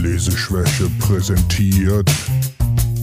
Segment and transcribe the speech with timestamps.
[0.00, 2.10] Leseschwäche präsentiert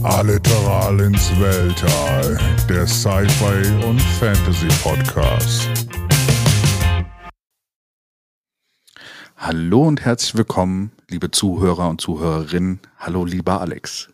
[0.02, 2.36] Alliteral ins Weltall,
[2.68, 5.68] der Sci-Fi und Fantasy Podcast.
[9.36, 12.80] Hallo und herzlich willkommen, liebe Zuhörer und Zuhörerinnen.
[12.98, 14.10] Hallo, lieber Alex.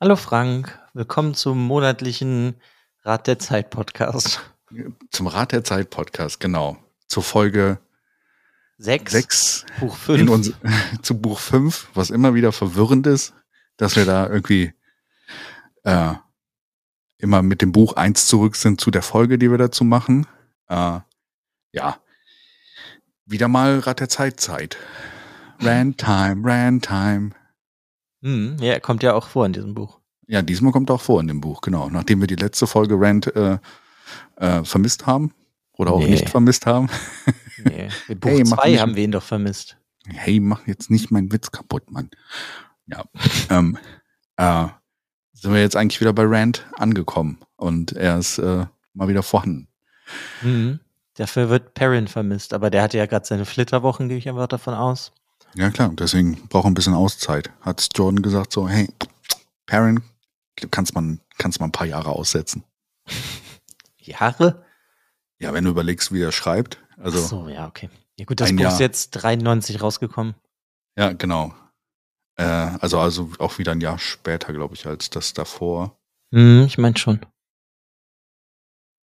[0.00, 2.54] Hallo Frank, willkommen zum monatlichen
[3.02, 4.40] Rat der Zeit Podcast.
[5.10, 6.76] Zum Rat der Zeit Podcast, genau.
[7.08, 7.80] Zur Folge
[8.78, 10.30] Sechs, 6 Buch in 5.
[10.30, 10.52] uns,
[11.02, 13.34] zu Buch 5, was immer wieder verwirrend ist,
[13.76, 14.72] dass wir da irgendwie
[15.82, 16.14] äh,
[17.18, 20.26] immer mit dem Buch 1 zurück sind zu der Folge, die wir dazu machen.
[20.68, 21.00] Äh,
[21.72, 21.98] ja.
[23.26, 24.76] Wieder mal Rat der Zeit Zeit.
[25.60, 27.30] Rand Time, Rand Time.
[28.22, 29.98] Hm, ja, kommt ja auch vor in diesem Buch.
[30.28, 31.88] Ja, diesmal kommt auch vor in dem Buch, genau.
[31.90, 33.58] Nachdem wir die letzte Folge Rand äh,
[34.36, 35.34] äh, vermisst haben
[35.72, 36.10] oder auch Nee.
[36.10, 36.88] nicht vermisst haben.
[37.64, 39.76] Nee, in Buch Hey, mach 2 nicht- haben wir ihn doch vermisst.
[40.06, 42.10] Hey, mach jetzt nicht meinen Witz kaputt, Mann.
[42.86, 43.04] Ja.
[43.50, 43.78] ähm,
[44.36, 44.66] äh,
[45.32, 49.68] sind wir jetzt eigentlich wieder bei Rand angekommen und er ist äh, mal wieder vorhanden.
[50.40, 50.80] Hm.
[51.14, 54.74] Dafür wird Perrin vermisst, aber der hatte ja gerade seine Flitterwochen, gehe ich einfach davon
[54.74, 55.12] aus.
[55.54, 57.50] Ja klar, deswegen braucht er ein bisschen Auszeit.
[57.60, 58.88] Hat Jordan gesagt so, hey,
[59.66, 60.02] Perrin,
[60.70, 62.64] kannst man, kannst mal ein paar Jahre aussetzen.
[63.98, 64.64] Jahre?
[65.38, 66.78] Ja, wenn du überlegst, wie er schreibt.
[66.98, 67.88] Also, Ach so, ja, okay.
[68.18, 68.72] Ja gut, das Buch Jahr.
[68.72, 70.34] ist jetzt 93 rausgekommen.
[70.96, 71.54] ja, genau.
[72.36, 75.98] Äh, also, also auch wieder ein Jahr später, glaube ich, als das davor.
[76.32, 77.20] Hm, ich meine schon.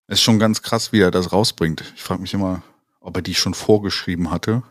[0.09, 1.93] Ist schon ganz krass, wie er das rausbringt.
[1.95, 2.63] Ich frage mich immer,
[3.01, 4.63] ob er die schon vorgeschrieben hatte.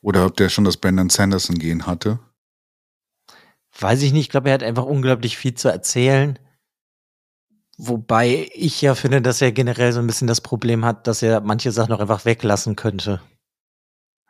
[0.00, 2.18] Oder ob der schon das Brandon Sanderson gehen hatte.
[3.78, 6.38] Weiß ich nicht, ich glaube, er hat einfach unglaublich viel zu erzählen.
[7.76, 11.40] Wobei ich ja finde, dass er generell so ein bisschen das Problem hat, dass er
[11.40, 13.20] manche Sachen auch einfach weglassen könnte,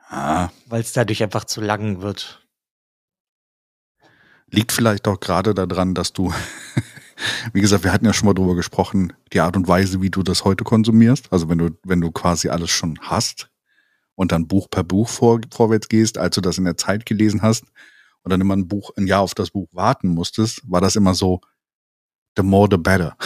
[0.08, 2.40] Ah, weil es dadurch einfach zu lang wird.
[4.50, 6.32] liegt vielleicht auch gerade daran, dass du,
[7.52, 10.22] wie gesagt, wir hatten ja schon mal drüber gesprochen, die Art und Weise, wie du
[10.22, 11.32] das heute konsumierst.
[11.32, 13.50] Also wenn du, wenn du quasi alles schon hast
[14.14, 17.42] und dann Buch per Buch vor, vorwärts gehst, als du das in der Zeit gelesen
[17.42, 17.64] hast
[18.22, 21.14] und dann immer ein Buch, ein Jahr auf das Buch warten musstest, war das immer
[21.14, 21.40] so,
[22.36, 23.16] the more the better.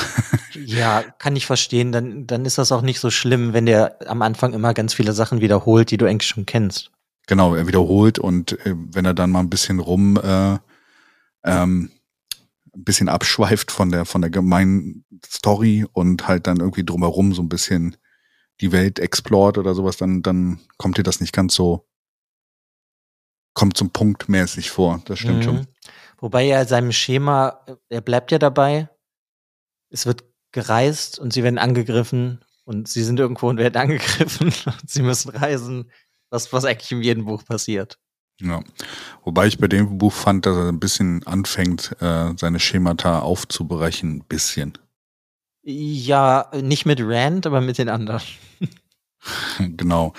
[0.55, 1.93] Ja, kann ich verstehen.
[1.93, 5.13] Dann, dann ist das auch nicht so schlimm, wenn der am Anfang immer ganz viele
[5.13, 6.91] Sachen wiederholt, die du eigentlich schon kennst.
[7.27, 10.59] Genau, er wiederholt und äh, wenn er dann mal ein bisschen rum, äh,
[11.45, 11.91] ähm,
[12.75, 17.43] ein bisschen abschweift von der von der gemeinen Story und halt dann irgendwie drumherum so
[17.43, 17.97] ein bisschen
[18.61, 21.87] die Welt explort oder sowas, dann dann kommt dir das nicht ganz so
[23.55, 25.03] kommt zum Punkt mäßig vor.
[25.07, 25.43] Das stimmt Mhm.
[25.43, 25.67] schon.
[26.21, 28.89] Wobei er seinem Schema, er bleibt ja dabei.
[29.91, 34.91] Es wird gereist und sie werden angegriffen und sie sind irgendwo und werden angegriffen und
[34.91, 35.91] sie müssen reisen.
[36.31, 37.99] Das, was eigentlich in jedem Buch passiert.
[38.41, 38.63] Ja.
[39.25, 44.19] Wobei ich bei dem Buch fand, dass er ein bisschen anfängt, äh, seine Schemata aufzubrechen,
[44.19, 44.79] ein bisschen.
[45.63, 48.23] Ja, nicht mit Rand, aber mit den anderen.
[49.59, 50.13] Genau.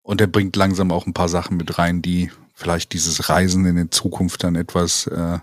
[0.00, 3.76] Und er bringt langsam auch ein paar Sachen mit rein, die vielleicht dieses Reisen in
[3.76, 5.38] der Zukunft dann etwas äh,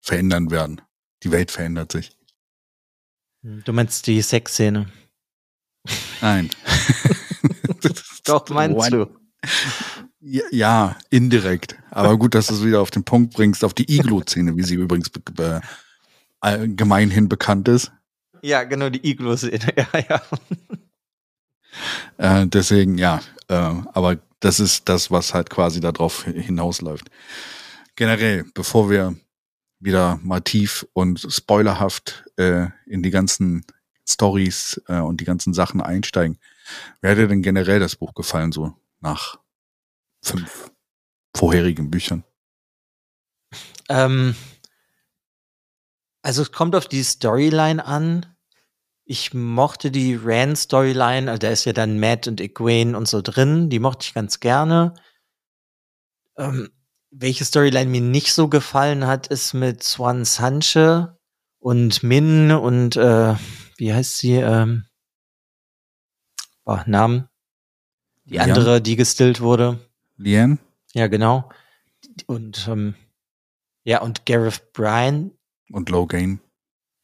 [0.00, 0.80] verändern werden.
[1.24, 2.16] Die Welt verändert sich.
[3.42, 4.86] Du meinst die Sexszene.
[6.20, 6.50] Nein.
[8.24, 9.06] Doch, meinst du?
[10.20, 11.76] Ja, indirekt.
[11.90, 14.76] Aber gut, dass du es wieder auf den Punkt bringst, auf die Iglo-Szene, wie sie
[14.76, 15.60] übrigens be
[16.40, 17.90] allgemeinhin bekannt ist.
[18.42, 19.58] Ja, genau, die Iglo-Szene.
[19.76, 20.22] Ja, ja.
[22.42, 27.10] Äh, deswegen, ja, äh, aber das ist das, was halt quasi darauf hinausläuft.
[27.96, 29.16] Generell, bevor wir
[29.80, 33.64] wieder mal tief und spoilerhaft äh, in die ganzen
[34.08, 36.38] Stories äh, und die ganzen Sachen einsteigen,
[37.00, 39.38] wer hat dir denn generell das Buch gefallen, so nach
[40.22, 40.70] fünf
[41.34, 42.24] vorherigen Büchern?
[43.88, 44.34] Ähm,
[46.22, 48.26] also es kommt auf die Storyline an.
[49.04, 53.68] Ich mochte die Rand-Storyline, also da ist ja dann Matt und Egwene und so drin,
[53.68, 54.94] die mochte ich ganz gerne.
[56.36, 56.70] Ähm,
[57.10, 61.18] welche Storyline mir nicht so gefallen hat, ist mit Swan Sanche
[61.62, 63.34] und Min und äh,
[63.76, 64.34] wie heißt sie?
[64.34, 64.84] Ähm,
[66.64, 67.28] boah, Namen.
[68.24, 68.50] Die Lian?
[68.50, 69.78] andere, die gestillt wurde.
[70.16, 70.58] Liane?
[70.92, 71.48] Ja, genau.
[72.26, 72.94] Und ähm,
[73.84, 75.32] ja, und Gareth Bryan,
[75.70, 76.40] Und Logain?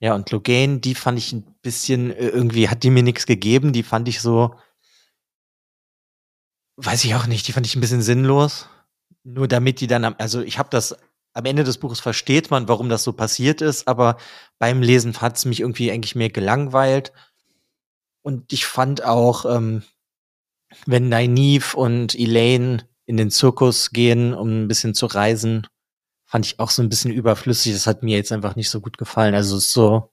[0.01, 3.73] ja, und Logain, die fand ich ein bisschen, äh, irgendwie hat die mir nichts gegeben,
[3.73, 4.55] die fand ich so,
[6.77, 8.69] weiß ich auch nicht, die fand ich ein bisschen sinnlos.
[9.25, 10.97] Nur damit die dann, am, also ich habe das,
[11.35, 14.17] am Ende des Buches versteht man, warum das so passiert ist, aber
[14.59, 17.13] beim Lesen hat es mich irgendwie eigentlich mehr gelangweilt.
[18.23, 19.83] Und ich fand auch, ähm,
[20.87, 25.67] wenn Nynaeve und Elaine in den Zirkus gehen, um ein bisschen zu reisen,
[26.27, 27.73] fand ich auch so ein bisschen überflüssig.
[27.73, 29.35] Das hat mir jetzt einfach nicht so gut gefallen.
[29.35, 30.13] Also es ist so.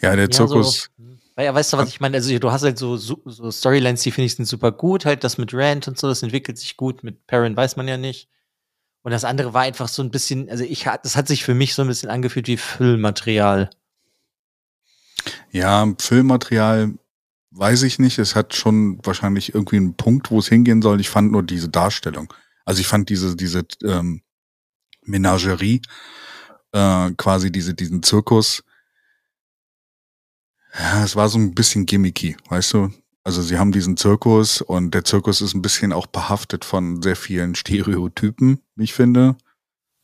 [0.00, 0.90] Ja, der Zirkus.
[0.96, 1.09] Ja, so,
[1.42, 2.16] ja, weißt du, was ich meine?
[2.16, 5.04] Also du hast halt so, so Storylines, die finde ich sind super gut.
[5.04, 7.04] Halt das mit Rand und so, das entwickelt sich gut.
[7.04, 8.28] Mit Perrin weiß man ja nicht.
[9.02, 11.74] Und das andere war einfach so ein bisschen, also ich das hat sich für mich
[11.74, 13.70] so ein bisschen angefühlt wie Füllmaterial.
[15.50, 16.94] Ja, Füllmaterial
[17.50, 18.18] weiß ich nicht.
[18.18, 21.00] Es hat schon wahrscheinlich irgendwie einen Punkt, wo es hingehen soll.
[21.00, 22.32] Ich fand nur diese Darstellung.
[22.64, 24.22] Also ich fand diese, diese ähm,
[25.02, 25.82] Menagerie,
[26.72, 28.62] äh, quasi diese, diesen Zirkus.
[30.78, 32.90] Ja, es war so ein bisschen gimmicky, weißt du?
[33.22, 37.16] Also sie haben diesen Zirkus und der Zirkus ist ein bisschen auch behaftet von sehr
[37.16, 39.36] vielen Stereotypen, ich finde.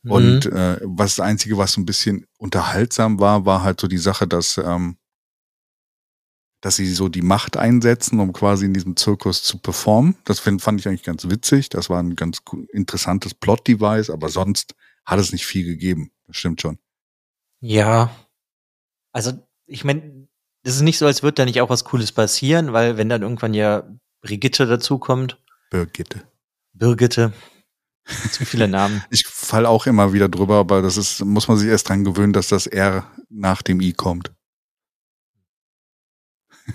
[0.03, 0.11] Mhm.
[0.11, 3.97] Und äh, was das Einzige, was so ein bisschen unterhaltsam war, war halt so die
[3.97, 4.97] Sache, dass, ähm,
[6.61, 10.15] dass sie so die Macht einsetzen, um quasi in diesem Zirkus zu performen.
[10.25, 11.69] Das find, fand ich eigentlich ganz witzig.
[11.69, 12.41] Das war ein ganz
[12.71, 14.75] interessantes Plot-Device, aber sonst
[15.05, 16.11] hat es nicht viel gegeben.
[16.27, 16.77] Das stimmt schon.
[17.61, 18.11] Ja.
[19.11, 19.33] Also,
[19.65, 20.26] ich meine,
[20.67, 23.21] es ist nicht so, als würde da nicht auch was Cooles passieren, weil wenn dann
[23.21, 23.83] irgendwann ja
[24.21, 25.41] Brigitte dazukommt.
[25.69, 26.23] Birgitte.
[26.73, 27.31] Birgitte.
[28.31, 29.01] Zu viele Namen.
[29.09, 32.33] ich fall auch immer wieder drüber, aber das ist, muss man sich erst dran gewöhnen,
[32.33, 34.33] dass das R nach dem I kommt.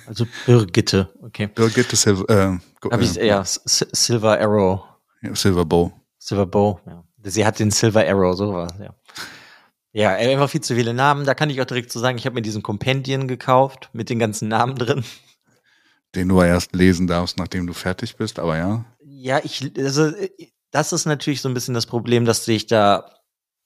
[0.07, 1.49] Also Birgitte, okay.
[1.49, 2.59] Birgitte Silver, äh,
[2.91, 4.85] Hab ich, äh, ja, Silver Arrow.
[5.21, 5.93] Ja, Silver Bow.
[6.19, 7.05] Silver Bow, ja.
[7.25, 8.95] Sie hat den Silver Arrow, so war ja.
[9.93, 11.27] Ja, einfach viel zu viele Namen.
[11.27, 14.19] Da kann ich auch direkt so sagen, ich habe mir diesen Companion gekauft mit den
[14.19, 15.05] ganzen Namen drin.
[16.15, 18.85] Den du erst lesen darfst, nachdem du fertig bist, aber ja.
[19.01, 20.13] Ja, ich, also,
[20.71, 23.21] das ist natürlich so ein bisschen das Problem, dass du dich da,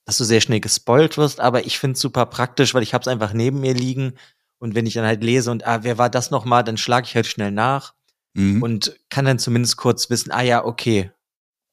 [0.05, 3.03] dass du sehr schnell gespoilt wirst, aber ich finde es super praktisch, weil ich habe
[3.03, 4.15] es einfach neben mir liegen
[4.59, 7.15] und wenn ich dann halt lese und, ah, wer war das nochmal, dann schlage ich
[7.15, 7.95] halt schnell nach
[8.35, 8.63] mhm.
[8.63, 11.11] und kann dann zumindest kurz wissen, ah ja, okay,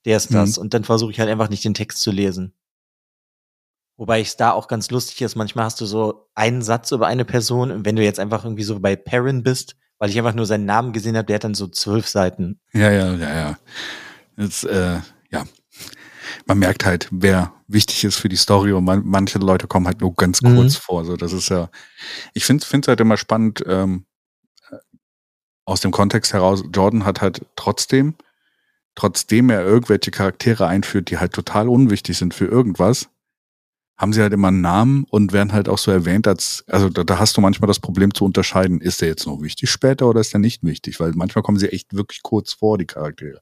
[0.06, 0.58] der ist das.
[0.58, 0.64] Mhm.
[0.64, 2.54] Und dann versuche ich halt einfach nicht den Text zu lesen.
[4.04, 7.08] Wobei ich es da auch ganz lustig ist, manchmal hast du so einen Satz über
[7.08, 10.34] eine Person und wenn du jetzt einfach irgendwie so bei Perrin bist, weil ich einfach
[10.34, 12.60] nur seinen Namen gesehen habe, der hat dann so zwölf Seiten.
[12.74, 13.58] Ja, ja, ja, ja.
[14.36, 15.00] Jetzt, äh,
[15.32, 15.46] ja.
[16.46, 20.02] Man merkt halt, wer wichtig ist für die Story und man, manche Leute kommen halt
[20.02, 20.58] nur ganz mhm.
[20.58, 21.06] kurz vor.
[21.06, 21.70] So, das ist ja,
[22.34, 24.06] ich finde es halt immer spannend, ähm,
[25.64, 28.16] aus dem Kontext heraus, Jordan hat halt trotzdem,
[28.96, 33.08] trotzdem er irgendwelche Charaktere einführt, die halt total unwichtig sind für irgendwas,
[33.98, 37.04] haben sie halt immer einen Namen und werden halt auch so erwähnt als, also da,
[37.04, 40.20] da hast du manchmal das Problem zu unterscheiden, ist der jetzt noch wichtig später oder
[40.20, 41.00] ist der nicht wichtig?
[41.00, 43.42] Weil manchmal kommen sie echt wirklich kurz vor, die Charaktere.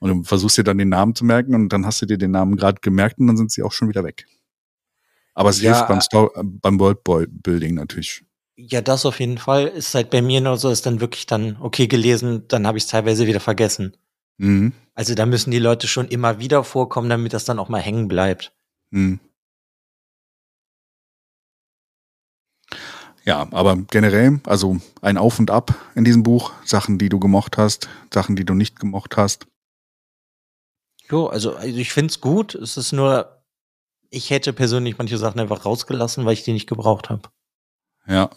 [0.00, 2.30] Und du versuchst dir dann den Namen zu merken und dann hast du dir den
[2.30, 4.26] Namen gerade gemerkt und dann sind sie auch schon wieder weg.
[5.32, 8.22] Aber es ja, hilft beim, Story, beim Worldbuilding natürlich.
[8.56, 9.66] Ja, das auf jeden Fall.
[9.66, 12.84] Ist halt bei mir nur so, ist dann wirklich dann okay gelesen, dann habe ich
[12.84, 13.96] es teilweise wieder vergessen.
[14.36, 14.72] Mhm.
[14.94, 18.06] Also da müssen die Leute schon immer wieder vorkommen, damit das dann auch mal hängen
[18.06, 18.52] bleibt.
[18.90, 19.18] Mhm.
[23.24, 27.56] Ja, aber generell, also ein Auf und Ab in diesem Buch, Sachen, die du gemocht
[27.56, 29.46] hast, Sachen, die du nicht gemocht hast.
[31.10, 32.54] Jo, also, also ich find's gut.
[32.54, 33.42] Es ist nur,
[34.10, 37.30] ich hätte persönlich manche Sachen einfach rausgelassen, weil ich die nicht gebraucht habe.
[38.06, 38.30] Ja.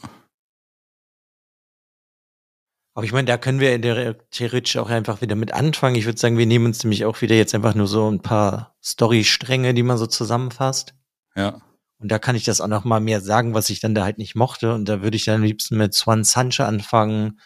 [2.93, 5.95] Aber ich meine, da können wir in der theoretisch auch einfach wieder mit anfangen.
[5.95, 8.75] Ich würde sagen, wir nehmen uns nämlich auch wieder jetzt einfach nur so ein paar
[8.81, 10.95] Storystränge, die man so zusammenfasst.
[11.35, 11.61] Ja.
[11.99, 14.17] Und da kann ich das auch noch mal mehr sagen, was ich dann da halt
[14.17, 14.73] nicht mochte.
[14.73, 17.39] Und da würde ich dann am liebsten mit Swan Sanche anfangen,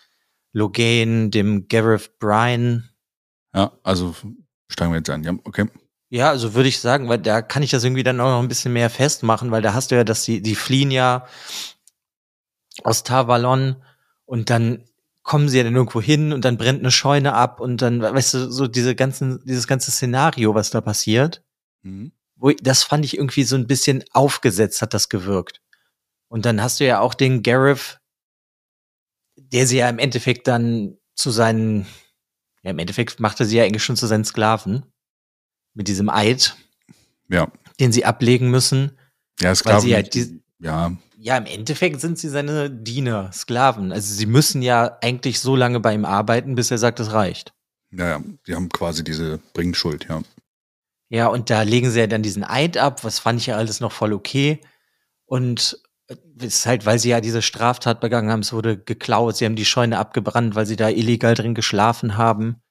[0.51, 2.89] Logain, dem Gareth Bryan.
[3.55, 4.13] Ja, also
[4.67, 5.24] steigen wir jetzt an.
[5.24, 5.67] Ja, okay.
[6.10, 8.50] Ja, also würde ich sagen, weil da kann ich das irgendwie dann auch noch ein
[8.50, 11.25] bisschen mehr festmachen, weil da hast du ja, dass die, die fliehen ja
[12.84, 13.77] aus Tavalon
[14.25, 14.84] und dann
[15.24, 18.34] kommen sie ja dann irgendwo hin und dann brennt eine Scheune ab und dann, weißt
[18.34, 21.43] du, so diese ganzen, dieses ganze Szenario, was da passiert.
[21.84, 25.62] Mhm wo das fand ich irgendwie so ein bisschen aufgesetzt hat das gewirkt.
[26.27, 28.00] Und dann hast du ja auch den Gareth,
[29.36, 31.86] der sie ja im Endeffekt dann zu seinen,
[32.63, 34.86] ja im Endeffekt machte sie ja eigentlich schon zu seinen Sklaven
[35.75, 36.55] mit diesem Eid,
[37.29, 38.98] ja, den sie ablegen müssen.
[39.39, 39.88] Ja, Sklaven.
[39.88, 40.98] Ja, die, ja.
[41.17, 43.91] Ja, im Endeffekt sind sie seine Diener, Sklaven.
[43.91, 47.53] Also sie müssen ja eigentlich so lange bei ihm arbeiten, bis er sagt, es reicht.
[47.91, 50.24] Ja, ja, die haben quasi diese Bringschuld, ja.
[51.11, 53.81] Ja, und da legen sie ja dann diesen Eid ab, was fand ich ja alles
[53.81, 54.61] noch voll okay.
[55.25, 55.77] Und
[56.39, 59.57] es ist halt, weil sie ja diese Straftat begangen haben, es wurde geklaut, sie haben
[59.57, 62.61] die Scheune abgebrannt, weil sie da illegal drin geschlafen haben.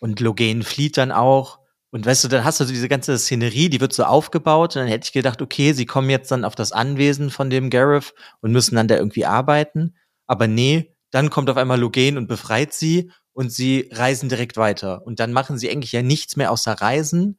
[0.00, 1.60] Und Logan flieht dann auch.
[1.90, 4.74] Und weißt du, dann hast du diese ganze Szenerie, die wird so aufgebaut.
[4.74, 7.70] Und dann hätte ich gedacht, okay, sie kommen jetzt dann auf das Anwesen von dem
[7.70, 9.94] Gareth und müssen dann da irgendwie arbeiten.
[10.26, 13.12] Aber nee, dann kommt auf einmal Logan und befreit sie.
[13.32, 15.04] Und sie reisen direkt weiter.
[15.06, 17.38] Und dann machen sie eigentlich ja nichts mehr außer Reisen.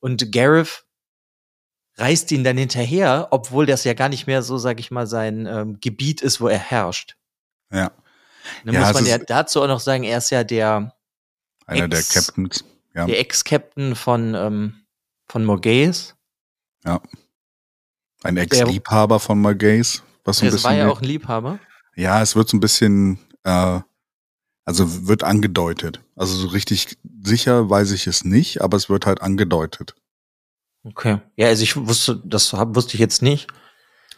[0.00, 0.84] Und Gareth
[1.96, 5.46] reist ihn dann hinterher, obwohl das ja gar nicht mehr so, sag ich mal, sein
[5.46, 7.16] ähm, Gebiet ist, wo er herrscht.
[7.70, 7.92] Ja.
[8.64, 10.94] Dann Ja, muss es man ja dazu auch noch sagen, er ist ja der,
[11.66, 12.64] Einer der Ex- Captains.
[12.94, 13.06] Ja.
[13.06, 14.84] der Ex-Captain von, ähm,
[15.28, 16.14] von Morgaze.
[16.84, 20.02] Ein Ex-Liebhaber von Margays.
[20.24, 21.58] Was so ein Das bisschen war ja auch ein Liebhaber.
[21.96, 23.80] Ja, es wird so ein bisschen, äh,
[24.64, 26.00] also wird angedeutet.
[26.16, 29.94] Also so richtig sicher weiß ich es nicht, aber es wird halt angedeutet.
[30.84, 31.18] Okay.
[31.36, 33.48] Ja, also ich wusste, das hab, wusste ich jetzt nicht.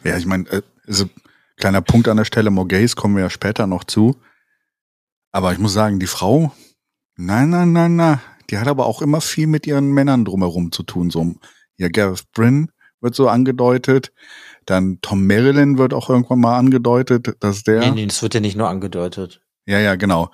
[0.03, 1.05] Ja, ich meine, äh, also,
[1.57, 4.15] kleiner Punkt an der Stelle, Morgays kommen wir ja später noch zu.
[5.31, 6.51] Aber ich muss sagen, die Frau,
[7.17, 10.83] nein, nein, nein, nein, die hat aber auch immer viel mit ihren Männern drumherum zu
[10.83, 11.09] tun.
[11.09, 11.35] So,
[11.77, 12.71] ja, Gareth Bryn
[13.01, 14.11] wird so angedeutet.
[14.65, 17.79] Dann Tom Marilyn wird auch irgendwann mal angedeutet, dass der.
[17.79, 19.44] Nee, nee, das wird ja nicht nur angedeutet.
[19.65, 20.31] Ja, ja, genau.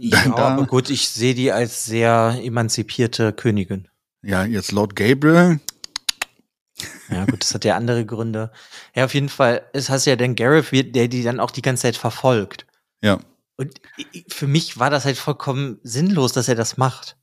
[0.00, 3.88] Ja, da- aber gut, ich sehe die als sehr emanzipierte Königin.
[4.22, 5.60] Ja, jetzt Lord Gabriel.
[7.08, 8.50] Ja, gut, das hat ja andere Gründe.
[8.94, 11.82] Ja, auf jeden Fall, es hast ja den Gareth, der die dann auch die ganze
[11.82, 12.66] Zeit verfolgt.
[13.02, 13.20] Ja.
[13.56, 13.74] Und
[14.28, 17.16] für mich war das halt vollkommen sinnlos, dass er das macht.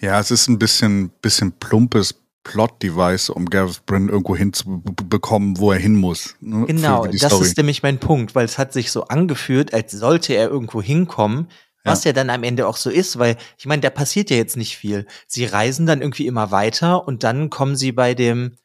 [0.00, 2.14] Ja, es ist ein bisschen, bisschen plumpes
[2.48, 6.34] Plot-Device, um Gareth Bryn irgendwo hinzubekommen, wo er hin muss.
[6.40, 7.44] ne, Genau, das Story.
[7.44, 11.48] ist nämlich mein Punkt, weil es hat sich so angefühlt, als sollte er irgendwo hinkommen,
[11.84, 14.56] was ja dann am Ende auch so ist, weil ich meine, da passiert ja jetzt
[14.56, 15.06] nicht viel.
[15.26, 18.56] Sie reisen dann irgendwie immer weiter und dann kommen sie bei dem,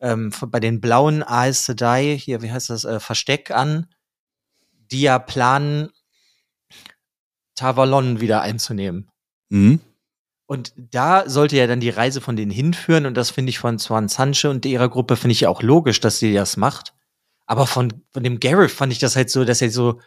[0.00, 3.86] ähm, bei den blauen Aes Sedai, hier, wie heißt das, äh, Versteck an,
[4.90, 5.90] die ja planen,
[7.54, 9.10] Tavalon wieder einzunehmen.
[9.50, 9.80] Mhm.
[10.50, 13.78] Und da sollte ja dann die Reise von denen hinführen und das finde ich von
[13.78, 16.92] Swan Sanche und ihrer Gruppe finde ich ja auch logisch, dass sie das macht.
[17.46, 20.00] Aber von, von dem Gareth fand ich das halt so, dass er so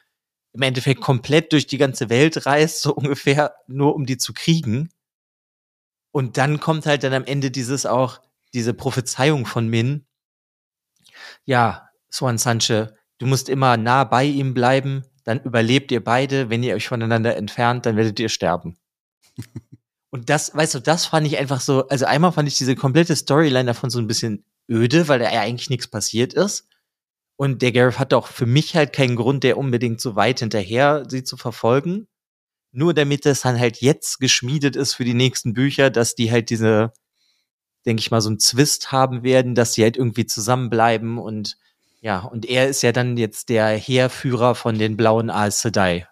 [0.51, 4.89] im Endeffekt komplett durch die ganze Welt reist, so ungefähr, nur um die zu kriegen.
[6.11, 8.19] Und dann kommt halt dann am Ende dieses auch,
[8.53, 10.05] diese Prophezeiung von Min.
[11.45, 16.49] Ja, Swan Sanche, du musst immer nah bei ihm bleiben, dann überlebt ihr beide.
[16.49, 18.77] Wenn ihr euch voneinander entfernt, dann werdet ihr sterben.
[20.13, 23.15] Und das, weißt du, das fand ich einfach so, also einmal fand ich diese komplette
[23.15, 26.67] Storyline davon so ein bisschen öde, weil da ja eigentlich nichts passiert ist.
[27.35, 31.05] Und der Gareth hatte auch für mich halt keinen Grund, der unbedingt so weit hinterher
[31.09, 32.07] sie zu verfolgen.
[32.71, 36.51] Nur damit es dann halt jetzt geschmiedet ist für die nächsten Bücher, dass die halt
[36.51, 36.93] diese,
[37.87, 41.57] denke ich mal, so einen Zwist haben werden, dass sie halt irgendwie zusammenbleiben und
[42.01, 46.07] ja, und er ist ja dann jetzt der Heerführer von den blauen Aes Sedai.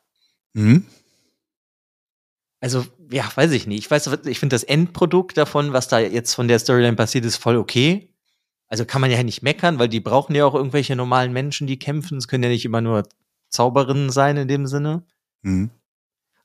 [0.53, 0.88] Mhm.
[2.62, 3.80] Also, ja, weiß ich nicht.
[3.80, 7.38] Ich weiß, ich finde das Endprodukt davon, was da jetzt von der Storyline passiert, ist
[7.38, 8.13] voll okay.
[8.68, 11.77] Also kann man ja nicht meckern, weil die brauchen ja auch irgendwelche normalen Menschen, die
[11.77, 12.18] kämpfen.
[12.18, 13.03] Es können ja nicht immer nur
[13.50, 15.03] Zauberinnen sein in dem Sinne.
[15.41, 15.72] Mhm.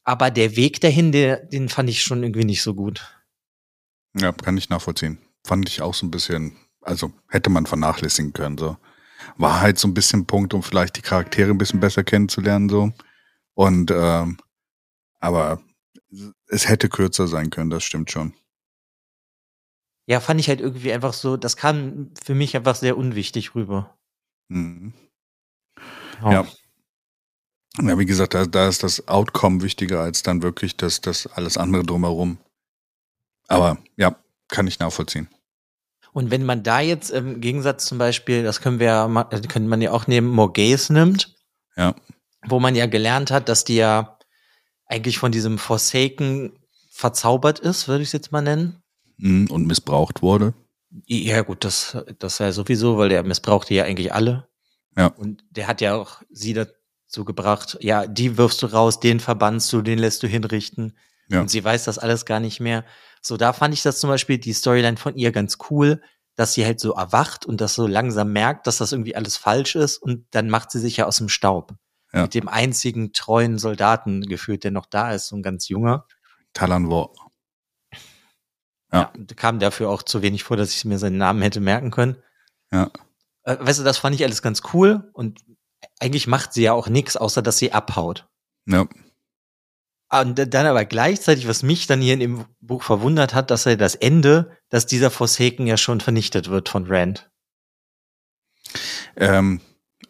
[0.03, 3.17] Aber der Weg dahin, der, den fand ich schon irgendwie nicht so gut.
[4.15, 5.19] Ja, kann ich nachvollziehen.
[5.45, 8.77] Fand ich auch so ein bisschen, also hätte man vernachlässigen können, so.
[9.37, 12.93] War halt so ein bisschen Punkt, um vielleicht die Charaktere ein bisschen besser kennenzulernen, so.
[13.55, 14.39] Und, ähm,
[15.21, 15.61] aber
[16.49, 18.35] es hätte kürzer sein können, das stimmt schon.
[20.09, 23.99] Ja, fand ich halt irgendwie einfach so, das kam für mich einfach sehr unwichtig rüber.
[24.49, 24.93] Mhm.
[26.23, 26.47] Ja.
[27.79, 31.59] Ja, wie gesagt, da, da ist das Outcome wichtiger als dann wirklich das, das alles
[31.59, 32.39] andere drumherum.
[33.49, 34.17] Aber ja,
[34.49, 35.29] kann ich nachvollziehen.
[36.13, 39.61] Und wenn man da jetzt im Gegensatz zum Beispiel, das können wir ja, ma- könnte
[39.69, 41.37] man ja auch nehmen, Morgaze nimmt.
[41.77, 41.95] Ja.
[42.47, 44.16] Wo man ja gelernt hat, dass die ja
[44.87, 46.53] eigentlich von diesem Forsaken
[46.91, 48.83] verzaubert ist, würde ich es jetzt mal nennen.
[49.19, 50.55] Mhm, Und missbraucht wurde.
[51.07, 54.49] Ja, gut, das, das ja sowieso, weil der missbrauchte ja eigentlich alle.
[54.97, 55.09] Ja.
[55.09, 59.73] Und der hat ja auch sie dazu gebracht, ja, die wirfst du raus, den verbannst
[59.73, 60.97] du, den lässt du hinrichten.
[61.29, 61.41] Ja.
[61.41, 62.85] Und sie weiß das alles gar nicht mehr.
[63.21, 66.01] So, da fand ich das zum Beispiel, die Storyline von ihr ganz cool,
[66.37, 69.75] dass sie halt so erwacht und das so langsam merkt, dass das irgendwie alles falsch
[69.75, 71.75] ist und dann macht sie sich ja aus dem Staub.
[72.13, 72.23] Ja.
[72.23, 76.07] Mit dem einzigen treuen Soldaten geführt, der noch da ist, so ein ganz junger.
[76.53, 77.11] Talan war.
[78.93, 79.13] Ja.
[79.15, 79.35] Ja.
[79.35, 82.17] kam dafür auch zu wenig vor, dass ich mir seinen Namen hätte merken können.
[82.71, 82.91] Ja.
[83.43, 85.41] Äh, weißt du, das fand ich alles ganz cool und
[86.01, 88.27] eigentlich macht sie ja auch nichts, außer dass sie abhaut.
[88.67, 88.87] Ja.
[90.09, 93.77] Und dann aber gleichzeitig, was mich dann hier in dem Buch verwundert hat, dass er
[93.77, 97.29] das Ende, dass dieser Forsaken ja schon vernichtet wird von Rand.
[99.17, 99.61] Ähm,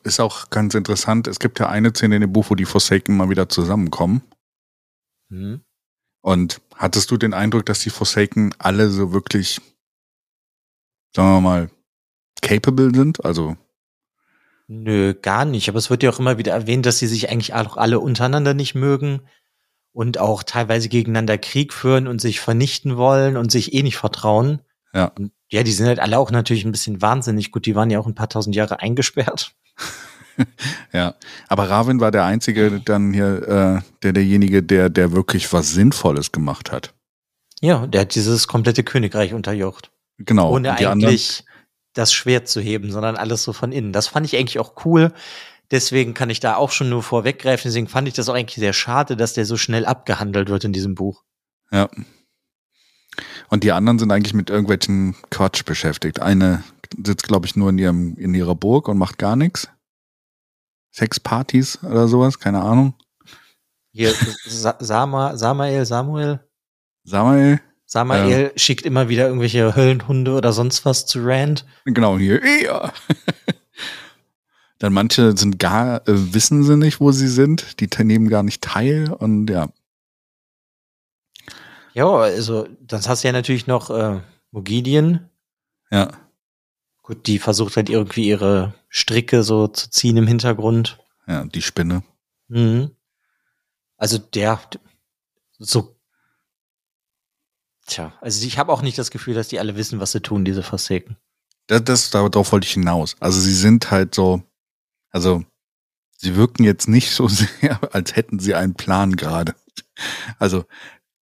[0.06, 1.26] ist auch ganz interessant.
[1.26, 4.22] Es gibt ja eine Szene in dem Buch, wo die Forsaken mal wieder zusammenkommen.
[5.30, 5.60] Hm.
[6.22, 9.60] Und hattest du den Eindruck, dass die Forsaken alle so wirklich,
[11.14, 11.70] sagen wir mal,
[12.42, 13.25] capable sind?
[13.25, 13.56] Also,
[14.68, 15.68] Nö, gar nicht.
[15.68, 18.54] Aber es wird ja auch immer wieder erwähnt, dass sie sich eigentlich auch alle untereinander
[18.54, 19.20] nicht mögen.
[19.92, 24.60] und auch teilweise gegeneinander Krieg führen und sich vernichten wollen und sich eh nicht vertrauen.
[24.96, 25.12] Ja.
[25.18, 27.52] Und ja, die sind halt alle auch natürlich ein bisschen wahnsinnig.
[27.52, 29.54] Gut, die waren ja auch ein paar tausend Jahre eingesperrt.
[30.92, 31.14] ja,
[31.48, 36.32] aber Ravin war der einzige dann hier, äh, der derjenige, der der wirklich was Sinnvolles
[36.32, 36.94] gemacht hat.
[37.60, 39.90] Ja, der hat dieses komplette Königreich unterjocht.
[40.18, 40.52] Genau.
[40.52, 41.44] Ohne eigentlich
[41.92, 43.92] das Schwert zu heben, sondern alles so von innen.
[43.92, 45.12] Das fand ich eigentlich auch cool.
[45.70, 47.68] Deswegen kann ich da auch schon nur vorweggreifen.
[47.68, 50.72] Deswegen fand ich das auch eigentlich sehr schade, dass der so schnell abgehandelt wird in
[50.72, 51.24] diesem Buch.
[51.72, 51.88] Ja.
[53.49, 56.20] Und die anderen sind eigentlich mit irgendwelchen Quatsch beschäftigt.
[56.20, 56.62] Eine
[57.04, 59.68] sitzt, glaube ich, nur in, ihrem, in ihrer Burg und macht gar nichts.
[60.92, 62.94] Sexpartys oder sowas, keine Ahnung.
[63.92, 64.12] Hier,
[64.46, 66.40] Sa Sama, Samael, Samuel.
[67.04, 67.61] Samael?
[67.87, 71.64] Samael schickt immer wieder irgendwelche Höllenhunde oder sonst was zu Rand.
[71.85, 72.40] Genau, hier.
[72.64, 72.92] Ja.
[74.78, 77.80] Dann manche sind gar, äh, wissen sie nicht, wo sie sind.
[77.80, 79.68] Die nehmen gar nicht teil und ja.
[81.96, 85.30] Ja, also, das hast du ja natürlich noch äh, Mogidien.
[85.90, 86.10] Ja.
[87.02, 90.98] Gut, die versucht halt irgendwie ihre Stricke so zu ziehen im Hintergrund.
[91.26, 92.02] Ja, die Spinne.
[92.48, 92.90] Mhm.
[93.96, 94.60] Also der
[95.58, 95.96] so
[97.86, 100.44] Tja, also ich habe auch nicht das Gefühl, dass die alle wissen, was sie tun,
[100.44, 101.16] diese Versaken.
[101.68, 103.16] Das, das, darauf wollte ich hinaus.
[103.20, 104.42] Also sie sind halt so,
[105.10, 105.44] also
[106.18, 109.54] sie wirken jetzt nicht so sehr, als hätten sie einen Plan gerade.
[110.38, 110.66] Also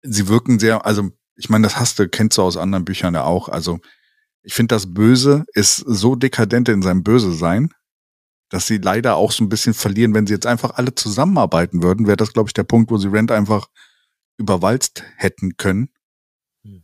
[0.03, 3.25] sie wirken sehr, also ich meine, das hast du, kennst du aus anderen Büchern ja
[3.25, 3.49] auch.
[3.49, 3.81] Also
[4.43, 7.73] ich finde, das Böse ist so dekadent in seinem Böse sein,
[8.49, 10.15] dass sie leider auch so ein bisschen verlieren.
[10.15, 13.09] Wenn sie jetzt einfach alle zusammenarbeiten würden, wäre das, glaube ich, der Punkt, wo sie
[13.09, 13.69] Rent einfach
[14.37, 15.89] überwalzt hätten können.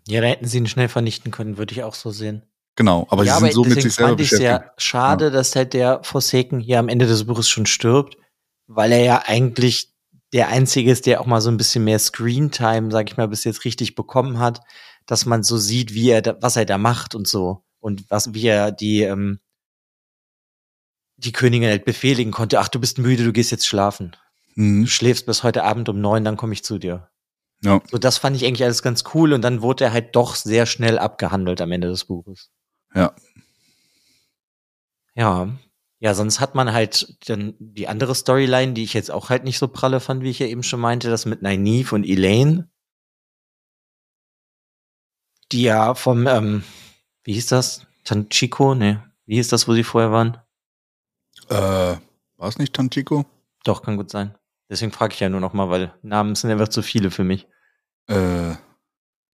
[0.07, 2.43] Ja, da hätten sie ihn schnell vernichten können, würde ich auch so sehen.
[2.75, 4.63] Genau, aber ja, sie sind so mit sich selber fand ich beschäftigt.
[4.63, 5.31] sehr schade, ja.
[5.31, 8.17] dass halt der Forsaken hier am Ende des Buches schon stirbt,
[8.67, 9.93] weil er ja eigentlich
[10.33, 13.45] der einzige ist, der auch mal so ein bisschen mehr Screentime, sag ich mal, bis
[13.45, 14.61] jetzt richtig bekommen hat,
[15.07, 18.35] dass man so sieht, wie er, da, was er da macht und so und was,
[18.35, 19.41] wie er die ähm,
[21.19, 22.61] die Königin halt befehligen konnte.
[22.61, 24.17] Ach, du bist müde, du gehst jetzt schlafen.
[24.55, 24.85] Mhm.
[24.85, 27.09] Du schläfst bis heute Abend um neun, dann komme ich zu dir.
[27.63, 27.81] Ja.
[27.91, 30.65] So, das fand ich eigentlich alles ganz cool und dann wurde er halt doch sehr
[30.65, 32.51] schnell abgehandelt am Ende des Buches.
[32.95, 33.15] Ja.
[35.15, 35.59] Ja.
[36.01, 39.59] Ja, sonst hat man halt dann die andere Storyline, die ich jetzt auch halt nicht
[39.59, 42.71] so pralle fand, wie ich ja eben schon meinte, das mit Nynaeve und Elaine.
[45.51, 46.63] Die ja vom, ähm,
[47.25, 47.87] wie hieß das?
[48.05, 48.75] Tanchiko?
[48.75, 50.37] Ne, wie hieß das, wo sie vorher waren?
[51.49, 51.55] Äh,
[52.37, 53.25] war es nicht Tanchiko?
[53.65, 54.37] Doch, kann gut sein.
[54.71, 57.49] Deswegen frage ich ja nur noch mal, weil Namen sind einfach zu viele für mich.
[58.09, 58.53] Äh,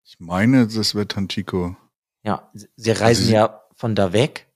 [0.05, 1.77] ich meine, das wird Tanchiko.
[2.23, 4.49] Ja, sie reisen sie- ja von da weg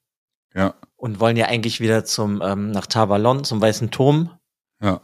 [0.54, 4.30] Ja, und wollen ja eigentlich wieder zum ähm, nach Tavalon zum Weißen Turm.
[4.82, 5.00] ja.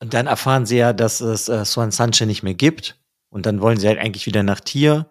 [0.00, 3.00] Und dann erfahren sie ja, dass es äh, Swan Sanche nicht mehr gibt.
[3.30, 5.10] Und dann wollen sie halt eigentlich wieder nach Tier.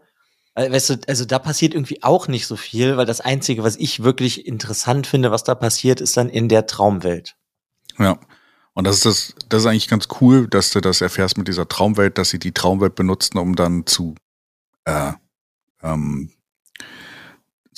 [0.53, 3.75] Äh, Weißt du, also da passiert irgendwie auch nicht so viel, weil das Einzige, was
[3.75, 7.35] ich wirklich interessant finde, was da passiert, ist dann in der Traumwelt.
[7.97, 8.19] Ja.
[8.73, 11.67] Und das ist das, das ist eigentlich ganz cool, dass du das erfährst mit dieser
[11.67, 14.13] Traumwelt, dass sie die Traumwelt benutzen, um dann zu
[14.85, 15.13] äh,
[15.81, 16.31] ähm,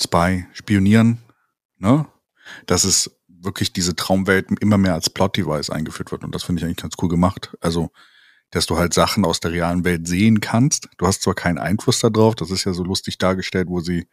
[0.00, 1.18] Spy, spionieren,
[1.78, 2.06] ne?
[2.66, 6.24] Dass es wirklich diese Traumwelt immer mehr als Plot-Device eingeführt wird.
[6.24, 7.56] Und das finde ich eigentlich ganz cool gemacht.
[7.60, 7.90] Also,
[8.50, 10.88] dass du halt Sachen aus der realen Welt sehen kannst.
[10.98, 14.06] Du hast zwar keinen Einfluss darauf, das ist ja so lustig dargestellt, wo sie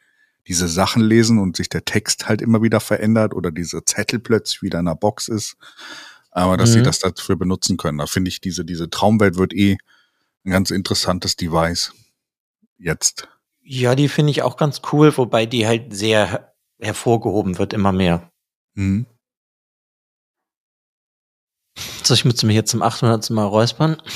[0.48, 4.62] diese Sachen lesen und sich der Text halt immer wieder verändert oder diese Zettel plötzlich
[4.62, 5.56] wieder in einer Box ist.
[6.32, 6.84] Aber dass sie Mhm.
[6.86, 8.00] das dafür benutzen können.
[8.00, 9.78] Da finde ich, diese, diese Traumwelt wird eh
[10.46, 11.94] ein ganz interessantes Device.
[12.78, 13.28] Jetzt.
[13.64, 17.92] Ja, die finde ich auch ganz cool, wobei die halt sehr her- hervorgehoben wird, immer
[17.92, 18.30] mehr.
[18.76, 19.06] Mhm.
[22.04, 23.30] So, ich müsste mich jetzt zum 800.
[23.30, 24.02] Mal räuspern.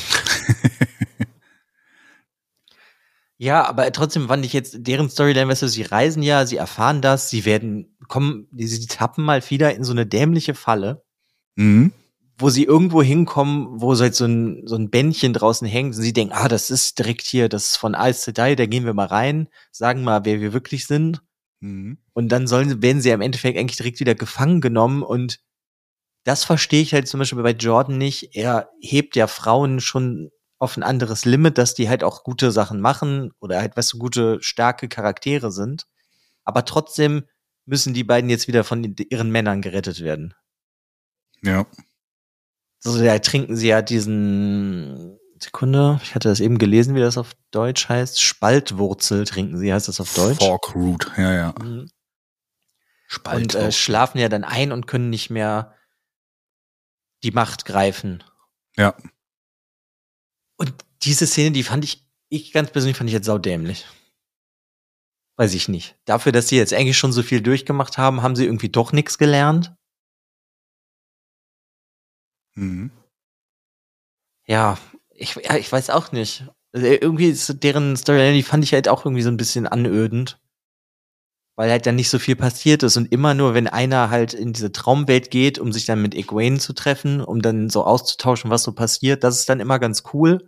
[3.40, 7.04] Ja, aber trotzdem fand ich jetzt deren Storyline, weißt du, sie reisen ja, sie erfahren
[7.04, 11.04] das, sie werden, kommen, sie tappen mal wieder in so eine dämliche Falle,
[11.56, 11.92] Mhm.
[12.38, 16.02] Wo sie irgendwo hinkommen, wo so, halt so ein, so ein Bändchen draußen hängt und
[16.02, 18.94] sie denken, ah, das ist direkt hier, das ist von to Die, da gehen wir
[18.94, 21.22] mal rein, sagen mal, wer wir wirklich sind.
[21.62, 21.98] Mhm.
[22.14, 25.40] Und dann sollen, werden sie im Endeffekt eigentlich direkt wieder gefangen genommen und
[26.24, 28.36] das verstehe ich halt zum Beispiel bei Jordan nicht.
[28.36, 32.82] Er hebt ja Frauen schon auf ein anderes Limit, dass die halt auch gute Sachen
[32.82, 35.88] machen oder halt, weißt du, gute, starke Charaktere sind.
[36.44, 37.24] Aber trotzdem
[37.66, 40.34] müssen die beiden jetzt wieder von ihren Männern gerettet werden.
[41.44, 41.66] Ja.
[42.80, 47.34] So, da trinken sie ja diesen, Sekunde, ich hatte das eben gelesen, wie das auf
[47.52, 48.22] Deutsch heißt.
[48.22, 50.40] Spaltwurzel trinken sie, heißt das auf Deutsch.
[50.40, 51.56] Fork Root, ja, ja.
[51.60, 51.80] Mhm.
[51.82, 51.92] Und
[53.08, 53.56] Spalt.
[53.56, 55.76] äh, schlafen ja dann ein und können nicht mehr
[57.24, 58.24] die Macht greifen.
[58.78, 58.96] ja.
[60.60, 63.86] Und diese Szene, die fand ich, ich ganz persönlich fand ich jetzt saudämlich.
[65.36, 65.96] Weiß ich nicht.
[66.06, 69.20] Dafür, dass sie jetzt eigentlich schon so viel durchgemacht haben, haben sie irgendwie doch nichts
[69.20, 69.76] gelernt.
[72.58, 72.92] Mhm.
[74.48, 74.78] Ja,
[75.12, 76.46] ich, ich weiß auch nicht.
[76.74, 80.40] Also irgendwie ist deren Storyline, die fand ich halt auch irgendwie so ein bisschen anödend.
[81.56, 84.54] Weil halt dann nicht so viel passiert ist und immer nur, wenn einer halt in
[84.54, 88.64] diese Traumwelt geht, um sich dann mit Egwene zu treffen, um dann so auszutauschen, was
[88.64, 90.48] so passiert, das ist dann immer ganz cool.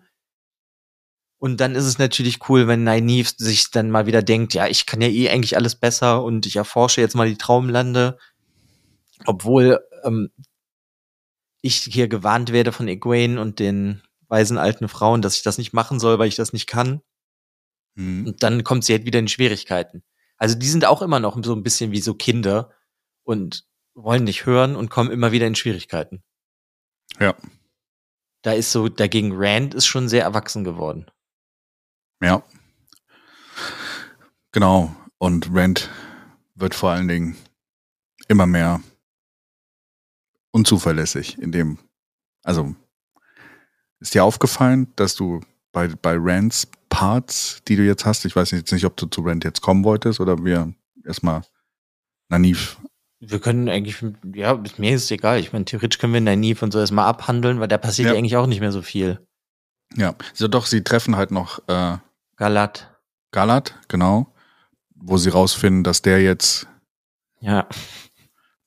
[1.39, 4.85] Und dann ist es natürlich cool, wenn Nynaeve sich dann mal wieder denkt, ja, ich
[4.85, 8.17] kann ja eh eigentlich alles besser und ich erforsche jetzt mal die Traumlande.
[9.25, 10.29] Obwohl ähm,
[11.61, 15.73] ich hier gewarnt werde von Egwene und den weisen alten Frauen, dass ich das nicht
[15.73, 17.01] machen soll, weil ich das nicht kann.
[17.95, 18.27] Mhm.
[18.27, 20.03] Und dann kommt sie halt wieder in Schwierigkeiten.
[20.37, 22.71] Also die sind auch immer noch so ein bisschen wie so Kinder
[23.23, 26.23] und wollen nicht hören und kommen immer wieder in Schwierigkeiten.
[27.19, 27.35] Ja.
[28.41, 31.11] Da ist so, dagegen Rand ist schon sehr erwachsen geworden.
[32.21, 32.43] Ja.
[34.53, 34.95] Genau.
[35.17, 35.89] Und Rand
[36.55, 37.35] wird vor allen Dingen
[38.29, 38.81] immer mehr
[40.51, 41.77] unzuverlässig in dem,
[42.43, 42.75] also
[43.99, 48.51] ist dir aufgefallen, dass du bei, bei Rands Parts, die du jetzt hast, ich weiß
[48.51, 50.73] jetzt nicht, ob du zu Rand jetzt kommen wolltest oder wir
[51.05, 51.43] erstmal
[52.29, 52.77] Naniv.
[53.19, 53.97] Wir können eigentlich,
[54.33, 55.39] ja, mir ist es egal.
[55.39, 58.13] Ich meine, theoretisch können wir Naniv und so erstmal abhandeln, weil da passiert ja.
[58.13, 58.19] Ja.
[58.19, 59.19] eigentlich auch nicht mehr so viel.
[59.95, 61.97] Ja, so doch, sie treffen halt noch äh,
[62.37, 62.95] Galat.
[63.31, 64.33] Galat, genau,
[64.95, 66.67] wo sie rausfinden, dass der jetzt
[67.39, 67.67] Ja.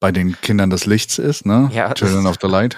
[0.03, 1.71] Bei den Kindern des Lichts ist, ne?
[1.73, 2.77] Ja, Children of the Light.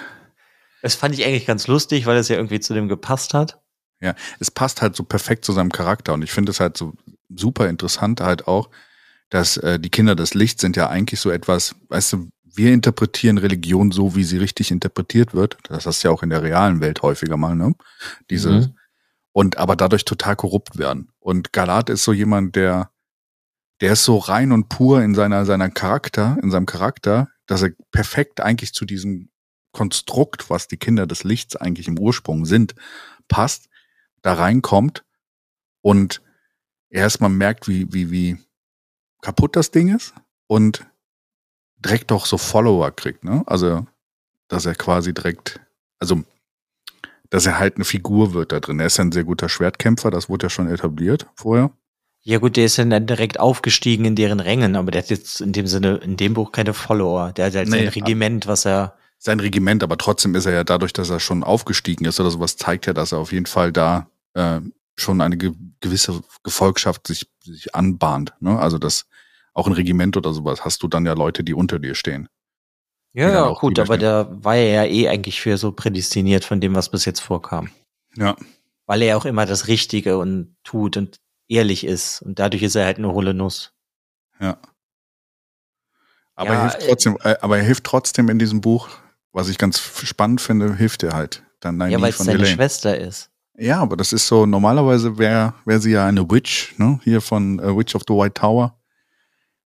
[0.82, 3.62] Das fand ich eigentlich ganz lustig, weil es ja irgendwie zu dem gepasst hat.
[4.02, 6.92] Ja, es passt halt so perfekt zu seinem Charakter und ich finde es halt so
[7.34, 8.68] super interessant halt auch,
[9.30, 13.38] dass äh, die Kinder des Lichts sind ja eigentlich so etwas, weißt du, wir interpretieren
[13.38, 15.56] Religion so, wie sie richtig interpretiert wird.
[15.70, 17.74] Das hast du ja auch in der realen Welt häufiger mal, ne?
[18.28, 18.74] Diese Mhm.
[19.32, 21.08] und aber dadurch total korrupt werden.
[21.20, 22.90] Und Galat ist so jemand, der
[23.80, 27.70] der ist so rein und pur in seiner seiner Charakter, in seinem Charakter, dass er
[27.90, 29.30] perfekt eigentlich zu diesem
[29.72, 32.74] Konstrukt, was die Kinder des Lichts eigentlich im Ursprung sind,
[33.28, 33.68] passt,
[34.22, 35.04] da reinkommt
[35.82, 36.22] und
[36.88, 38.38] erstmal merkt, wie, wie, wie
[39.20, 40.14] kaputt das Ding ist
[40.46, 40.86] und
[41.76, 43.42] direkt auch so Follower kriegt, ne?
[43.46, 43.86] Also,
[44.48, 45.60] dass er quasi direkt,
[45.98, 46.22] also,
[47.30, 48.80] dass er halt eine Figur wird da drin.
[48.80, 51.70] Er ist ja ein sehr guter Schwertkämpfer, das wurde ja schon etabliert vorher.
[52.26, 55.52] Ja gut, der ist dann direkt aufgestiegen in deren Rängen, aber der hat jetzt in
[55.52, 57.32] dem Sinne, in dem Buch keine Follower.
[57.32, 60.64] Der hat halt Nee, sein Regiment, was er, Sein Regiment, aber trotzdem ist er ja
[60.64, 63.72] dadurch, dass er schon aufgestiegen ist oder sowas, zeigt ja, dass er auf jeden Fall
[63.72, 64.60] da äh,
[64.96, 68.32] schon eine ge gewisse Gefolgschaft sich, sich anbahnt.
[68.40, 68.58] Ne?
[68.58, 69.06] Also das
[69.52, 72.28] auch ein Regiment oder sowas hast du dann ja Leute, die unter dir stehen.
[73.12, 76.74] ja, Ja, gut, aber da war er ja eh eigentlich für so prädestiniert von dem,
[76.74, 77.68] was bis jetzt vorkam.
[78.16, 78.34] Ja.
[78.86, 82.84] Weil er auch immer das Richtige und tut und ehrlich ist und dadurch ist er
[82.84, 83.72] halt eine hohle Nuss.
[84.40, 84.58] Ja.
[86.34, 88.88] Aber, Ja, er hilft trotzdem, äh, aber er hilft trotzdem in diesem Buch,
[89.32, 91.42] was ich ganz spannend finde, hilft er halt.
[91.60, 92.54] Dann ja, weil es seine Elaine.
[92.54, 93.30] Schwester ist.
[93.56, 96.98] Ja, aber das ist so, normalerweise wäre wär sie ja eine Witch, ne?
[97.04, 98.76] Hier von äh, Witch of the White Tower.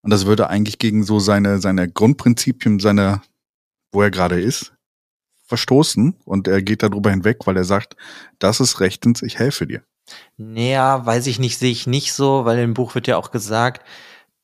[0.03, 3.23] Und das würde eigentlich gegen so seine, seine Grundprinzipien, seine,
[3.91, 4.75] wo er gerade ist,
[5.47, 6.17] verstoßen.
[6.25, 7.97] Und er geht darüber hinweg, weil er sagt,
[8.39, 9.83] das ist rechtens, ich helfe dir.
[10.37, 13.85] Naja, weiß ich nicht, sehe ich nicht so, weil im Buch wird ja auch gesagt,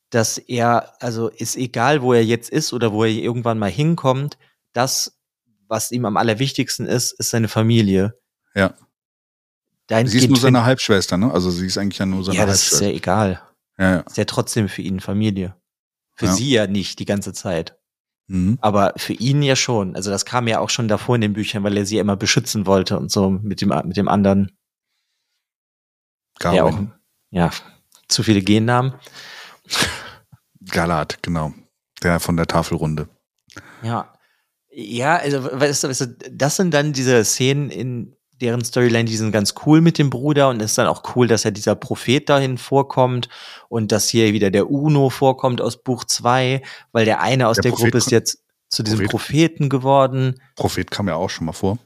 [0.09, 4.37] dass er, also ist egal, wo er jetzt ist oder wo er irgendwann mal hinkommt,
[4.73, 5.17] das,
[5.67, 8.17] was ihm am allerwichtigsten ist, ist seine Familie.
[8.53, 8.73] Ja.
[9.87, 11.31] Dein Sie ist nur seine Halbschwester, ne?
[11.31, 12.87] Also sie ist eigentlich ja nur seine Ja, das ist Halbschwester.
[12.91, 13.41] ja egal.
[13.77, 13.99] Ja, ja.
[14.01, 15.55] Ist ja trotzdem für ihn Familie.
[16.15, 16.33] Für Ja.
[16.33, 17.77] sie ja nicht die ganze Zeit.
[18.27, 18.57] Mhm.
[18.61, 19.95] Aber für ihn ja schon.
[19.95, 22.15] Also das kam ja auch schon davor in den Büchern, weil er sie ja immer
[22.15, 24.57] beschützen wollte und so mit dem, mit dem anderen.
[26.43, 26.93] Der auch, Gawain.
[27.31, 27.49] ja,
[28.07, 28.93] zu viele Gennamen.
[30.69, 31.53] Galat, genau.
[32.03, 33.07] Der von der Tafelrunde.
[33.83, 34.11] Ja.
[34.71, 39.15] Ja, also, weißt du, weißt du, das sind dann diese Szenen in deren Storyline, die
[39.15, 41.75] sind ganz cool mit dem Bruder und es ist dann auch cool, dass ja dieser
[41.75, 43.29] Prophet dahin vorkommt
[43.69, 47.63] und dass hier wieder der Uno vorkommt aus Buch 2, weil der eine aus Der
[47.63, 50.41] der, Gruppe ist jetzt zu diesem Prophet- Propheten geworden.
[50.57, 51.77] Prophet kam ja auch schon mal vor.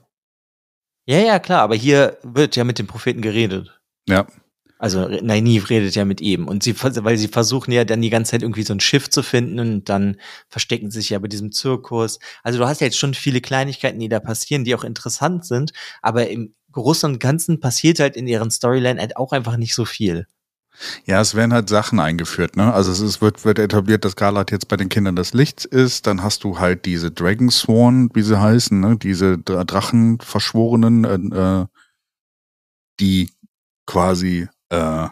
[1.05, 3.78] Ja, ja, klar, aber hier wird ja mit dem Propheten geredet.
[4.07, 4.27] Ja.
[4.81, 8.31] Also Nynaeve redet ja mit ihm und sie, weil sie versuchen ja dann die ganze
[8.31, 10.15] Zeit irgendwie so ein Schiff zu finden und dann
[10.47, 12.19] verstecken sie sich ja bei diesem Zirkus.
[12.43, 15.73] Also du hast ja jetzt schon viele Kleinigkeiten, die da passieren, die auch interessant sind,
[16.01, 19.83] aber im Großen und Ganzen passiert halt in ihren Storyline halt auch einfach nicht so
[19.83, 20.27] viel.
[21.05, 22.73] Ja, es werden halt Sachen eingeführt, ne?
[22.73, 26.07] Also es ist, wird, wird etabliert, dass Galat jetzt bei den Kindern des Lichts ist.
[26.07, 28.95] Dann hast du halt diese Dragon Sworn, wie sie heißen, ne?
[28.97, 31.65] Diese Dra- Drachenverschworenen, äh, äh,
[33.01, 33.31] die
[33.89, 35.07] quasi, äh,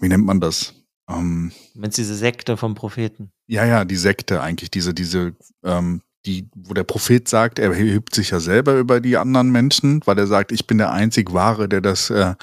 [0.00, 0.74] wie nennt man das?
[1.08, 3.30] Ähm, Wenn es diese Sekte vom Propheten.
[3.46, 8.14] ja, ja, die Sekte eigentlich, diese, diese, ähm, die, wo der Prophet sagt, er hebt
[8.14, 11.68] sich ja selber über die anderen Menschen, weil er sagt, ich bin der einzig Wahre,
[11.68, 12.34] der das äh,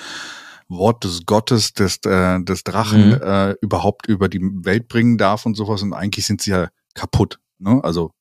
[0.67, 3.21] Wort des Gottes, des, äh, des Drachen Mhm.
[3.21, 5.81] äh, überhaupt über die Welt bringen darf und sowas.
[5.81, 7.39] Und eigentlich sind sie ja kaputt.
[7.59, 7.83] Ne?
[7.83, 8.11] Also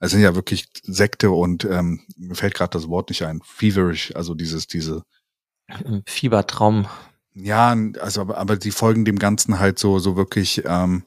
[0.00, 4.14] es sind ja wirklich Sekte und ähm, mir fällt gerade das Wort nicht ein, feverish,
[4.14, 5.02] also dieses, diese,
[6.06, 6.86] Fiebertraum.
[7.34, 11.02] ja, also aber, aber die folgen dem Ganzen halt so, so wirklich, ähm,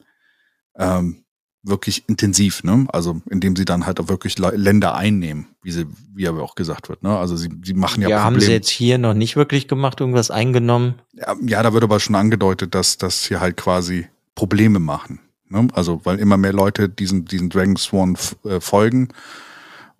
[0.76, 1.24] ähm,
[1.64, 2.88] wirklich intensiv, ne?
[2.92, 6.90] Also indem sie dann halt auch wirklich Länder einnehmen, wie sie, wie aber auch gesagt
[6.90, 7.16] wird, ne?
[7.18, 10.32] Also sie, sie machen ja, Ja, haben sie jetzt hier noch nicht wirklich gemacht, irgendwas
[10.32, 10.96] eingenommen.
[11.14, 15.20] Ja, ja, da wird aber schon angedeutet, dass, dass sie halt quasi Probleme machen.
[15.50, 15.68] Ne?
[15.74, 19.10] Also, weil immer mehr Leute diesen, diesen Dragon Sworn f- äh, folgen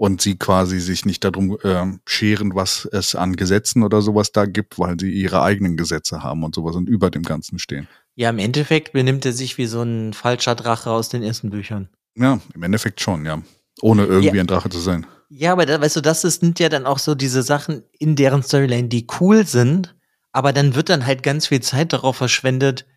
[0.02, 4.46] und sie quasi sich nicht darum ähm, scheren, was es an Gesetzen oder sowas da
[4.46, 7.88] gibt, weil sie ihre eigenen Gesetze haben und sowas und über dem Ganzen stehen.
[8.16, 11.88] Ja, im Endeffekt benimmt er sich wie so ein falscher Drache aus den ersten Büchern.
[12.16, 13.44] Ja, im Endeffekt schon, ja.
[13.80, 14.42] Ohne irgendwie Ja.
[14.42, 15.06] ein Drache zu sein.
[15.30, 18.42] Ja, aber da, weißt du, das sind ja dann auch so diese Sachen in deren
[18.42, 19.96] Storyline, die cool sind,
[20.32, 22.88] aber dann wird dann halt ganz viel Zeit darauf verschwendet,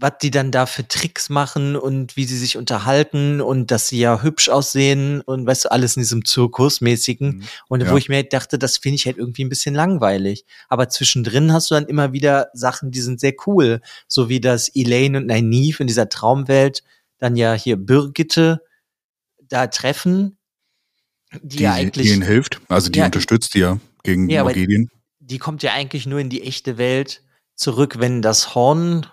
[0.00, 3.98] was die dann da für Tricks machen und wie sie sich unterhalten und dass sie
[4.00, 7.28] ja hübsch aussehen und weißt du, alles in diesem Zirkusmäßigen.
[7.38, 7.42] Mhm.
[7.68, 7.92] Und Ja.
[7.92, 10.46] wo ich mir halt dachte, das finde ich halt irgendwie ein bisschen langweilig.
[10.68, 13.80] Aber zwischendrin hast du dann immer wieder Sachen, die sind sehr cool.
[14.08, 16.82] So wie das Elaine und Nynaeve in dieser Traumwelt
[17.18, 18.62] dann ja hier Birgitte
[19.42, 20.38] da treffen.
[21.42, 22.60] Die, Die, ja die eigentlich, ihnen hilft.
[22.68, 23.04] Also die Ja.
[23.06, 24.90] unterstützt die ja gegen Ja, Morgedien.
[25.20, 27.22] die kommt ja eigentlich nur in die echte Welt
[27.54, 29.06] zurück, wenn das Horn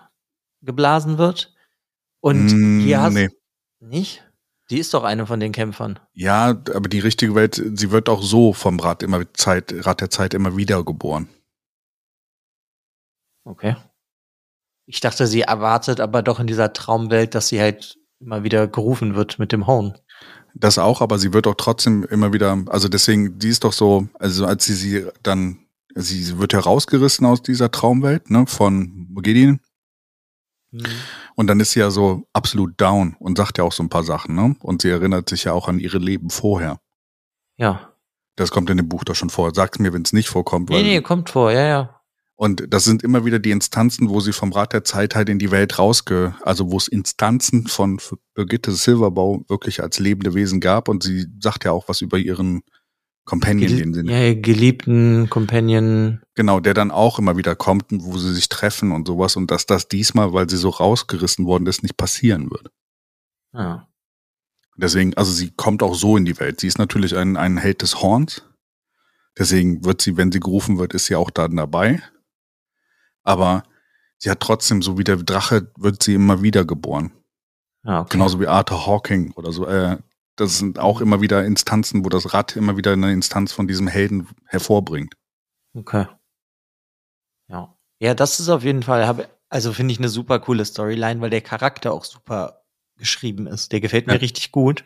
[0.62, 1.54] geblasen wird.
[2.20, 3.28] Und Mm, hier hast nee.
[3.80, 4.24] nicht?
[4.70, 5.98] Die ist doch eine von den Kämpfern.
[6.12, 10.10] Ja, aber die richtige Welt, sie wird auch so vom Rad immer Zeit, Rad der
[10.10, 11.28] Zeit immer wieder geboren.
[13.44, 13.76] Okay.
[14.86, 19.14] Ich dachte, sie erwartet aber doch in dieser Traumwelt, dass sie halt immer wieder gerufen
[19.14, 19.96] wird mit dem Horn.
[20.54, 24.08] Das auch, aber sie wird auch trotzdem immer wieder, also deswegen, die ist doch so,
[24.18, 25.58] also als sie sie dann,
[25.94, 29.08] sie, wird herausgerissen aus dieser Traumwelt, ne, von
[31.34, 34.04] Und dann ist sie ja so absolut down und sagt ja auch so ein paar
[34.04, 34.56] Sachen, ne?
[34.60, 36.80] Und sie erinnert sich ja auch an ihre Leben vorher.
[37.56, 37.92] Ja.
[38.36, 39.52] Das kommt in dem Buch doch schon vor.
[39.54, 40.68] Sag's mir, wenn es nicht vorkommt.
[40.70, 41.98] Nee, Weil, nee, kommt vor, ja, ja.
[42.40, 45.40] Und das sind immer wieder die Instanzen, wo sie vom Rat der Zeit halt in
[45.40, 48.00] die Welt rausge, also wo es Instanzen von
[48.34, 52.62] Birgitte Silberbau wirklich als lebende Wesen gab und sie sagt ja auch was über ihren
[53.28, 56.22] Companion, den sie, ja, geliebten Companion.
[56.34, 59.66] genau, der dann auch immer wieder kommt, wo sie sich treffen und sowas und dass
[59.66, 62.70] das diesmal, weil sie so rausgerissen worden ist, nicht passieren wird.
[63.52, 63.86] Ja.
[64.78, 66.60] Deswegen, also sie kommt auch so in die Welt.
[66.60, 68.44] Sie ist natürlich ein, ein Held des Horns.
[69.36, 72.02] Deswegen wird sie, wenn sie gerufen wird, ist sie auch dann dabei.
[73.24, 73.62] Aber
[74.16, 77.12] sie hat trotzdem, so wie der Drache, wird sie immer wieder geboren.
[77.84, 78.12] ja okay.
[78.12, 79.66] Genauso wie Arthur Hawking oder so.
[79.66, 79.98] Äh,
[80.40, 83.88] das sind auch immer wieder Instanzen, wo das Rad immer wieder eine Instanz von diesem
[83.88, 85.14] Helden hervorbringt.
[85.74, 86.06] Okay.
[87.48, 87.76] Ja.
[88.00, 91.30] Ja, das ist auf jeden Fall, habe, also finde ich eine super coole Storyline, weil
[91.30, 92.62] der Charakter auch super
[92.96, 93.72] geschrieben ist.
[93.72, 94.18] Der gefällt mir Ja.
[94.20, 94.84] richtig gut.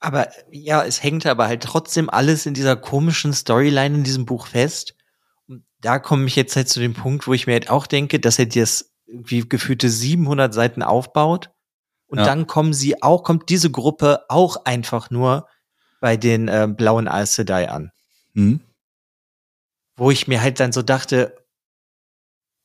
[0.00, 4.48] Aber ja, es hängt aber halt trotzdem alles in dieser komischen Storyline in diesem Buch
[4.48, 4.96] fest.
[5.46, 8.18] Und da komme ich jetzt halt zu dem Punkt, wo ich mir halt auch denke,
[8.18, 11.51] dass er das irgendwie gefühlte 700 Seiten aufbaut.
[12.12, 12.24] Und Ja.
[12.26, 15.48] dann kommen sie auch, kommt diese Gruppe auch einfach nur
[15.98, 17.90] bei den äh, blauen Aes Sedai an
[18.34, 18.60] Hm?
[19.96, 21.34] wo ich mir halt dann so dachte,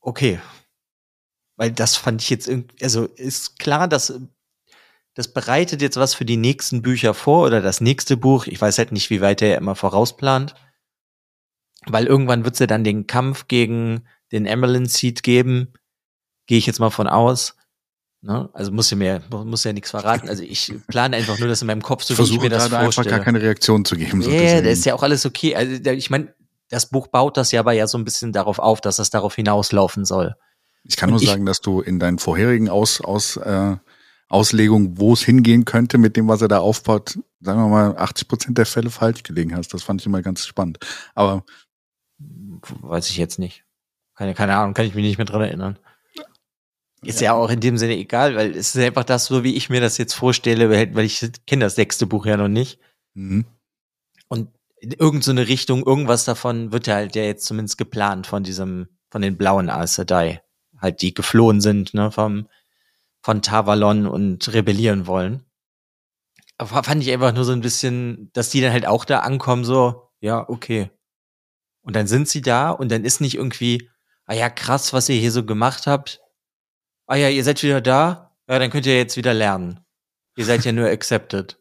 [0.00, 0.38] okay,
[1.56, 4.20] weil das fand ich jetzt irgendwie, also ist klar, dass
[5.14, 8.46] das bereitet jetzt was für die nächsten Bücher vor oder das nächste Buch.
[8.46, 10.54] Ich weiß halt nicht, wie weit er immer vorausplant,
[11.86, 15.72] weil irgendwann wird es ja dann den Kampf gegen den Emerald Seed geben,
[16.46, 17.56] gehe ich jetzt mal von aus.
[18.20, 18.48] Ne?
[18.52, 20.28] Also muss ja mir muss ja nichts verraten.
[20.28, 22.50] Also ich plane einfach nur das in meinem Kopf, so Ich wie ich versuche mir
[22.50, 23.16] das gerade einfach vorstelle.
[23.16, 24.22] gar keine Reaktion zu geben.
[24.22, 24.64] Ja, deswegen.
[24.64, 25.54] das ist ja auch alles okay.
[25.54, 26.34] Also ich meine,
[26.68, 29.34] das Buch baut das ja aber ja so ein bisschen darauf auf, dass das darauf
[29.36, 30.34] hinauslaufen soll.
[30.82, 33.76] Ich kann Und nur ich- sagen, dass du in deinen vorherigen Aus, Aus, äh,
[34.28, 38.28] Auslegungen, wo es hingehen könnte mit dem, was er da aufbaut, sagen wir mal, 80
[38.28, 39.72] Prozent der Fälle falsch gelegen hast.
[39.72, 40.78] Das fand ich immer ganz spannend.
[41.14, 41.44] Aber
[42.82, 43.64] Weiß ich jetzt nicht.
[44.16, 45.78] Keine, keine Ahnung, kann ich mich nicht mehr dran erinnern.
[47.02, 47.32] Ist ja.
[47.34, 49.98] auch in dem Sinne egal, weil es ist einfach das, so wie ich mir das
[49.98, 52.78] jetzt vorstelle, weil ich kenne das sechste Buch ja noch nicht.
[53.14, 53.44] mhm.
[54.28, 58.26] Und in irgendeine so eine Richtung, irgendwas davon wird ja halt ja jetzt zumindest geplant
[58.26, 60.42] von diesem, von den blauen Aes Sedai.
[60.80, 62.48] Halt, die geflohen sind, ne, vom,
[63.20, 65.44] von Tavalon und rebellieren wollen.
[66.56, 69.64] Aber fand ich einfach nur so ein bisschen, dass die dann halt auch da ankommen,
[69.64, 70.90] so, ja, okay.
[71.82, 73.88] Und dann sind sie da und dann ist nicht irgendwie,
[74.26, 76.20] ah ja, krass, was ihr hier so gemacht habt.
[77.08, 78.36] Ah ja, ihr seid wieder da.
[78.48, 79.80] Ja, dann könnt ihr jetzt wieder lernen.
[80.36, 81.58] Ihr seid ja nur accepted.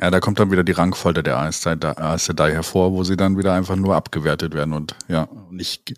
[0.00, 3.52] Ja, da kommt dann wieder die Rangfolge der Aes Sedai hervor, wo sie dann wieder
[3.52, 5.94] einfach nur abgewertet werden und ja, nicht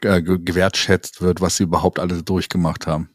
[0.00, 3.10] äh, gewertschätzt wird, was sie überhaupt alles durchgemacht haben.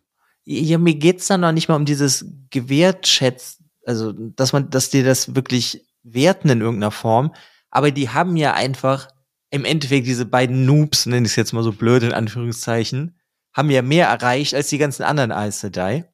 [0.45, 5.01] Ja, mir geht's dann noch nicht mal um dieses gewertschätzt, also dass man, dass die
[5.01, 7.33] das wirklich werten in irgendeiner Form,
[7.71, 9.07] aber die haben ja einfach
[9.49, 13.17] im Endeffekt diese beiden Noobs, nenne ich es jetzt mal so blöd in Anführungszeichen,
[13.53, 16.09] haben ja mehr erreicht als die ganzen anderen Aes Sedai.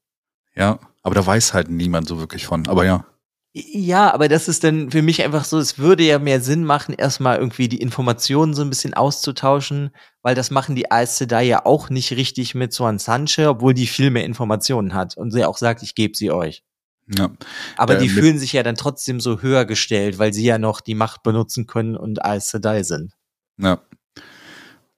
[0.55, 3.05] Ja, aber da weiß halt niemand so wirklich von, aber ja.
[3.53, 6.93] Ja, aber das ist dann für mich einfach so, es würde ja mehr Sinn machen,
[6.93, 9.89] erstmal irgendwie die Informationen so ein bisschen auszutauschen,
[10.21, 13.87] weil das machen die Aes Sedai ja auch nicht richtig mit Swan Sanche, obwohl die
[13.87, 16.63] viel mehr Informationen hat und sie auch sagt, ich gebe sie euch.
[17.07, 17.31] Ja.
[17.75, 20.79] Aber äh, die fühlen sich ja dann trotzdem so höher gestellt, weil sie ja noch
[20.79, 23.13] die Macht benutzen können und Aes Sedai sind.
[23.57, 23.81] Ja.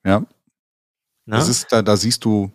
[0.04, 0.26] Ja.
[1.26, 1.38] Na?
[1.38, 2.52] Das ist da, da siehst du,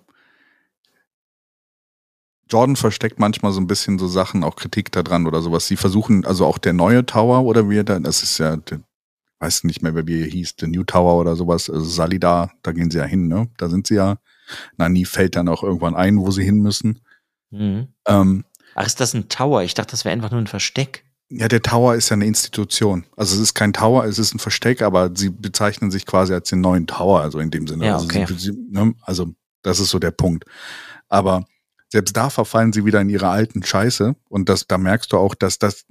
[2.49, 5.67] Jordan versteckt manchmal so ein bisschen so Sachen, auch Kritik daran oder sowas.
[5.67, 8.81] Sie versuchen, also auch der neue Tower oder wie er da, das ist ja, der,
[9.41, 12.91] weiß nicht mehr, wie er hieß, der New Tower oder sowas, also Salida, da gehen
[12.91, 13.49] sie ja hin, ne?
[13.57, 14.19] Da sind sie ja.
[14.77, 17.01] Nani fällt dann auch irgendwann ein, wo sie hin müssen.
[17.51, 17.89] Mhm.
[18.07, 19.63] Ähm, Ach, ist das ein Tower?
[19.63, 21.06] Ich dachte, das wäre einfach nur ein Versteck.
[21.29, 23.05] Ja, der Tower ist ja eine Institution.
[23.17, 26.51] Also es ist kein Tower, es ist ein Versteck, aber sie bezeichnen sich quasi als
[26.51, 27.87] den neuen Tower, also in dem Sinne.
[27.87, 28.27] Ja, also, okay.
[28.37, 28.95] sie, ne?
[29.03, 30.45] also das ist so der Punkt.
[31.09, 31.45] Aber
[31.89, 34.15] selbst da verfallen sie wieder in ihre alten Scheiße.
[34.29, 35.85] Und das, da merkst du auch, dass das,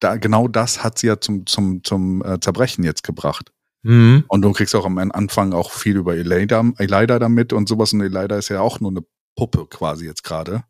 [0.00, 3.52] da genau das hat sie ja zum, zum, zum äh, Zerbrechen jetzt gebracht.
[3.82, 4.24] Mhm.
[4.28, 7.92] Und du kriegst auch am Anfang auch viel über Elida, Elida damit und sowas.
[7.92, 9.04] Und Elida ist ja auch nur eine
[9.36, 10.64] Puppe quasi jetzt gerade.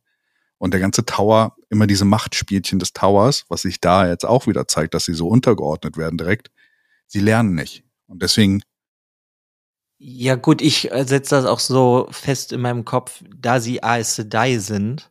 [0.64, 4.66] Und der ganze Tower, immer diese Machtspielchen des Towers, was sich da jetzt auch wieder
[4.66, 6.50] zeigt, dass sie so untergeordnet werden direkt,
[7.06, 7.84] sie lernen nicht.
[8.06, 8.62] Und deswegen
[9.98, 14.16] ja gut, ich äh, setze das auch so fest in meinem Kopf, da sie Aes
[14.16, 15.10] Sedai sind.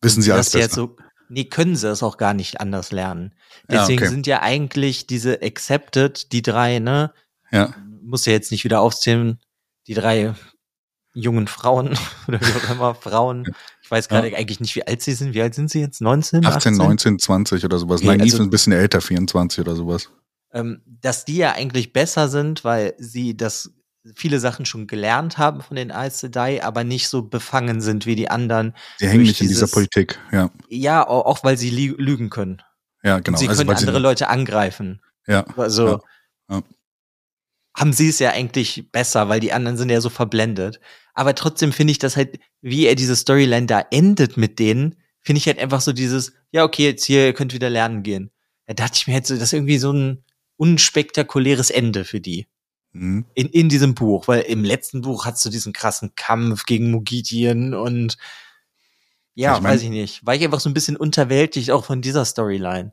[0.00, 0.74] Wissen sie alles besser.
[0.74, 0.96] So,
[1.28, 3.34] nee, können sie es auch gar nicht anders lernen.
[3.68, 4.10] Deswegen ja, okay.
[4.10, 7.12] sind ja eigentlich diese Accepted, die drei, ne?
[7.50, 7.74] Ja.
[8.00, 9.38] Muss ja jetzt nicht wieder aufzählen,
[9.86, 10.34] die drei
[11.14, 13.46] jungen Frauen oder wie auch immer, Frauen.
[13.94, 14.38] Ich weiß gerade ja.
[14.38, 15.34] eigentlich nicht, wie alt sie sind.
[15.34, 16.00] Wie alt sind sie jetzt?
[16.00, 16.44] 19?
[16.44, 16.74] 18, 18?
[16.74, 18.00] 19, 20 oder sowas.
[18.00, 20.10] Okay, Nein, also, ein bisschen älter, 24 oder sowas.
[20.52, 23.70] Ähm, dass die ja eigentlich besser sind, weil sie das
[24.16, 28.16] viele Sachen schon gelernt haben von den Aes Sedai, aber nicht so befangen sind wie
[28.16, 28.74] die anderen.
[28.98, 30.50] Sie hängen nicht dieses, in dieser Politik, ja.
[30.68, 32.62] Ja, auch weil sie lügen können.
[33.04, 33.36] Ja, genau.
[33.36, 35.00] Und sie also, können andere Leute angreifen.
[35.28, 35.44] Ja.
[35.56, 36.00] Also ja,
[36.50, 36.62] ja.
[37.74, 40.80] Haben sie es ja eigentlich besser, weil die anderen sind ja so verblendet.
[41.12, 45.38] Aber trotzdem finde ich das halt, wie er diese Storyline da endet mit denen, finde
[45.38, 48.30] ich halt einfach so dieses, ja, okay, jetzt hier, ihr könnt wieder lernen gehen.
[48.66, 50.24] Da dachte ich mir halt so, das ist irgendwie so ein
[50.56, 52.46] unspektakuläres Ende für die.
[52.92, 53.24] Mhm.
[53.34, 57.74] In, in diesem Buch, weil im letzten Buch hast du diesen krassen Kampf gegen Mugidien
[57.74, 58.16] und
[59.34, 60.24] ja, ich mein, weiß ich nicht.
[60.24, 62.92] War ich einfach so ein bisschen unterwältigt auch von dieser Storyline.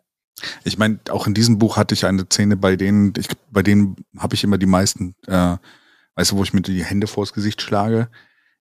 [0.63, 3.95] Ich meine, auch in diesem Buch hatte ich eine Szene, bei denen, ich, bei denen
[4.17, 5.57] habe ich immer die meisten, äh,
[6.15, 8.09] weißt du, wo ich mir die Hände vors Gesicht schlage.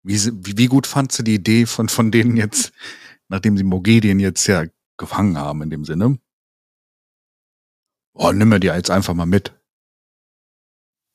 [0.02, 0.18] Wie,
[0.56, 2.72] wie, gut fandst du die Idee von, von denen jetzt,
[3.28, 4.64] nachdem sie Mogedien jetzt ja
[4.96, 6.18] gefangen haben in dem Sinne?
[8.14, 9.52] Oh, nimm mir die jetzt einfach mal mit.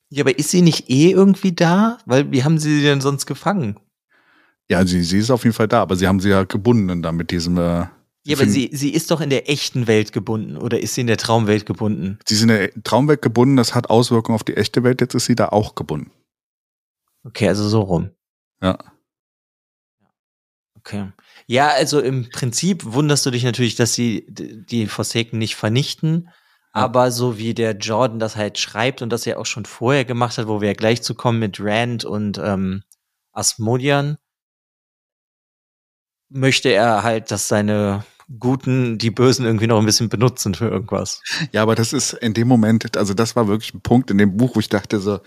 [0.09, 1.97] Ja, aber ist sie nicht eh irgendwie da?
[2.05, 3.79] Weil wie haben sie sie denn sonst gefangen?
[4.69, 7.11] Ja, sie, sie ist auf jeden Fall da, aber sie haben sie ja gebunden da
[7.11, 7.57] mit diesem.
[7.57, 7.87] Äh,
[8.25, 11.07] ja, aber sie, sie ist doch in der echten Welt gebunden oder ist sie in
[11.07, 12.19] der Traumwelt gebunden?
[12.25, 15.25] Sie ist in der Traumwelt gebunden, das hat Auswirkungen auf die echte Welt, jetzt ist
[15.25, 16.11] sie da auch gebunden.
[17.25, 18.11] Okay, also so rum.
[18.61, 18.77] Ja.
[20.77, 21.11] Okay.
[21.47, 26.29] Ja, also im Prinzip wunderst du dich natürlich, dass sie die Forsaken nicht vernichten,
[26.71, 30.37] aber so wie der Jordan das halt schreibt und das er auch schon vorher gemacht
[30.37, 32.83] hat, wo wir ja gleich zu kommen mit Rand und ähm,
[33.31, 34.17] Asmodian,
[36.29, 38.03] möchte er halt, dass seine
[38.39, 41.21] Guten die Bösen irgendwie noch ein bisschen benutzen für irgendwas.
[41.51, 44.37] Ja, aber das ist in dem Moment, also das war wirklich ein Punkt in dem
[44.37, 45.19] Buch, wo ich dachte so,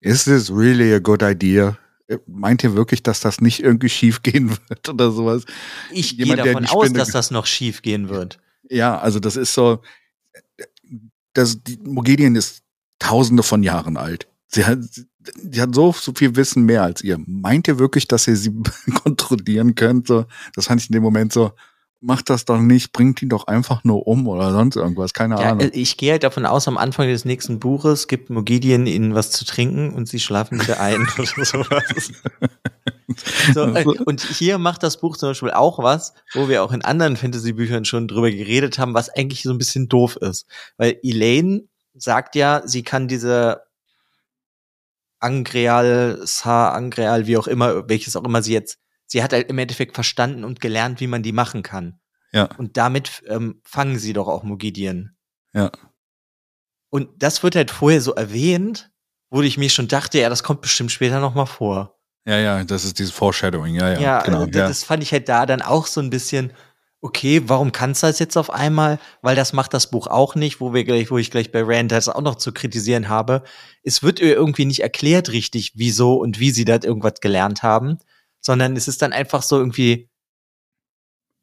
[0.00, 1.78] is this really a good idea?
[2.26, 5.44] Meint ihr wirklich, dass das nicht irgendwie schief gehen wird oder sowas?
[5.90, 8.38] Ich gehe davon aus, dass das noch schief gehen wird.
[8.70, 9.82] Ja, also das ist so,
[11.34, 12.62] das, die Mogedien ist
[12.98, 14.28] tausende von Jahren alt.
[14.48, 17.18] Sie hat, sie hat so, so viel Wissen mehr als ihr.
[17.26, 18.52] Meint ihr wirklich, dass ihr sie
[19.02, 20.06] kontrollieren könnt?
[20.06, 21.52] So, das fand ich in dem Moment so,
[22.06, 25.50] macht das doch nicht, bringt ihn doch einfach nur um oder sonst irgendwas, keine ja,
[25.50, 25.70] Ahnung.
[25.72, 29.44] Ich gehe halt davon aus, am Anfang des nächsten Buches gibt Mogedien ihnen was zu
[29.44, 32.12] trinken und sie schlafen wieder ein oder sowas.
[33.52, 36.82] So, äh, und hier macht das Buch zum Beispiel auch was, wo wir auch in
[36.82, 40.46] anderen Fantasy-Büchern schon drüber geredet haben, was eigentlich so ein bisschen doof ist.
[40.76, 43.62] Weil Elaine sagt ja, sie kann diese
[45.18, 49.58] Angreal, Sa Angreal, wie auch immer, welches auch immer sie jetzt, sie hat halt im
[49.58, 51.98] Endeffekt verstanden und gelernt, wie man die machen kann.
[52.32, 52.48] Ja.
[52.58, 55.16] Und damit ähm, fangen sie doch auch Mogidien.
[55.54, 55.70] Ja.
[56.90, 58.90] Und das wird halt vorher so erwähnt,
[59.30, 61.98] wo ich mir schon dachte, ja, das kommt bestimmt später noch mal vor.
[62.26, 64.00] Ja, ja, das ist dieses Foreshadowing, ja, ja.
[64.00, 66.52] Ja, genau, äh, das fand ich halt da dann auch so ein bisschen,
[67.00, 68.98] okay, warum kannst du das jetzt auf einmal?
[69.22, 71.92] Weil das macht das Buch auch nicht, wo wir gleich, wo ich gleich bei Rand
[71.92, 73.44] das auch noch zu kritisieren habe.
[73.84, 77.98] Es wird ihr irgendwie nicht erklärt richtig, wieso und wie sie da irgendwas gelernt haben,
[78.40, 80.08] sondern es ist dann einfach so irgendwie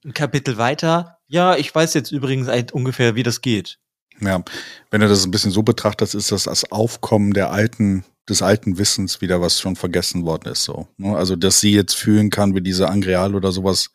[0.05, 1.19] ein Kapitel weiter.
[1.27, 3.79] Ja, ich weiß jetzt übrigens halt ungefähr, wie das geht.
[4.19, 4.43] Ja,
[4.91, 8.77] wenn du das ein bisschen so betrachtest, ist das das Aufkommen der alten, des alten
[8.77, 10.87] Wissens wieder, was schon vergessen worden ist, so.
[10.97, 11.15] ne?
[11.15, 13.89] Also, dass sie jetzt fühlen kann, wie diese Angreal oder sowas,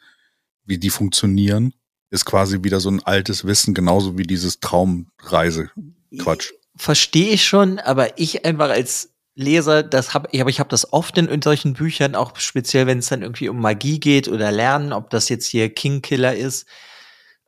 [0.64, 1.72] wie die funktionieren,
[2.10, 6.52] ist quasi wieder so ein altes Wissen, genauso wie dieses Traumreise-Quatsch.
[6.76, 10.92] Verstehe ich schon, aber ich einfach als Leser, das hab ich, aber ich habe das
[10.92, 14.92] oft in, solchen Büchern, auch speziell, wenn es dann irgendwie um Magie geht oder Lernen,
[14.92, 16.66] ob das jetzt hier Kingkiller ist.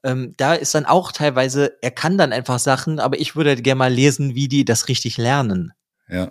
[0.05, 3.79] Ähm, da ist dann auch teilweise, er kann dann einfach Sachen, aber ich würde gerne
[3.79, 5.73] mal lesen, wie die das richtig lernen.
[6.09, 6.31] Ja.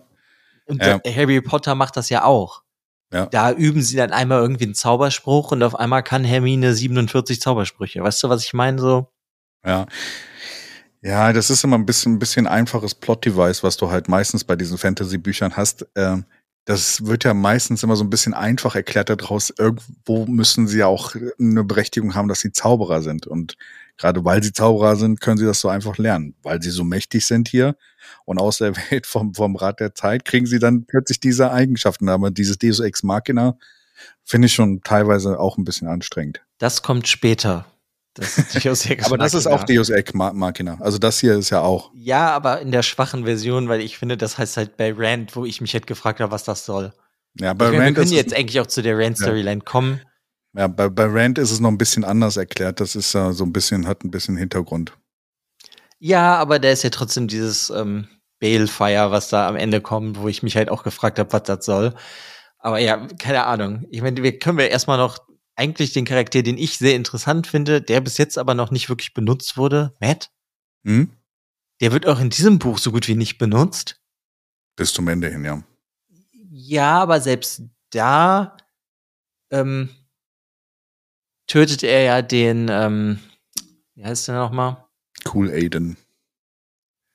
[0.66, 0.98] Und Ja.
[1.00, 2.64] der, Harry Potter macht das ja auch.
[3.12, 3.26] Ja.
[3.26, 8.02] Da üben sie dann einmal irgendwie einen Zauberspruch und auf einmal kann Hermine 47 Zaubersprüche.
[8.02, 8.80] Weißt du, was ich meine?
[8.80, 9.12] So,
[9.66, 9.88] Ja.
[11.02, 14.56] Ja, das ist immer ein bisschen, ein bisschen einfaches Plot-Device, was du halt meistens bei
[14.56, 15.86] diesen Fantasy-Büchern hast.
[15.96, 16.26] Ähm,
[16.66, 19.52] das wird ja meistens immer so ein bisschen einfach erklärt daraus.
[19.58, 23.26] Irgendwo müssen sie ja auch eine Berechtigung haben, dass sie Zauberer sind.
[23.26, 23.56] Und
[23.98, 26.36] gerade weil sie Zauberer sind, können sie das so einfach lernen.
[26.44, 27.76] Weil sie so mächtig sind hier
[28.26, 32.10] und aus der Welt vom, vom Rat der Zeit kriegen sie dann plötzlich diese Eigenschaften.
[32.10, 33.58] Aber dieses Deus Ex Machina
[34.24, 36.42] finde ich schon teilweise auch ein bisschen anstrengend.
[36.60, 37.66] das kommt später.
[38.20, 40.78] Das ist durchaus sehr Aber das ist auch Deus Ex Ma- Machina.
[40.82, 41.92] Also das hier ist ja auch.
[41.94, 45.46] Ja, aber in der schwachen Version, weil ich finde, das heißt halt bei Rand, wo
[45.46, 46.94] ich mich halt gefragt habe, was das soll.
[47.40, 50.02] Ja, bei meine, wir Rand können ist jetzt eigentlich auch zu der Rand-Storyline kommen.
[50.56, 52.80] ja, bei, bei Rand ist es noch ein bisschen anders erklärt.
[52.80, 54.94] Das ist äh, so ein bisschen, hat ein bisschen Hintergrund.
[56.00, 58.08] Ja, aber da ist ja trotzdem dieses ähm,
[58.40, 61.66] Balefire, was da am Ende kommt, wo ich mich halt auch gefragt habe, was das
[61.66, 61.94] soll.
[62.58, 63.86] Aber ja, keine Ahnung.
[63.92, 65.20] Ich meine, wir können wir erstmal noch
[65.60, 69.14] eigentlich den Charakter, den ich sehr interessant finde, der bis jetzt aber noch nicht wirklich
[69.14, 70.32] benutzt wurde, Matt.
[70.86, 71.12] Hm?
[71.82, 74.02] Der wird auch in diesem Buch so gut wie nicht benutzt.
[74.78, 75.62] Bis zum Ende hin, ja.
[76.50, 78.56] Ja, aber selbst da
[79.52, 79.90] ähm,
[81.48, 83.20] tötet er ja den, ähm,
[83.96, 84.86] wie heißt der nochmal?
[85.32, 85.98] Cool Aiden.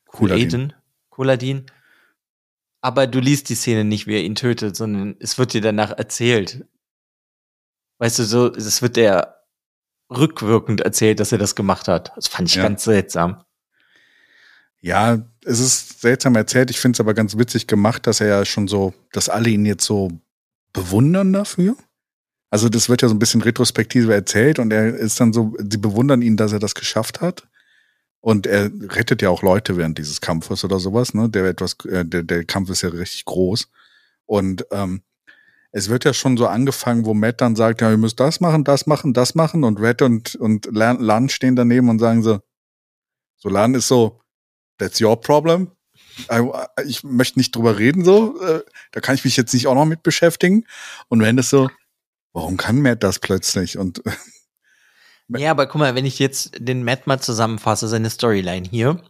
[0.07, 0.51] Cooladin.
[0.51, 0.73] Cooladin.
[1.09, 1.67] Cooladin.
[2.83, 5.93] Aber du liest die Szene nicht, wie er ihn tötet, sondern es wird dir danach
[5.93, 6.67] erzählt.
[7.99, 9.35] Weißt du, so, es wird dir
[10.11, 12.13] rückwirkend erzählt, dass er das gemacht hat.
[12.17, 12.63] Das fand ich Ja.
[12.65, 13.45] ganz seltsam.
[14.81, 16.71] Ja, es ist seltsam erzählt.
[16.71, 19.65] Ich finde es aber ganz witzig gemacht, dass er ja schon so, dass alle ihn
[19.65, 20.11] jetzt so
[20.73, 21.77] bewundern dafür.
[22.51, 25.79] Also das wird ja so ein bisschen retrospektive erzählt und er ist dann so, sie
[25.79, 27.49] bewundern ihn, dass er das geschafft hat.
[28.21, 31.29] Und er rettet ja auch Leute während dieses Kampfes oder sowas, ne?
[31.29, 33.69] Der etwas, äh, der, der Kampf ist ja richtig groß.
[34.25, 35.03] Und ähm,
[35.77, 38.63] es wird ja schon so angefangen, wo Matt dann sagt, ja, ihr müsst das machen,
[38.63, 39.65] das machen, das machen.
[39.65, 42.39] Und Red und, und Lan, stehen daneben und sagen so,
[43.37, 44.21] so Lan ist so,
[44.79, 45.73] that's your problem.
[46.87, 48.41] Ich möchte nicht drüber reden, so.
[48.41, 48.63] Äh,
[48.93, 50.65] Da kann ich mich jetzt nicht auch noch mit beschäftigen.
[51.09, 51.69] Und wenn das so,
[52.33, 53.77] warum kann Matt das plötzlich?
[53.77, 54.01] Und
[55.29, 59.03] Ja, aber guck mal, wenn ich jetzt den Matt mal zusammenfasse, seine Storyline hier.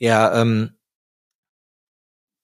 [0.00, 0.72] Er ähm,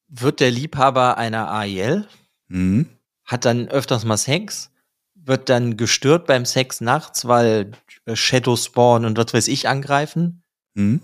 [0.06, 2.06] wird der Liebhaber einer AIL,
[2.48, 2.88] hm,
[3.24, 4.70] hat dann öfters mal Sex,
[5.14, 7.72] wird dann gestört beim Sex nachts, weil
[8.04, 10.42] äh, Shadow Spawn und was weiß ich angreifen,
[10.76, 11.00] hm,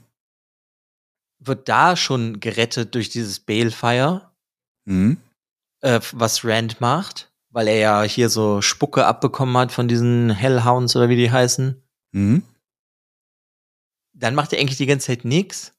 [1.38, 4.30] wird da schon gerettet durch dieses Balefire,
[4.86, 5.16] hm,
[5.80, 10.94] äh, was Rand macht, weil er ja hier so Spucke abbekommen hat von diesen Hellhounds
[10.96, 11.82] oder wie die heißen.
[12.14, 12.42] hm,
[14.12, 15.72] Dann macht er eigentlich die ganze Zeit nix.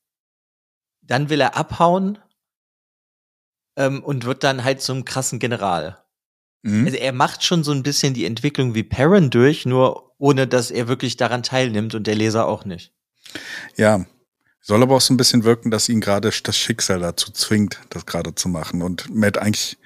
[1.03, 2.17] Dann will er abhauen
[3.77, 6.00] ähm, und wird dann halt zum krassen General.
[6.63, 6.85] Hm.
[6.85, 10.69] Also er macht schon so ein bisschen die Entwicklung wie Perrin durch, nur ohne dass
[10.71, 12.91] er wirklich daran teilnimmt und der Leser auch nicht.
[13.77, 14.05] Ja.
[14.63, 18.05] Soll aber auch so ein bisschen wirken, dass ihn gerade das Schicksal dazu zwingt, das
[18.05, 18.83] gerade zu machen.
[18.83, 19.79] Und Matt eigentlich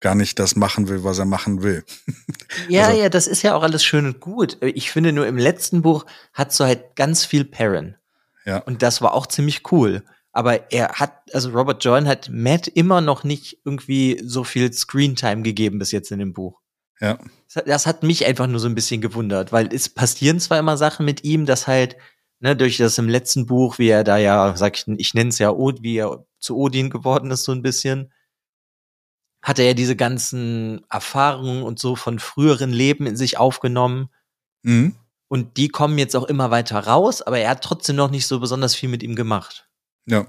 [0.00, 1.84] gar nicht das machen will, was er machen will.
[2.68, 4.56] Ja, Also- ja, das ist ja auch alles schön und gut.
[4.62, 7.96] Ich finde nur im letzten Buch hat so halt ganz viel Perrin.
[8.46, 8.58] Ja.
[8.60, 10.02] Und das war auch ziemlich cool.
[10.32, 15.42] Aber er hat, also Robert Jordan hat Matt immer noch nicht irgendwie so viel Screentime
[15.42, 16.60] gegeben bis jetzt in dem Buch.
[17.00, 17.18] Ja.
[17.46, 20.58] Das hat- Das hat mich einfach nur so ein bisschen gewundert, weil es passieren zwar
[20.58, 21.96] immer Sachen mit ihm, dass halt,
[22.40, 25.38] ne, durch das im letzten Buch, wie er da ja, sag ich, ich nenne es
[25.38, 28.12] ja, Od, wie er zu Odin geworden ist, so ein bisschen.
[29.42, 34.08] hat er ja diese ganzen Erfahrungen und so von früheren Leben in sich aufgenommen.
[34.62, 34.96] Mhm.
[35.28, 38.40] Und die kommen jetzt auch immer weiter raus, aber er hat trotzdem noch nicht so
[38.40, 39.67] besonders viel mit ihm gemacht.
[40.08, 40.26] Ja.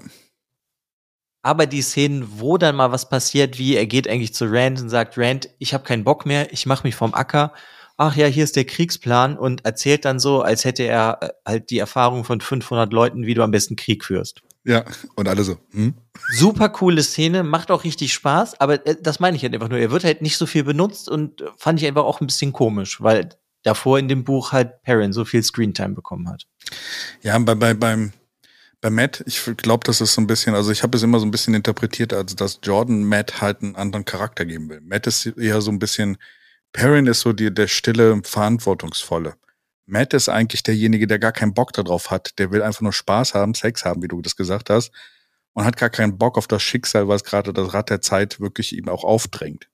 [1.42, 4.90] Aber die Szenen, wo dann mal was passiert, wie er geht eigentlich zu Rand und
[4.90, 7.54] sagt, Rand, ich habe keinen Bock mehr, ich mache mich vom Acker.
[7.96, 11.70] Ach ja, hier ist der Kriegsplan und erzählt dann so, als hätte er äh, halt
[11.70, 14.42] die Erfahrung von 500 Leuten, wie du am besten Krieg führst.
[14.64, 14.84] Ja,
[15.16, 15.56] und alle so.
[15.70, 15.94] Hm?
[16.32, 19.78] Super coole Szene, macht auch richtig Spaß, aber äh, das meine ich halt einfach nur.
[19.78, 22.52] Er wird halt nicht so viel benutzt und äh, fand ich einfach auch ein bisschen
[22.52, 23.30] komisch, weil
[23.62, 26.46] davor in dem Buch halt Perrin so viel Screentime bekommen hat.
[27.22, 28.12] Ja, bei, bei, beim,
[28.80, 31.26] bei Matt, ich glaube, das ist so ein bisschen, also ich habe es immer so
[31.26, 34.80] ein bisschen interpretiert, als dass Jordan Matt halt einen anderen Charakter geben will.
[34.80, 36.16] Matt ist eher so ein bisschen,
[36.72, 39.34] Perrin ist so die, der stille, verantwortungsvolle.
[39.86, 42.38] Matt ist eigentlich derjenige, der gar keinen Bock darauf hat.
[42.38, 44.92] Der will einfach nur Spaß haben, Sex haben, wie du das gesagt hast.
[45.52, 48.72] Und hat gar keinen Bock auf das Schicksal, was gerade das Rad der Zeit wirklich
[48.72, 49.68] ihm auch aufdrängt.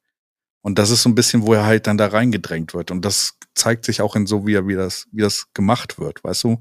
[0.63, 2.91] Und das ist so ein bisschen, wo er halt dann da reingedrängt wird.
[2.91, 6.25] Und das zeigt sich auch in so, wie er, wie das, wie das gemacht wird,
[6.25, 6.61] weißt du?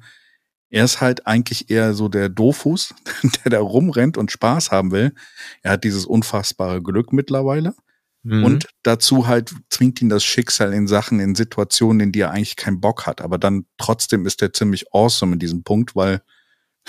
[0.76, 2.94] Er ist halt eigentlich eher so der Dofus,
[3.46, 5.14] der da rumrennt und Spaß haben will.
[5.62, 7.74] Er hat dieses unfassbare Glück mittlerweile.
[8.24, 8.44] Mhm.
[8.44, 12.58] Und dazu halt zwingt ihn das Schicksal in Sachen, in Situationen, in die er eigentlich
[12.58, 13.22] keinen Bock hat.
[13.22, 16.22] Aber dann trotzdem ist er ziemlich awesome in diesem Punkt, weil.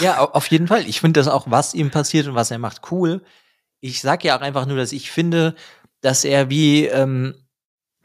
[0.01, 0.85] Ja, auf jeden Fall.
[0.89, 3.23] Ich finde das auch, was ihm passiert und was er macht, cool.
[3.79, 5.55] Ich sag ja auch einfach nur, dass ich finde,
[6.01, 7.37] dass er wie ähm,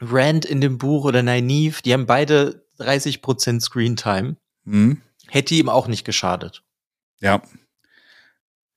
[0.00, 4.36] Rand in dem Buch oder Nynaeve, die haben beide 30% Screentime.
[4.64, 5.02] Mhm.
[5.32, 6.62] Hätte ihm auch nicht geschadet.
[7.20, 7.40] Ja.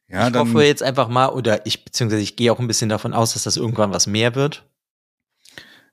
[0.08, 2.88] Ja, ich dann, hoffe jetzt einfach mal, oder ich, beziehungsweise ich gehe auch ein bisschen
[2.88, 4.64] davon aus, dass das irgendwann was mehr wird.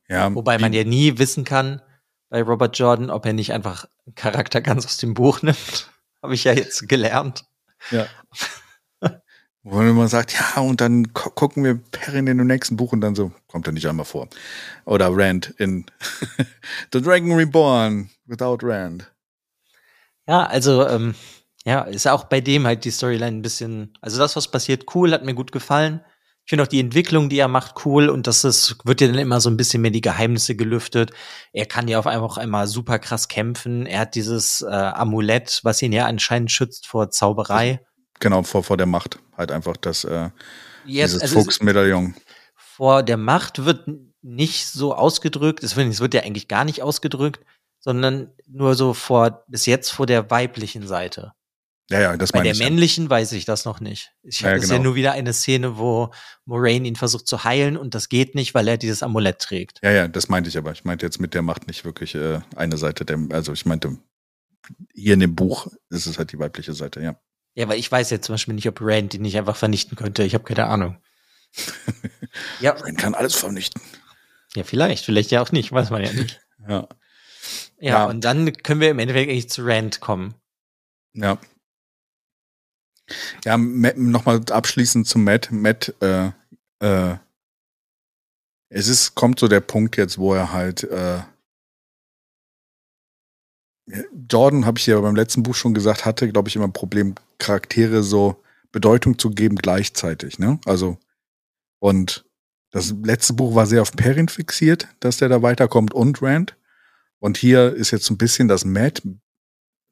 [0.07, 0.33] Ja.
[0.33, 1.83] Wobei man ja nie wissen kann
[2.29, 5.91] bei Robert Jordan, ob er nicht einfach einen Charakter ganz aus dem Buch nimmt.
[6.23, 7.45] Habe ich ja jetzt gelernt.
[7.91, 8.07] Ja.
[9.65, 13.17] Wo man sagt, ja, und dann gucken wir Perrin in dem nächsten Buch und dann
[13.17, 14.29] so, kommt er nicht einmal vor.
[14.85, 15.87] Oder Rand in
[16.93, 19.12] The Dragon Reborn without Rand.
[20.33, 21.15] Ja, also ähm,
[21.67, 25.13] ja, ist auch bei dem halt die Storyline ein bisschen, also das, was passiert, cool,
[25.13, 26.01] hat mir gut gefallen.
[26.47, 29.19] Ich finde auch die Entwicklung, die er macht, cool und das ist, wird ja dann
[29.19, 31.11] immer so ein bisschen mehr die Geheimnisse gelüftet.
[31.53, 33.85] Er kann ja auf einmal auch einmal super krass kämpfen.
[33.85, 37.85] Er hat dieses äh, Amulett, was ihn ja anscheinend schützt vor Zauberei.
[38.19, 39.19] Genau, vor, vor der Macht.
[39.37, 40.31] Halt einfach das, äh,
[40.87, 42.15] Jetzt, dieses also Fuchsmedaillon.
[42.57, 43.87] Vor der Macht wird
[44.23, 47.45] nicht so ausgedrückt, es wird, es wird ja eigentlich gar nicht ausgedrückt,
[47.83, 51.33] sondern nur so vor, bis jetzt vor der weiblichen Seite.
[51.91, 52.59] Ja, ja, das Bei meine der ich.
[52.61, 53.11] männlichen ja.
[53.11, 54.13] weiß ich das noch nicht.
[54.23, 54.75] Ich ja, habe genau.
[54.75, 56.11] ja nur wieder eine Szene, wo
[56.47, 59.81] Moraine ihn versucht zu heilen und das geht nicht, weil er dieses Amulett trägt.
[59.83, 60.73] Ja, ja, das meinte ich aber.
[60.73, 63.99] Ich meinte jetzt mit der Macht nicht wirklich äh, eine Seite der, also ich meinte,
[64.95, 67.17] hier in dem Buch ist es halt die weibliche Seite, ja.
[67.55, 70.23] Ja, weil ich weiß jetzt zum Beispiel nicht, ob Rand ihn nicht einfach vernichten könnte.
[70.23, 70.97] Ich habe keine Ahnung.
[72.61, 72.71] ja.
[72.71, 73.83] Rand kann alles vernichten.
[74.55, 76.41] Ja, vielleicht, vielleicht ja auch nicht, weiß man ja nicht.
[76.69, 76.89] ja.
[77.83, 77.91] Ja.
[77.91, 80.35] Ja, und dann können wir im Endeffekt eigentlich zu Rand kommen.
[81.15, 81.39] Ja.
[83.45, 85.51] Ja, nochmal abschließend zu Matt.
[85.51, 86.31] Matt, äh,
[86.79, 87.17] äh,
[88.69, 91.23] es ist, kommt so der Punkt jetzt, wo er halt, äh,
[94.31, 97.17] Jordan, habe ich ja beim letzten Buch schon gesagt, hatte, glaube ich, immer ein Problem,
[97.39, 100.61] Charaktere so Bedeutung zu geben gleichzeitig, ne?
[100.65, 100.99] Also,
[101.81, 102.25] und
[102.71, 106.57] das letzte Buch war sehr auf Perrin fixiert, dass der da weiterkommt und Rand.
[107.23, 109.01] Und hier ist jetzt so ein bisschen das Matt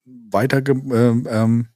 [0.05, 1.69] weiter äh, ähm,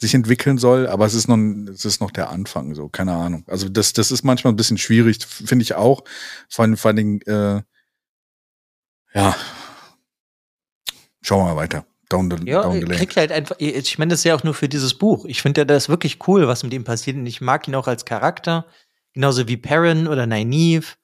[0.00, 1.36] sich entwickeln soll, aber es ist noch,
[1.68, 3.42] es ist noch der Anfang, so, keine Ahnung.
[3.48, 6.04] Also das, das ist manchmal ein bisschen schwierig, finde ich auch.
[6.48, 7.62] Vor allem, vor allem, äh,
[9.12, 9.36] ja.
[11.20, 11.84] Schauen wir mal weiter.
[12.08, 14.54] Down the, ja, down the kriegt halt einfach, ich meine das ist ja auch nur
[14.54, 15.24] für dieses Buch.
[15.24, 17.88] Ich finde ja, das wirklich cool, was mit ihm passiert und ich mag ihn auch
[17.88, 18.66] als Charakter.
[19.14, 20.94] Genauso wie Perrin oder Nynaeve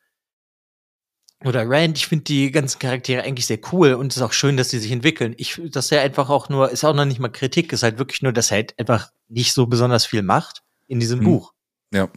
[1.44, 4.56] oder Rand, ich finde die ganzen Charaktere eigentlich sehr cool und es ist auch schön,
[4.56, 5.34] dass sie sich entwickeln.
[5.36, 7.98] Ich, das ist ja einfach auch nur, ist auch noch nicht mal Kritik, ist halt
[7.98, 11.24] wirklich nur, dass er halt einfach nicht so besonders viel macht in diesem Hm.
[11.26, 11.52] Buch.
[11.92, 12.08] Ja.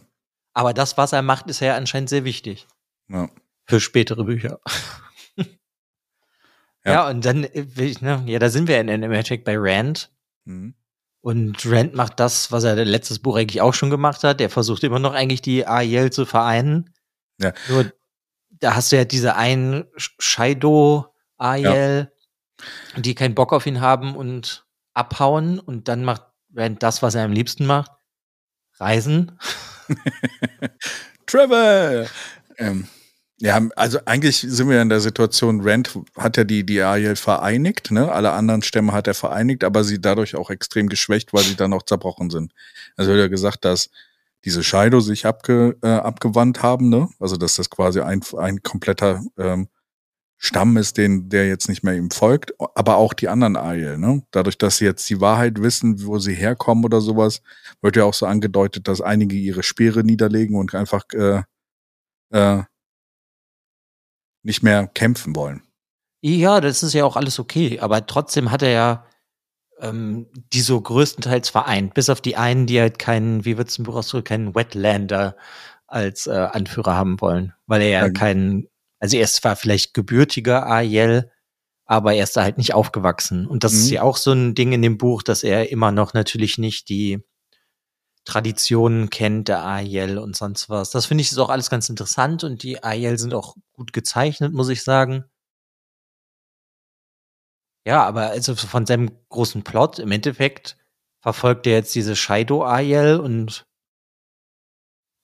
[0.54, 2.66] Aber das, was er macht, ist ja anscheinend sehr wichtig
[3.08, 3.28] Ja.
[3.66, 4.60] für spätere Bücher.
[5.36, 5.44] ja.
[6.84, 7.08] Ja.
[7.08, 7.66] und dann, äh,
[8.00, 10.10] ne, ja, da sind wir in, Endeffekt bei Rand.
[10.44, 10.74] Mhm.
[11.20, 14.40] Und Rand macht das, was er letztes Buch eigentlich auch schon gemacht hat.
[14.40, 16.94] Der versucht immer noch eigentlich die Ariel zu vereinen.
[17.40, 17.52] Ja.
[17.68, 17.92] Nur
[18.60, 22.12] da hast du ja diese einen Shaido Ariel,
[22.96, 25.58] die keinen Bock auf ihn haben und abhauen.
[25.58, 26.22] Und dann macht
[26.54, 27.92] Rand das, was er am liebsten macht.
[28.78, 29.38] Reisen.
[31.26, 32.06] Trevor!
[32.58, 32.88] Ähm,
[33.40, 37.92] ja, also eigentlich sind wir in der Situation, Rand hat ja die, die Ariel vereinigt,
[37.92, 38.10] ne?
[38.10, 41.72] Alle anderen Stämme hat er vereinigt, aber sie dadurch auch extrem geschwächt, weil sie dann
[41.72, 42.52] auch zerbrochen sind.
[42.96, 43.90] Also wird ja gesagt, dass
[44.44, 47.08] diese Shido sich abge, äh, abgewandt haben, ne?
[47.18, 49.68] Also dass das quasi ein, ein kompletter ähm,
[50.40, 54.22] Stamm ist, den, der jetzt nicht mehr ihm folgt, aber auch die anderen Aiel, ne?
[54.30, 57.42] Dadurch, dass sie jetzt die Wahrheit wissen, wo sie herkommen oder sowas,
[57.82, 61.42] wird ja auch so angedeutet, dass einige ihre Speere niederlegen und einfach äh,
[62.30, 62.62] äh,
[64.44, 65.62] nicht mehr kämpfen wollen.
[66.22, 69.06] Ja, das ist ja auch alles okay, aber trotzdem hat er ja
[69.80, 73.84] ähm, die so größtenteils vereint, bis auf die einen, die halt keinen, wie wird's im
[73.84, 75.36] Buch ausdrücken, keinen Wetlander
[75.86, 78.68] als äh, Anführer haben wollen, weil er ja, ja keinen,
[78.98, 81.30] also er ist zwar vielleicht gebürtiger Ariel,
[81.86, 83.46] aber er ist da halt nicht aufgewachsen.
[83.46, 83.78] Und das mhm.
[83.78, 86.90] ist ja auch so ein Ding in dem Buch, dass er immer noch natürlich nicht
[86.90, 87.24] die
[88.26, 90.90] Traditionen kennt, der Ariel und sonst was.
[90.90, 94.52] Das finde ich ist auch alles ganz interessant und die Ariel sind auch gut gezeichnet,
[94.52, 95.24] muss ich sagen.
[97.88, 100.76] Ja, aber also von seinem großen Plot im Endeffekt
[101.22, 103.66] verfolgt er jetzt diese Shaido Ariel und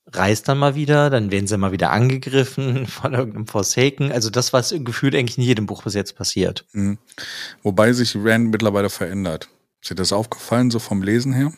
[0.07, 4.11] reist dann mal wieder, dann werden sie mal wieder angegriffen von irgendeinem Forsaken.
[4.11, 6.65] Also das, was gefühlt eigentlich in jedem Buch bis jetzt passiert.
[6.71, 6.97] Mhm.
[7.61, 9.47] Wobei sich Rand mittlerweile verändert.
[9.79, 11.53] Ist dir das aufgefallen, so vom Lesen her?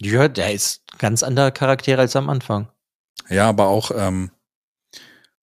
[0.00, 2.66] Ja, der ist ganz anderer Charakter als am Anfang.
[3.28, 4.32] Ja, aber auch, ähm,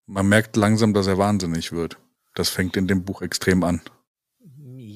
[0.06, 1.98] man merkt langsam, dass er wahnsinnig wird.
[2.34, 3.80] Das fängt in dem Buch extrem an.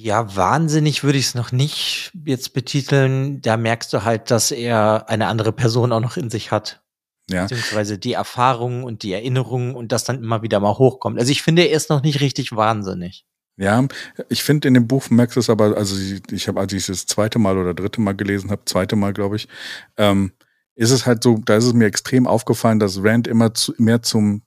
[0.02, 3.42] Ja, wahnsinnig würde ich es noch nicht jetzt betiteln.
[3.42, 6.82] Da merkst du halt, dass er eine andere Person auch noch in sich hat.
[7.30, 7.44] Ja.
[7.44, 11.20] Beziehungsweise die Erfahrungen und die Erinnerungen und das dann immer wieder mal hochkommt.
[11.20, 13.26] Also ich finde, er ist noch nicht richtig wahnsinnig.
[13.58, 13.86] Ja,
[14.30, 15.98] ich finde in dem Buch merkst du es aber, also
[16.32, 19.12] ich habe, als ich es das zweite Mal oder dritte Mal gelesen habe, zweite Mal,
[19.12, 19.50] glaube ich,
[19.98, 20.32] ähm,
[20.76, 24.02] ist es halt so, da ist es mir extrem aufgefallen, dass Rand immer zu, mehr
[24.02, 24.44] zum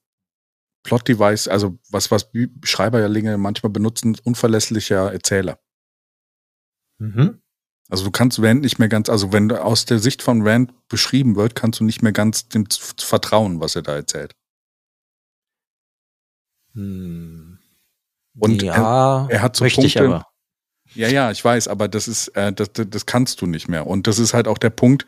[0.82, 2.30] Plot-Device, also was, was
[2.64, 5.58] Schreiberlinge manchmal benutzen, unverlässlicher Erzähler.
[6.98, 7.40] Mhm.
[7.88, 11.36] Also du kannst Rand nicht mehr ganz, also wenn aus der Sicht von Rand beschrieben
[11.36, 12.66] wird, kannst du nicht mehr ganz dem
[12.98, 14.34] vertrauen, was er da erzählt.
[16.74, 17.58] Hm.
[18.38, 20.14] Und ja, er, er, hat so richtig, Punkte.
[20.14, 20.26] Aber.
[20.94, 23.86] Ja, ja, ich weiß, aber das ist, äh, das, das kannst du nicht mehr.
[23.86, 25.06] Und das ist halt auch der Punkt.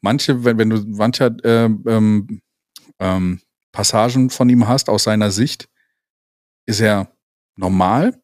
[0.00, 2.40] Manche, wenn, wenn du mancher äh, ähm,
[2.98, 3.40] ähm,
[3.74, 5.68] Passagen von ihm hast aus seiner Sicht,
[6.64, 7.12] ist er
[7.56, 8.18] normal.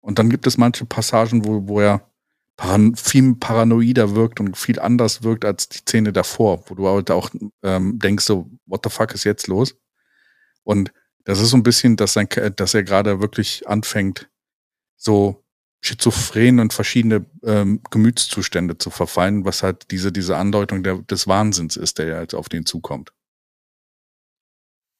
[0.00, 2.10] Und dann gibt es manche Passagen, wo, wo er
[2.56, 7.10] paran viel paranoider wirkt und viel anders wirkt als die Szene davor, wo du halt
[7.10, 7.30] auch
[7.62, 9.76] ähm, denkst, so, what the fuck ist jetzt los?
[10.64, 10.90] Und
[11.24, 14.30] das ist so ein bisschen, dass, sein, dass er gerade wirklich anfängt,
[14.96, 15.44] so
[15.82, 21.76] schizophren und verschiedene ähm, Gemütszustände zu verfallen, was halt diese, diese Andeutung der, des Wahnsinns
[21.76, 23.12] ist, der halt auf den zukommt.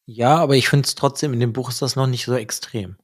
[0.06, 2.96] Ja, aber ich finde es trotzdem, in dem Buch ist das noch nicht so extrem.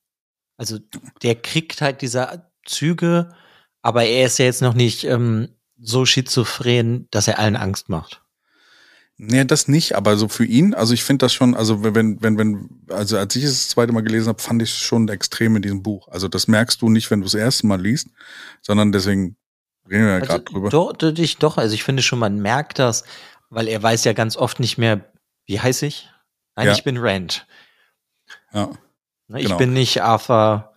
[0.57, 0.79] Also
[1.23, 3.35] der kriegt halt diese Züge,
[3.83, 5.49] aber er ist ja jetzt noch nicht ähm,
[5.81, 8.23] so schizophren, dass er allen Angst macht.
[9.21, 12.39] Nee, das nicht, aber so für ihn, also ich finde das schon, also wenn, wenn,
[12.39, 15.57] wenn, also als ich es das zweite Mal gelesen habe, fand ich es schon extrem
[15.57, 16.07] in diesem Buch.
[16.07, 18.09] Also das merkst du nicht, wenn du es das erste Mal liest,
[18.63, 19.37] sondern deswegen
[19.91, 20.69] reden wir ja also, gerade drüber.
[20.71, 23.03] Doch, doch, doch, also ich finde schon, man merkt das,
[23.51, 25.13] weil er weiß ja ganz oft nicht mehr,
[25.47, 26.09] wie heiß ich?
[26.59, 26.73] Nein, ja.
[26.73, 27.47] ich bin Rand.
[28.53, 28.71] Ja.
[29.29, 29.59] Ne, ich genau.
[29.59, 30.75] bin nicht Arthur.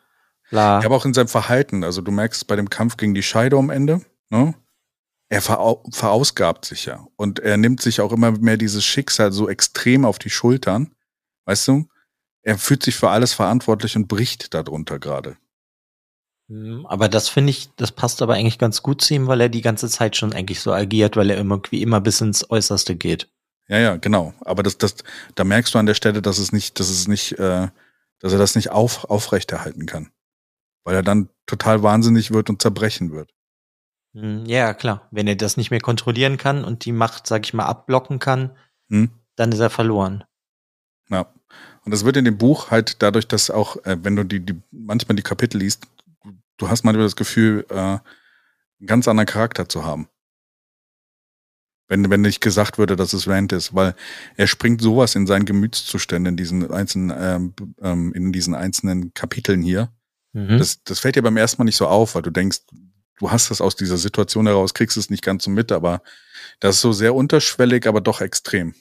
[0.51, 0.79] Bla.
[0.79, 1.84] Ja, aber auch in seinem Verhalten.
[1.84, 4.53] Also du merkst bei dem Kampf gegen die Scheide am Ende, ne?
[5.29, 7.07] Er verau verausgabt sich ja.
[7.15, 10.93] Und er nimmt sich auch immer mehr dieses Schicksal so extrem auf die Schultern.
[11.45, 11.88] Weißt du?
[12.43, 15.38] Er fühlt sich für alles verantwortlich und bricht darunter gerade.
[16.47, 19.49] Hm, aber das finde ich, das passt aber eigentlich ganz gut zu ihm, weil er
[19.49, 22.95] die ganze Zeit schon eigentlich so agiert, weil er immer wie immer bis ins Äußerste
[22.95, 23.32] geht.
[23.72, 24.34] Ja, ja, genau.
[24.41, 24.95] Aber das, das,
[25.36, 27.69] da merkst du an der Stelle, dass es nicht, dass es nicht, äh,
[28.19, 30.11] dass er das nicht auf, aufrechterhalten kann.
[30.84, 33.34] Weil er dann total wahnsinnig wird und zerbrechen wird.
[34.13, 35.07] Hm, ja, klar.
[35.11, 38.57] Wenn er das nicht mehr kontrollieren kann und die Macht, sag ich mal, abblocken kann,
[38.89, 39.09] hm.
[39.38, 40.26] dann ist er verloren.
[41.07, 41.32] Ja.
[41.86, 44.61] Und das wird in dem Buch halt dadurch, dass auch, äh, wenn du die, die,
[44.72, 45.88] manchmal die Kapitel liest,
[46.57, 48.01] du hast manchmal das Gefühl, äh, einen
[48.86, 50.09] ganz anderen Charakter zu haben
[51.92, 53.96] wenn, wenn nicht gesagt würde, dass es Rand ist, weil
[54.38, 59.62] er springt sowas in seinen Gemütszuständen in diesen einzelnen, ähm, ähm, in diesen einzelnen Kapiteln
[59.62, 59.92] hier.
[60.32, 60.58] Mhm.
[60.58, 62.62] Das, das fällt dir beim ersten Mal nicht so auf, weil du denkst,
[63.20, 66.02] du hast das aus dieser Situation heraus, kriegst es nicht ganz so mit, aber
[66.62, 68.74] das ist so sehr unterschwellig, aber doch extrem.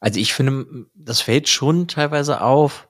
[0.00, 2.88] Also ich finde, das fällt schon teilweise auf,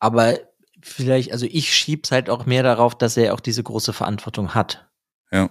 [0.00, 0.38] aber
[0.82, 4.86] vielleicht, also ich schieb's halt auch mehr darauf, dass er auch diese große Verantwortung hat.
[5.32, 5.50] Ja.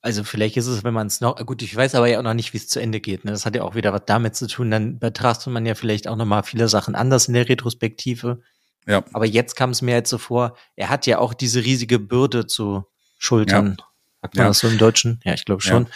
[0.00, 2.34] Also vielleicht ist es, wenn man es noch, gut, ich weiß aber ja auch noch
[2.34, 3.24] nicht, wie es zu Ende geht.
[3.24, 3.30] Ne?
[3.30, 4.70] Das hat ja auch wieder was damit zu tun.
[4.70, 8.42] Dann betrachtet man ja vielleicht auch noch mal viele Sachen anders in der Retrospektive.
[8.86, 9.02] Ja.
[9.14, 12.46] Aber jetzt kam es mir halt so vor, er hat ja auch diese riesige Bürde
[12.46, 12.84] zu
[13.18, 13.76] schultern.
[13.78, 13.86] Ja.
[14.22, 14.48] Sagt man Ja.
[14.48, 15.20] das so im Deutschen?
[15.24, 15.86] Ja, ich glaube schon.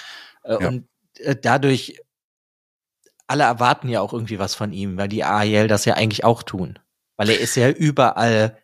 [0.43, 0.69] Äh, Ja.
[0.69, 0.89] Und
[1.19, 2.01] äh, dadurch,
[3.27, 6.43] alle erwarten ja auch irgendwie was von ihm, weil die AEL das ja eigentlich auch
[6.43, 6.79] tun.
[7.19, 8.57] Weil er ist ja überall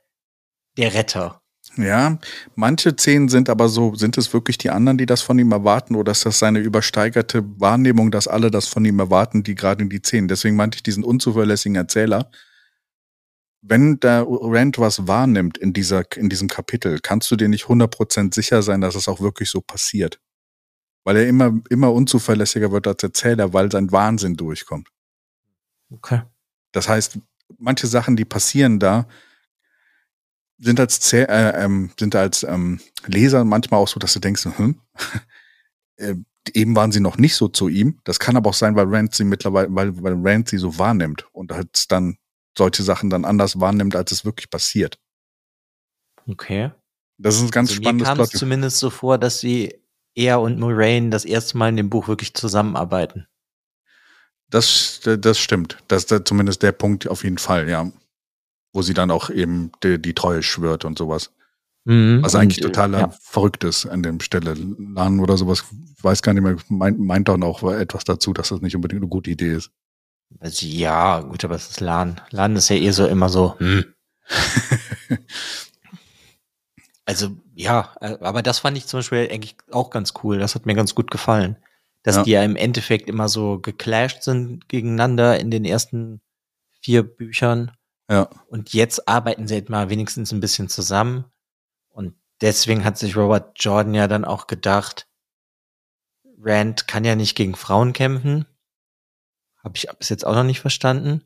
[0.78, 1.42] der Retter.
[1.76, 2.18] Ja,
[2.54, 5.96] manche Szenen sind aber so, sind es wirklich die anderen, die das von ihm erwarten,
[5.96, 9.88] oder ist das seine übersteigerte Wahrnehmung, dass alle das von ihm erwarten, die gerade in
[9.88, 10.28] die Szenen?
[10.28, 12.30] Deswegen meinte ich diesen unzuverlässigen Erzähler.
[13.62, 18.34] Wenn der Rand was wahrnimmt in dieser, in diesem Kapitel, kannst du dir nicht 100%
[18.34, 20.20] sicher sein, dass es auch wirklich so passiert.
[21.02, 24.88] Weil er immer, immer unzuverlässiger wird als Erzähler, weil sein Wahnsinn durchkommt.
[25.90, 26.22] Okay.
[26.72, 27.18] Das heißt,
[27.58, 29.08] manche Sachen, die passieren da,
[30.58, 34.44] sind als, Zäh- äh, ähm, sind als ähm, Leser manchmal auch so, dass du denkst,
[34.44, 34.80] hm,
[35.96, 36.14] äh,
[36.52, 38.00] eben waren sie noch nicht so zu ihm.
[38.04, 41.26] Das kann aber auch sein, weil Rand sie mittlerweile, weil, weil Rand sie so wahrnimmt
[41.32, 42.18] und halt dann
[42.56, 44.98] solche Sachen dann anders wahrnimmt, als es wirklich passiert.
[46.28, 46.70] Okay.
[47.18, 49.74] Das ist ein ganz also mir spannendes kam es zumindest so vor, dass sie
[50.14, 53.26] er und Moraine das erste Mal in dem Buch wirklich zusammenarbeiten.
[54.50, 55.78] Das, das stimmt.
[55.88, 57.90] Das ist zumindest der Punkt auf jeden Fall, ja.
[58.74, 61.30] Wo sie dann auch eben die, die Treue schwört und sowas.
[61.84, 62.18] Mhm.
[62.22, 63.10] Was Und, eigentlich äh, total ja.
[63.22, 64.54] verrückt ist an dem Stelle.
[64.54, 65.64] Lan oder sowas,
[65.96, 69.00] ich weiß gar nicht mehr, meint, meint dann auch etwas dazu, dass das nicht unbedingt
[69.00, 69.70] eine gute Idee ist.
[70.40, 72.20] Also, ja, gut, aber es ist LAN.
[72.30, 73.84] LAN ist ja eh so immer so, hm.
[77.06, 80.38] Also, ja, äh, aber das fand ich zum Beispiel eigentlich auch ganz cool.
[80.38, 81.56] Das hat mir ganz gut gefallen.
[82.02, 82.22] Dass Ja.
[82.22, 86.20] die ja im Endeffekt immer so geclasht sind gegeneinander in den ersten
[86.80, 87.72] vier Büchern.
[88.10, 88.28] Ja.
[88.48, 91.24] Und jetzt arbeiten sie halt mal wenigstens ein bisschen zusammen.
[91.88, 95.08] Und deswegen hat sich Robert Jordan ja dann auch gedacht,
[96.38, 98.46] Rand kann ja nicht gegen Frauen kämpfen.
[99.62, 101.22] Habe ich bis jetzt auch noch nicht verstanden.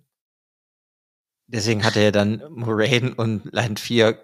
[1.49, 4.23] Deswegen hat er ja dann Moraine und Land 4 Das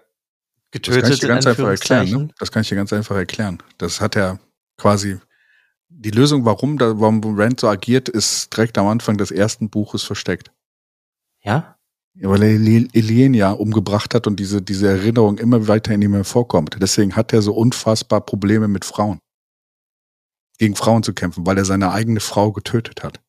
[0.71, 1.03] getötet.
[1.03, 2.09] kann ich dir ganz einfach erklären.
[2.09, 2.29] Ne?
[2.39, 3.61] Das kann ich dir ganz einfach erklären.
[3.77, 4.39] Das hat er
[4.77, 5.19] quasi
[5.89, 10.03] die Lösung, warum, da, warum Rand so agiert, ist direkt am Anfang des ersten Buches
[10.03, 10.51] versteckt.
[11.41, 11.74] Ja?
[12.17, 16.13] Ja, weil er Eli- Elenia umgebracht hat und diese, diese Erinnerung immer weiter in ihm
[16.13, 16.77] hervorkommt.
[16.79, 19.19] Deswegen hat er so unfassbar Probleme mit Frauen.
[20.57, 23.19] Gegen Frauen zu kämpfen, weil er seine eigene Frau getötet hat.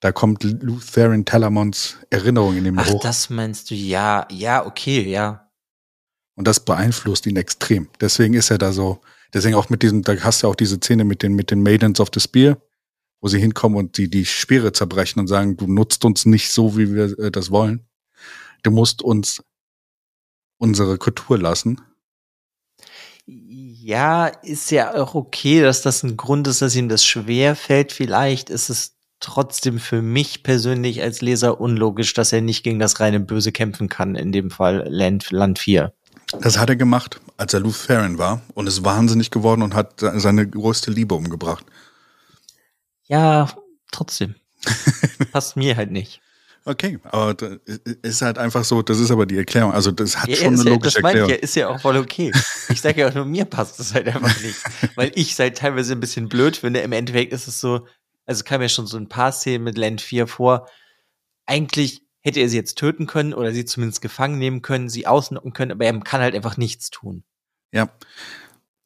[0.00, 3.00] Da kommt Lutheran Telamons Erinnerung in ihm Ach, hoch.
[3.00, 3.74] das meinst du?
[3.74, 5.50] Ja, ja, okay, ja.
[6.36, 7.88] Und das beeinflusst ihn extrem.
[7.98, 9.00] Deswegen ist er da so,
[9.32, 11.98] deswegen auch mit diesem, da hast du auch diese Szene mit den, mit den Maidens
[11.98, 12.58] of the Spear,
[13.20, 16.76] wo sie hinkommen und die, die Speere zerbrechen und sagen, du nutzt uns nicht so,
[16.76, 17.86] wie wir äh, das wollen.
[18.62, 19.42] Du musst uns
[20.58, 21.80] unsere Kultur lassen.
[23.26, 27.92] Ja, ist ja auch okay, dass das ein Grund ist, dass ihm das schwer fällt.
[27.92, 33.00] Vielleicht ist es trotzdem für mich persönlich als Leser unlogisch, dass er nicht gegen das
[33.00, 35.92] reine Böse kämpfen kann, in dem Fall Land, Land 4.
[36.40, 40.18] Das hat er gemacht, als er Lutheran war und ist wahnsinnig geworden und hat se-
[40.20, 41.64] seine größte Liebe umgebracht.
[43.08, 43.48] Ja,
[43.92, 44.34] trotzdem.
[45.32, 46.20] Passt mir halt nicht.
[46.64, 47.36] Okay, aber
[48.02, 49.72] ist halt einfach so, das ist aber die Erklärung.
[49.72, 51.30] Also das hat Ja, schon eine ja, logische das meine ich Erklärung.
[51.30, 52.34] ja, ist ja auch voll okay.
[52.68, 54.66] Ich sage ja auch nur, mir passt es halt einfach nicht.
[54.96, 56.80] Weil ich es halt teilweise ein bisschen blöd finde.
[56.80, 57.86] Im Endeffekt ist es so,
[58.24, 60.68] also kam ja schon so ein paar Szenen mit Land 4 vor.
[61.46, 65.52] Eigentlich hätte er sie jetzt töten können oder sie zumindest gefangen nehmen können, sie ausnocken
[65.52, 67.22] können, aber er kann halt einfach nichts tun.
[67.70, 67.88] Ja.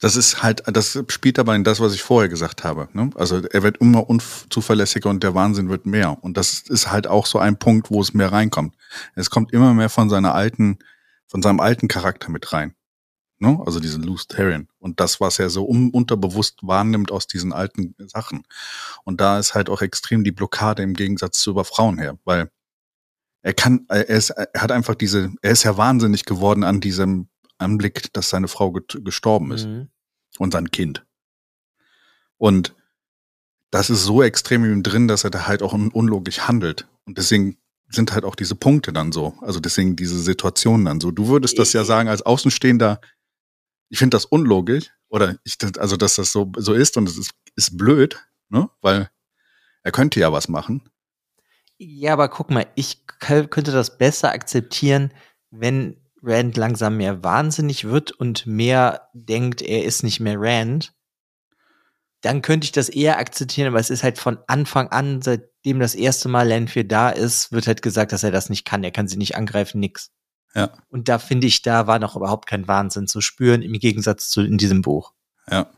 [0.01, 2.89] Das ist halt, das spielt aber in das, was ich vorher gesagt habe.
[2.95, 3.11] Ne?
[3.17, 6.17] Also er wird immer unzuverlässiger und der Wahnsinn wird mehr.
[6.23, 8.75] Und das ist halt auch so ein Punkt, wo es mehr reinkommt.
[9.15, 10.79] Es kommt immer mehr von seiner alten,
[11.27, 12.75] von seinem alten Charakter mit rein.
[13.41, 13.59] Ne?
[13.65, 14.69] Also diesen Lutherian.
[14.79, 18.45] Und das, was er so un unterbewusst wahrnimmt aus diesen alten Sachen.
[19.05, 22.51] Und da ist halt auch extrem die Blockade im Gegensatz zu über Frauen her, weil
[23.43, 27.30] er kann, er, ist, er hat einfach diese, er ist ja wahnsinnig geworden an diesem
[27.61, 29.89] Anblick, dass seine Frau gestorben ist Mhm.
[30.39, 31.05] und sein Kind.
[32.37, 32.75] Und
[33.71, 36.89] das ist so extrem in ihm drin, dass er da halt auch un unlogisch handelt.
[37.05, 37.57] Und deswegen
[37.89, 39.35] sind halt auch diese Punkte dann so.
[39.43, 41.11] Also deswegen diese Situationen dann so.
[41.11, 43.01] Du würdest das ja sagen als Außenstehender,
[43.89, 44.91] ich finde das unlogisch.
[45.09, 48.71] Oder ich, also dass das so, so ist und es ist, ist blöd, ne?
[48.81, 49.11] Weil
[49.83, 50.89] er könnte ja was machen.
[51.79, 55.13] Ja, aber guck mal, ich könnte das besser akzeptieren,
[55.51, 60.95] wenn Rand langsam mehr wahnsinnig wird und mehr denkt, er ist nicht mehr Rand.
[62.21, 65.95] Dann könnte ich das eher akzeptieren, aber es ist halt von Anfang an, seitdem das
[65.95, 68.85] erste Mal 4 da ist, wird halt gesagt, dass er das nicht kann.
[68.85, 70.11] Er kann sie nicht angreifen, nix.
[70.55, 70.71] Ja.
[70.89, 74.43] Und da finde ich, da war noch überhaupt kein Wahnsinn zu spüren, im Gegensatz zu
[74.43, 75.15] in diesem Buch.
[75.51, 75.71] Ja.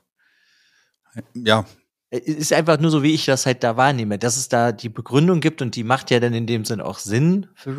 [1.35, 1.67] Ja,
[2.11, 4.89] Es ist einfach nur so, wie ich das halt da wahrnehme, dass es da die
[4.89, 7.73] Begründung gibt und die macht ja dann in dem Sinn auch Sinn für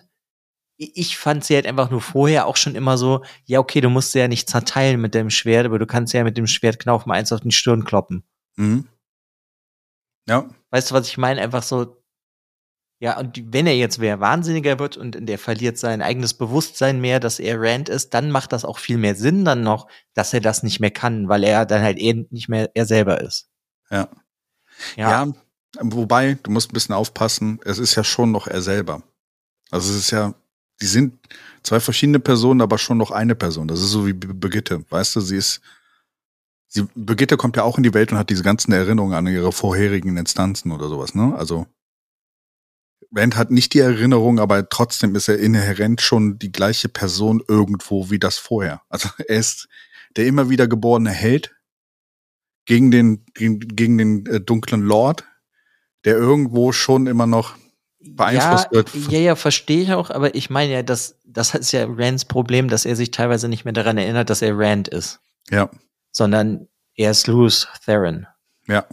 [0.00, 0.09] Mhm.
[0.82, 4.12] Ich fand sie halt einfach nur vorher auch schon immer so, ja, okay, du musst
[4.12, 7.14] sie ja nicht zerteilen mit dem Schwert, aber du kannst ja mit dem Schwertknauf mal
[7.14, 8.24] eins auf die Stirn kloppen.
[8.56, 8.88] Mhm.
[10.26, 10.48] Ja.
[10.70, 11.42] Weißt du, was ich meine?
[11.42, 12.00] Einfach so,
[12.98, 17.18] ja, und wenn er jetzt wer wahnsinniger wird und der verliert sein eigenes Bewusstsein mehr,
[17.18, 20.40] dass er Rand ist, dann macht das auch viel mehr Sinn dann noch, dass er
[20.40, 23.50] das nicht mehr kann, weil er dann halt eben nicht mehr er selber ist.
[23.90, 24.08] Ja.
[24.96, 25.10] Ja.
[25.10, 25.32] ja
[25.80, 29.02] wobei, du musst ein bisschen aufpassen, es ist ja schon noch er selber.
[29.70, 30.34] Also es ist ja,
[30.80, 31.18] die sind
[31.62, 33.68] zwei verschiedene Personen, aber schon noch eine Person.
[33.68, 35.60] Das ist so wie Brigitte, weißt du, sie ist,
[36.68, 39.52] sie, Brigitte kommt ja auch in die Welt und hat diese ganzen Erinnerungen an ihre
[39.52, 41.34] vorherigen Instanzen oder sowas, ne?
[41.36, 41.66] Also,
[43.12, 48.10] Rand hat nicht die Erinnerung, aber trotzdem ist er inhärent schon die gleiche Person irgendwo
[48.10, 48.82] wie das vorher.
[48.88, 49.68] Also er ist
[50.16, 51.54] der immer wieder geborene Held
[52.66, 55.24] gegen den, gegen, den äh, dunklen Lord,
[56.04, 57.56] der irgendwo schon immer noch
[58.00, 58.94] beeinflusst ja, wird.
[59.10, 62.68] Ja, ja, verstehe ich auch, aber ich meine ja, das, das ist ja Rands Problem,
[62.68, 65.20] dass er sich teilweise nicht mehr daran erinnert, dass er Rand ist.
[65.50, 65.70] Ja.
[66.12, 68.26] Sondern er ist Louis Theron.
[68.66, 68.86] Ja.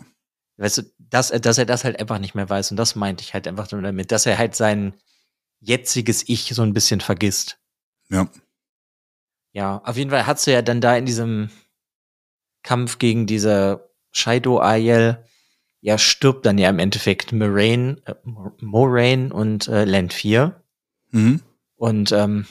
[0.57, 2.71] Weißt du, dass, dass er das halt einfach nicht mehr weiß.
[2.71, 4.93] Und das meinte ich halt einfach nur damit, dass er halt sein
[5.59, 7.57] jetziges Ich so ein bisschen vergisst.
[8.09, 8.27] Ja.
[9.53, 11.49] Ja, auf jeden Fall hast du ja dann da in diesem
[12.63, 15.23] Kampf gegen diese Shaido Ayel,
[15.81, 18.15] ja, stirbt dann ja im Endeffekt Moraine, äh,
[18.61, 20.61] Moraine und äh, Land 4.
[21.11, 21.41] Mhm.
[21.75, 22.45] Und ähm,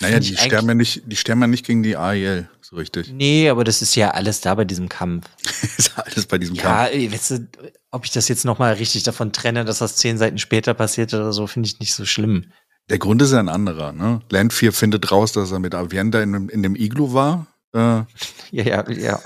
[0.00, 3.12] naja, die sterben ja nicht, die sterben ja nicht gegen die AEL, so richtig.
[3.12, 5.28] Nee, aber das ist ja alles da bei diesem Kampf.
[5.78, 6.94] ist alles bei diesem ja, Kampf.
[6.94, 7.48] Ja, weißt du,
[7.90, 11.32] ob ich das jetzt nochmal richtig davon trenne, dass das zehn Seiten später passiert oder
[11.32, 12.46] so, finde ich nicht so schlimm.
[12.90, 14.20] Der Grund ist ja ein anderer, ne?
[14.30, 17.46] Land 4 findet raus, dass er mit Avienda in, in dem Iglu war.
[17.72, 17.78] Äh,
[18.50, 19.20] ja, ja, ja.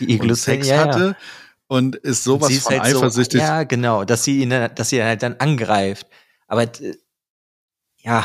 [0.00, 1.06] Die Iglus Sex ja, hatte.
[1.06, 1.16] Ja.
[1.74, 3.40] Und ist sowas und von halt eifersüchtig.
[3.40, 6.06] So, ja, genau, dass sie ihn, dass sie halt dann angreift.
[6.46, 6.94] Aber äh,
[7.98, 8.24] ja,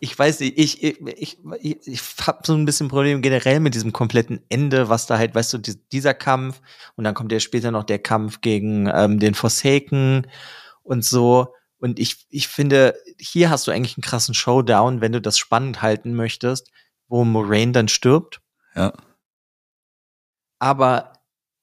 [0.00, 3.76] ich weiß nicht, ich, ich, ich, ich, ich habe so ein bisschen Problem generell mit
[3.76, 6.60] diesem kompletten Ende, was da halt, weißt du, dieser Kampf
[6.96, 10.26] und dann kommt ja später noch der Kampf gegen ähm, den Forsaken
[10.82, 11.54] und so.
[11.78, 15.82] Und ich, ich finde, hier hast du eigentlich einen krassen Showdown, wenn du das spannend
[15.82, 16.72] halten möchtest,
[17.06, 18.40] wo Moraine dann stirbt.
[18.74, 18.92] Ja.
[20.62, 21.14] Aber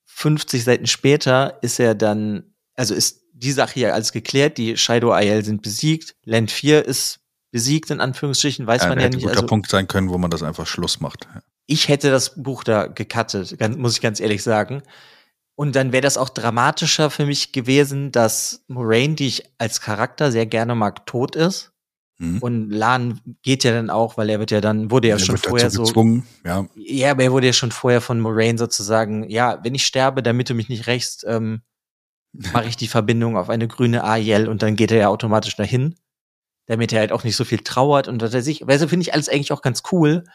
[0.07, 2.43] 50 Seiten später ist er dann,
[2.75, 7.21] also ist die Sache hier als geklärt, die Shadow Ayel sind besiegt, Land 4 ist
[7.51, 9.23] besiegt, in Anführungsstrichen, weiß ja, man ja hätte nicht.
[9.25, 11.29] ein guter Also, Punkt sein können, wo man das einfach Schluss macht.
[11.65, 14.83] ich hätte das Buch da gecuttet, muss ich ganz ehrlich sagen.
[15.55, 20.31] Und dann wäre das auch dramatischer für mich gewesen, dass Moraine, die ich als Charakter
[20.31, 21.71] sehr gerne mag, tot ist.
[22.19, 22.39] Mhm.
[22.39, 25.37] Und Lan geht ja dann auch, weil er wird ja dann, wurde ja Er schon
[25.37, 25.83] vorher so.
[25.83, 26.67] gezwungen, ja.
[26.75, 30.49] Ja, aber er wurde ja schon vorher von Moraine sozusagen, ja, wenn ich sterbe, damit
[30.49, 31.61] du mich nicht rächst, ähm,
[32.33, 35.95] mache ich die Verbindung auf eine grüne Ariel und dann geht er ja automatisch dahin,
[36.67, 38.67] damit er halt auch nicht so viel trauert und was weiß ich.
[38.67, 40.25] Weil so finde ich alles eigentlich auch ganz cool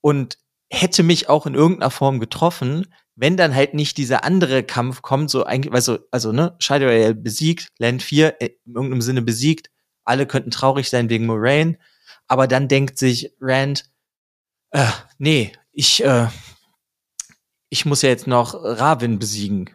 [0.00, 0.38] und
[0.70, 5.28] hätte mich auch in irgendeiner Form getroffen, wenn dann halt nicht dieser andere Kampf kommt,
[5.28, 9.70] so eigentlich, also, also, ne, Shadow Ariel besiegt, Land 4 äh, in irgendeinem Sinne besiegt,
[10.08, 11.78] alle könnten traurig sein wegen Moraine,
[12.26, 13.90] aber dann denkt sich Rand,
[14.70, 16.28] äh, nee, ich, äh,
[17.68, 19.70] ich muss ja jetzt noch Ravin besiegen.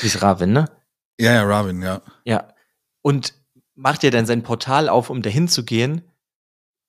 [0.00, 0.70] Wie ist Ravin, ne?
[1.18, 2.02] Ja, ja, Robin, ja.
[2.24, 2.54] Ja.
[3.02, 3.34] Und
[3.74, 6.02] macht ja dann sein Portal auf, um dahin zu gehen.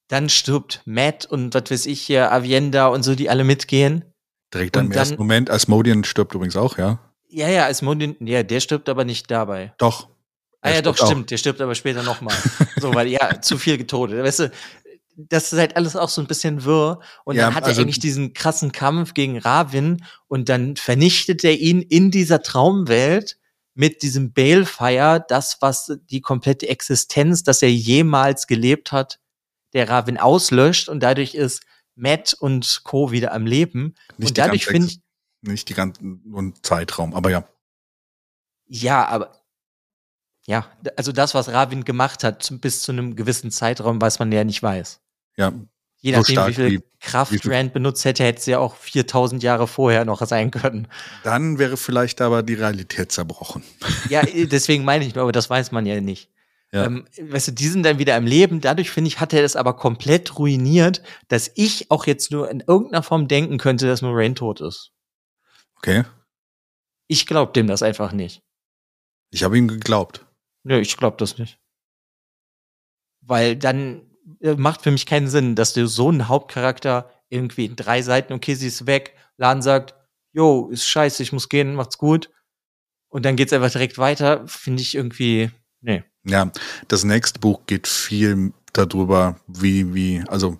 [0.08, 4.04] Dann stirbt Matt und was weiß ich hier, Avienda und so, die alle mitgehen.
[4.52, 5.50] Direkt im ersten Moment.
[5.50, 6.98] Asmodian stirbt übrigens auch, ja.
[7.28, 9.72] Ja, ja, Asmodin, ja, der stirbt aber nicht dabei.
[9.78, 10.08] Doch.
[10.62, 11.06] Ah ja, doch, auch.
[11.06, 11.30] stimmt.
[11.30, 12.36] Der stirbt aber später nochmal.
[12.80, 14.22] so, weil ja, zu viel getotet.
[14.22, 14.50] Weißt du,
[15.16, 17.00] das ist halt alles auch so ein bisschen wirr.
[17.24, 21.44] Und Ja, dann hat also- er eigentlich diesen krassen Kampf gegen Ravin und dann vernichtet
[21.44, 23.38] er ihn in dieser Traumwelt
[23.74, 29.18] mit diesem Balefire, das, was die komplette Existenz, dass er jemals gelebt hat,
[29.72, 31.62] der Ravin auslöscht und dadurch ist
[31.94, 33.12] Matt und Co.
[33.12, 33.94] wieder am Leben.
[34.18, 35.00] Nicht und dadurch finde ich,
[35.42, 37.48] Nicht die ganzen, nur ein Zeitraum, aber ja.
[38.66, 39.39] Ja, aber
[40.46, 40.66] ja,
[40.96, 44.62] also das, was Ravin gemacht hat, bis zu einem gewissen Zeitraum, was man ja nicht
[44.62, 45.00] weiß.
[45.36, 45.52] Ja,
[46.02, 48.46] Je So nachdem, stark wie viel wie- Kraft wie viel- Rand benutzt hätte, hätte es
[48.46, 50.88] ja auch 4000 Jahre vorher noch sein können.
[51.24, 53.62] dann wäre vielleicht aber die Realität zerbrochen.
[54.08, 56.30] Ja, äh, deswegen meine ich nur, aber das weiß man ja nicht.
[56.72, 56.84] Ja.
[56.86, 58.60] Ähm, weißt du, die sind dann wieder im Leben.
[58.62, 62.60] Dadurch, finde ich, hat er das aber komplett ruiniert, dass ich auch jetzt nur in
[62.66, 64.92] irgendeiner Form denken könnte, dass Moraine tot ist.
[65.76, 66.04] Okay.
[67.08, 68.40] Ich glaube dem das einfach nicht.
[69.32, 70.24] Ich habe ihm geglaubt.
[70.64, 71.58] Nö, ich glaube das nicht.
[73.22, 77.76] Weil dann äh, macht für mich keinen Sinn, dass du so einen Hauptcharakter irgendwie in
[77.76, 79.94] drei Seiten, okay, sie ist weg, Lan sagt,
[80.32, 82.30] jo, ist scheiße, ich muss gehen, macht's gut.
[83.08, 85.50] Und dann geht's einfach direkt weiter, finde ich irgendwie,
[85.80, 86.04] nee.
[86.24, 86.52] Ja,
[86.88, 90.58] das nächste Buch geht viel darüber, wie, wie, also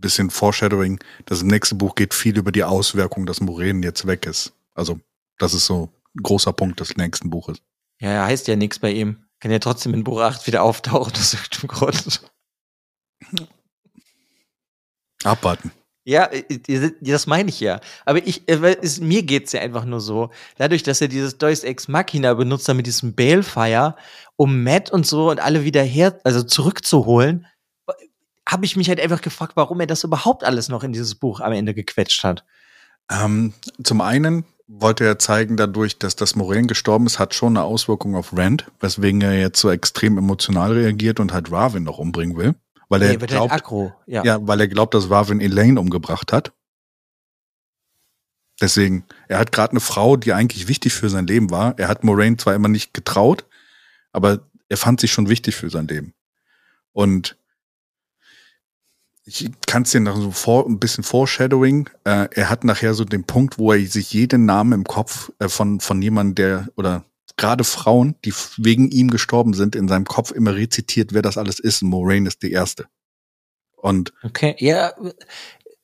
[0.00, 1.00] bisschen Foreshadowing.
[1.26, 4.52] Das nächste Buch geht viel über die Auswirkung, dass Moraine jetzt weg ist.
[4.74, 5.00] Also,
[5.38, 7.60] das ist so ein großer Punkt des nächsten Buches.
[8.00, 9.24] Ja, er heißt ja nichts bei ihm.
[9.40, 12.20] Kann ja trotzdem in Buch 8 wieder auftauchen, aus irgendeinem Grund.
[15.24, 15.72] Abwarten.
[16.04, 17.80] Ja, äh, das meine ich ja.
[18.06, 20.30] Aber ich, äh, es, mir geht's ja einfach nur so.
[20.56, 23.94] Dadurch, dass er dieses Deus Ex Machina benutzt, mit diesem Balefire,
[24.36, 27.46] um Matt und so und alle wieder her, also zurückzuholen,
[28.48, 31.40] habe ich mich halt einfach gefragt, warum er das überhaupt alles noch in dieses Buch
[31.40, 32.44] am Ende gequetscht hat.
[33.10, 37.64] Ähm, zum einen wollte er zeigen, dadurch, dass das Moraine gestorben ist, hat schon eine
[37.64, 42.36] Auswirkung auf Rand, weswegen er jetzt so extrem emotional reagiert und halt Ravin noch umbringen
[42.36, 42.54] will.
[42.90, 44.24] Weil er, nee, halt glaubt, halt ja.
[44.24, 46.52] ja, weil er glaubt, dass Warwin Elaine umgebracht hat.
[48.60, 51.78] Deswegen, er hat gerade eine Frau, die eigentlich wichtig für sein Leben war.
[51.78, 53.44] Er hat Moraine zwar immer nicht getraut,
[54.12, 56.14] aber er fand sie schon wichtig für sein Leben.
[56.92, 57.36] Und
[59.28, 61.90] ich kann es dir noch so vor, ein bisschen Foreshadowing.
[62.04, 65.48] Äh, er hat nachher so den Punkt, wo er sich jeden Namen im Kopf äh,
[65.48, 67.04] von, von jemandem, der, oder
[67.36, 71.58] gerade Frauen, die wegen ihm gestorben sind, in seinem Kopf immer rezitiert, wer das alles
[71.58, 71.82] ist.
[71.82, 72.86] Und Moraine ist die erste.
[73.76, 74.94] Und okay, ja,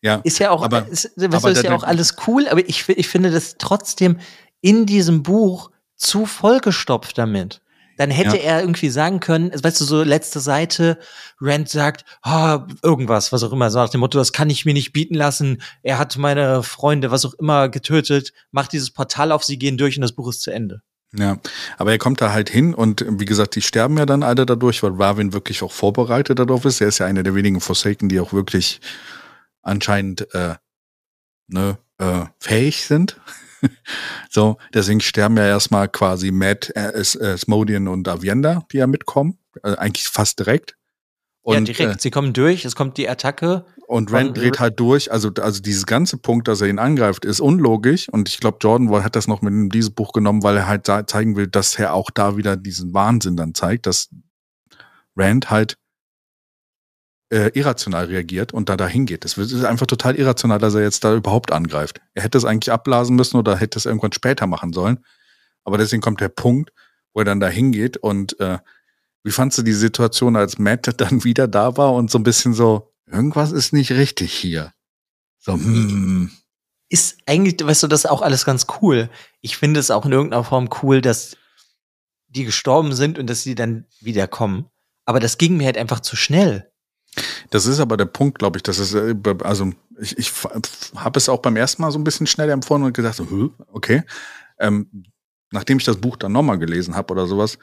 [0.00, 3.08] ja, ist ja auch, aber, ist, aber ist ja auch alles cool, aber ich, ich
[3.08, 4.18] finde das trotzdem
[4.60, 7.60] in diesem Buch zu vollgestopft damit.
[7.96, 8.42] Dann hätte ja.
[8.42, 10.98] er irgendwie sagen können, weißt du, so letzte Seite,
[11.40, 14.74] Rand sagt, oh, irgendwas, was auch immer, so nach dem Motto, das kann ich mir
[14.74, 19.44] nicht bieten lassen, er hat meine Freunde, was auch immer, getötet, macht dieses Portal auf,
[19.44, 20.82] sie gehen durch und das Buch ist zu Ende.
[21.16, 21.38] Ja,
[21.78, 24.82] aber er kommt da halt hin und wie gesagt, die sterben ja dann alle dadurch,
[24.82, 26.80] weil Ravin wirklich auch vorbereitet darauf ist.
[26.80, 28.80] Er ist ja einer der wenigen Forsaken, die auch wirklich
[29.62, 30.56] anscheinend äh,
[31.46, 33.20] ne, äh, fähig sind.
[34.30, 39.38] so, deswegen sterben ja erstmal quasi Matt, äh, äh, Smodian und Avienda, die ja mitkommen.
[39.62, 40.76] Also eigentlich fast direkt.
[41.42, 41.96] Und, ja, direkt.
[41.96, 43.66] Äh, Sie kommen durch, es kommt die Attacke.
[43.86, 45.12] Und Rand dreht halt durch.
[45.12, 48.08] Also, also dieses ganze Punkt, dass er ihn angreift, ist unlogisch.
[48.08, 50.86] Und ich glaube, Jordan hat das noch mit in dieses Buch genommen, weil er halt
[50.86, 54.08] zeigen will, dass er auch da wieder diesen Wahnsinn dann zeigt, dass
[55.16, 55.76] Rand halt
[57.30, 59.24] äh, irrational reagiert und da dahin geht.
[59.24, 62.00] Es ist einfach total irrational, dass er jetzt da überhaupt angreift.
[62.14, 65.04] Er hätte es eigentlich abblasen müssen oder hätte es irgendwann später machen sollen.
[65.64, 66.72] Aber deswegen kommt der Punkt,
[67.12, 68.58] wo er dann da hingeht und äh,
[69.22, 72.54] wie fandst du die Situation, als Matt dann wieder da war und so ein bisschen
[72.54, 74.72] so, irgendwas ist nicht richtig hier?
[75.38, 76.30] So, hm.
[76.90, 79.10] Ist eigentlich, weißt du, das ist auch alles ganz cool.
[79.40, 81.36] Ich finde es auch in irgendeiner Form cool, dass
[82.28, 84.66] die gestorben sind und dass sie dann wiederkommen.
[85.06, 86.70] Aber das ging mir halt einfach zu schnell.
[87.50, 90.32] Das ist aber der Punkt, glaube ich, dass es, äh, also ich, ich
[90.96, 94.02] habe es auch beim ersten Mal so ein bisschen schnell empfunden und so, okay.
[94.58, 95.04] Ähm,
[95.50, 97.58] nachdem ich das Buch dann nochmal gelesen habe oder sowas,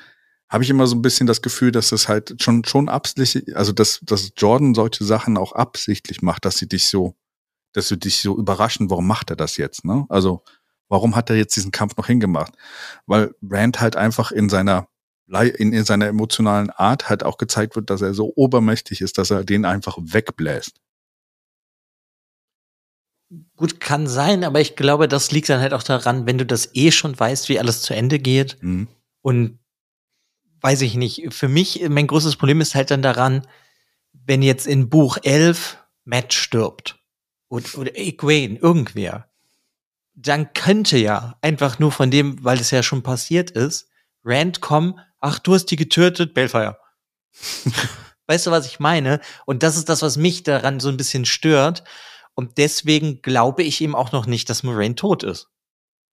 [0.49, 3.71] habe ich immer so ein bisschen das Gefühl, dass es halt schon, schon absichtlich, also
[3.71, 7.15] dass, dass Jordan solche Sachen auch absichtlich macht, dass sie dich so,
[7.71, 10.05] dass sie dich so überraschen, warum macht er das jetzt, ne?
[10.09, 10.43] Also,
[10.89, 12.53] warum hat er jetzt diesen Kampf noch hingemacht?
[13.05, 14.89] Weil Rand halt einfach in seiner,
[15.39, 19.31] in, in seiner emotionalen Art halt auch gezeigt wird, dass er so obermächtig ist, dass
[19.31, 20.81] er den einfach wegbläst.
[23.55, 26.71] Gut, kann sein, aber ich glaube, das liegt dann halt auch daran, wenn du das
[26.73, 28.89] eh schon weißt, wie alles zu Ende geht mhm.
[29.21, 29.59] und
[30.59, 31.33] weiß ich nicht.
[31.33, 33.47] Für mich, mein größtes Problem ist halt dann daran,
[34.11, 36.99] wenn jetzt in Buch 11 Matt stirbt
[37.47, 39.29] oder, oder Egwene, irgendwer,
[40.13, 43.89] dann könnte ja einfach nur von dem, weil es ja schon passiert ist,
[44.23, 46.77] Rand kommen, ach, du hast die getötet, Bellfire.
[48.27, 49.21] weißt du, was ich meine?
[49.45, 51.83] Und das ist das, was mich daran so ein bisschen stört.
[52.35, 55.49] Und deswegen glaube ich ihm auch noch nicht, dass Moraine tot ist.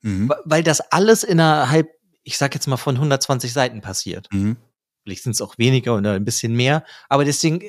[0.03, 0.33] Mhm.
[0.45, 1.89] Weil das alles innerhalb
[2.29, 4.29] ich sag jetzt mal, von 120 Seiten passiert.
[4.31, 4.59] Mhm.
[5.03, 7.67] Vielleicht sind es auch weniger oder ein bisschen mehr, aber deswegen,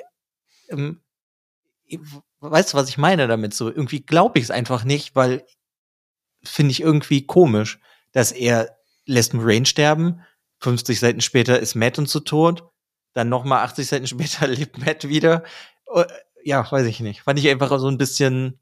[0.67, 0.99] ähm,
[2.41, 3.53] weißt du, was ich meine damit?
[3.53, 5.45] So, irgendwie glaube ich es einfach nicht, weil
[6.43, 7.79] finde ich irgendwie komisch,
[8.11, 10.25] dass er lässt Moraine sterben,
[10.59, 12.69] 50 Seiten später ist Matt und zu tot,
[13.13, 15.43] dann nochmal 80 Seiten später lebt Matt wieder.
[15.85, 16.03] Oh,
[16.43, 17.21] ja, weiß ich nicht.
[17.21, 18.59] Fand ich einfach so ein bisschen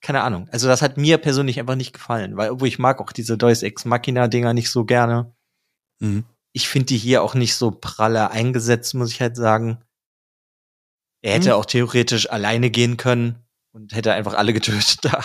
[0.00, 0.48] keine Ahnung.
[0.52, 3.62] Also das hat mir persönlich einfach nicht gefallen, weil obwohl ich mag auch diese Deus
[3.62, 5.32] Ex Machina Dinger nicht so gerne.
[5.98, 6.24] Mhm.
[6.52, 9.78] Ich finde die hier auch nicht so pralle eingesetzt, muss ich halt sagen.
[11.20, 11.54] Er hätte mhm.
[11.54, 15.22] auch theoretisch alleine gehen können und hätte einfach alle getötet da.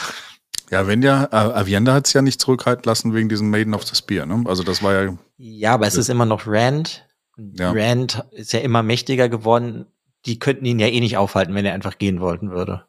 [0.71, 3.85] Ja, wenn ja, äh, Avienda hat es ja nicht zurückhalten lassen wegen diesem Maiden of
[3.85, 4.43] the Spear, ne?
[4.47, 5.17] Also das war ja.
[5.37, 7.07] Ja, aber es ist immer noch Rand.
[7.37, 7.71] Ja.
[7.71, 9.85] Rand ist ja immer mächtiger geworden.
[10.25, 12.85] Die könnten ihn ja eh nicht aufhalten, wenn er einfach gehen wollten würde.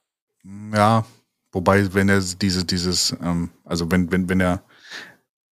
[0.72, 1.05] Ja,
[1.55, 4.64] Wobei, wenn er diese, dieses, ähm, also wenn, wenn, wenn er,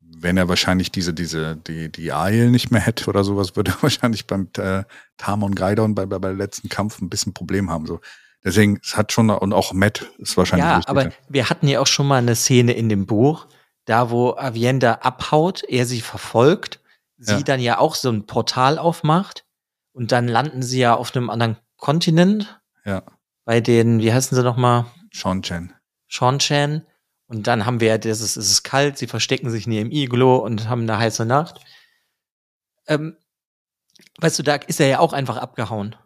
[0.01, 3.77] wenn er wahrscheinlich diese, diese, die, die Eil nicht mehr hätte oder sowas, würde er
[3.83, 4.83] wahrscheinlich beim äh,
[5.17, 7.87] Tamon Gaidon bei, bei, bei letzten Kampf ein bisschen Problem haben.
[7.87, 8.01] So.
[8.45, 11.87] Deswegen, es hat schon, und auch Matt ist wahrscheinlich Ja, aber wir hatten ja auch
[11.87, 13.47] schon mal eine Szene in dem Buch,
[13.85, 16.81] da wo Avienda abhaut, er sie verfolgt,
[17.25, 17.41] sie Ja.
[17.43, 19.45] dann ja auch so ein Portal aufmacht
[19.93, 23.03] und dann landen sie ja auf einem anderen Kontinent Ja,
[23.45, 25.73] bei den, wie heißen sie nochmal, Sean Chen.
[26.09, 26.87] Sean Chan.
[27.27, 30.69] Und dann haben wir ja dieses, es ist kalt, sie verstecken sich ihrem Iglo und
[30.69, 31.61] haben eine heiße Nacht.
[32.87, 33.17] Ähm,
[34.21, 35.97] weißt du, da ist er ja auch einfach abgehauen.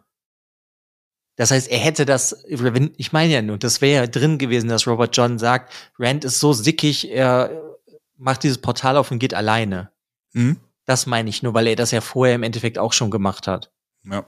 [1.35, 4.87] Das heißt, er hätte das, ich meine ja nur, das wäre ja drin gewesen, dass
[4.87, 7.77] Robert John sagt, Rand ist so sickig, er
[8.15, 9.91] macht dieses Portal auf und geht alleine.
[10.33, 10.57] Mhm.
[10.87, 13.71] Das meine ich nur, weil er das ja vorher im Endeffekt auch schon gemacht hat.
[14.09, 14.25] Ja.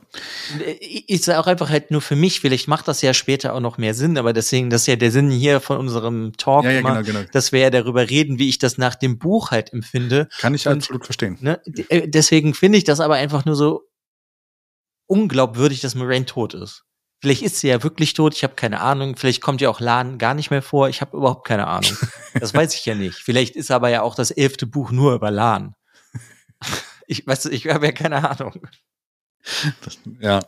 [0.60, 3.62] Äh, Ich sage auch einfach halt nur für mich, vielleicht macht das ja später auch
[3.62, 6.72] noch mehr Sinn, aber deswegen, das ist ja der Sinn hier von unserem Talk Ja,
[6.72, 7.30] ja, immer, genau, genau.
[7.32, 10.28] dass wir ja darüber reden, wie ich das nach dem Buch halt empfinde.
[10.40, 11.38] Kann ich Und- absolut verstehen.
[11.40, 11.62] Ne?
[11.88, 13.84] Äh, Deswegen finde ich das aber einfach nur so
[15.08, 16.84] unglaubwürdig, dass Moraine tot ist.
[17.22, 19.16] Vielleicht ist sie ja wirklich tot, ich habe keine Ahnung.
[19.18, 21.92] Vielleicht kommt ja auch Lan gar nicht mehr vor, ich habe überhaupt keine Ahnung.
[22.40, 23.18] Das weiß ich ja nicht.
[23.18, 25.74] Vielleicht ist aber ja auch das elfte Buch nur über Lan.
[27.08, 28.54] Ich weiß, ich habe ja keine Ahnung.
[30.20, 30.42] Ja.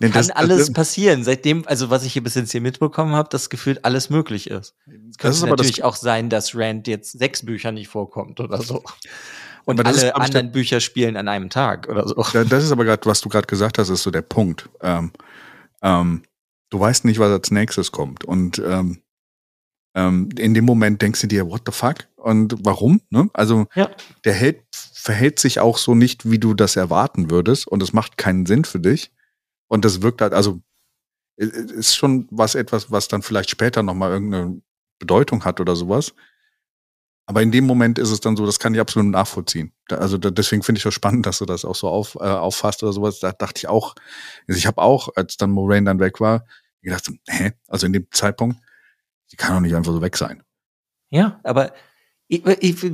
[0.00, 1.22] Nee, Kann alles passieren.
[1.22, 4.74] Seitdem, also was ich hier bis jetzt hier mitbekommen habe, dass gefühlt alles möglich ist.
[4.86, 8.60] Es das könnte das, natürlich auch sein, dass Rand jetzt sechs Bücher nicht vorkommt oder
[8.62, 8.82] so.
[9.64, 12.14] Und Aber das ist, alle glaub ich, anderen Bücher spielen an einem Tag oder so.
[12.32, 14.68] Da- Das ist aber gerade, was du gerade gesagt hast, ist so der Punkt.
[14.80, 15.12] Ähm,
[15.82, 16.22] ähm,
[16.70, 18.24] du weißt nicht, was als nächstes kommt.
[18.24, 19.01] Und ähm,
[19.94, 22.08] ähm, in dem Moment denkst du dir, what the fuck?
[22.16, 23.00] Und warum?
[23.10, 23.28] Ne?
[23.34, 23.90] Also Ja.
[24.24, 27.66] der Held verhält sich auch so nicht, wie du das erwarten würdest.
[27.66, 29.10] Und es macht keinen Sinn für dich.
[29.68, 30.60] Und das wirkt halt, also
[31.36, 34.60] ist schon was etwas, was dann vielleicht später nochmal irgendeine
[34.98, 36.14] Bedeutung hat oder sowas.
[37.26, 39.72] Aber in dem Moment ist es dann so, das kann ich absolut nachvollziehen.
[39.88, 42.92] Also deswegen finde ich das spannend, dass du das auch so auf, äh, auffasst oder
[42.92, 43.20] sowas.
[43.20, 43.94] Da dachte ich auch,
[44.48, 46.44] also ich habe auch, als dann Moraine dann weg war,
[46.82, 47.52] gedacht, so, hä?
[47.68, 48.58] Also in dem Zeitpunkt,
[49.32, 50.42] die kann doch nicht einfach so weg sein.
[51.10, 51.72] Ja, aber
[52.28, 52.92] ich, ich, ich, ich, Was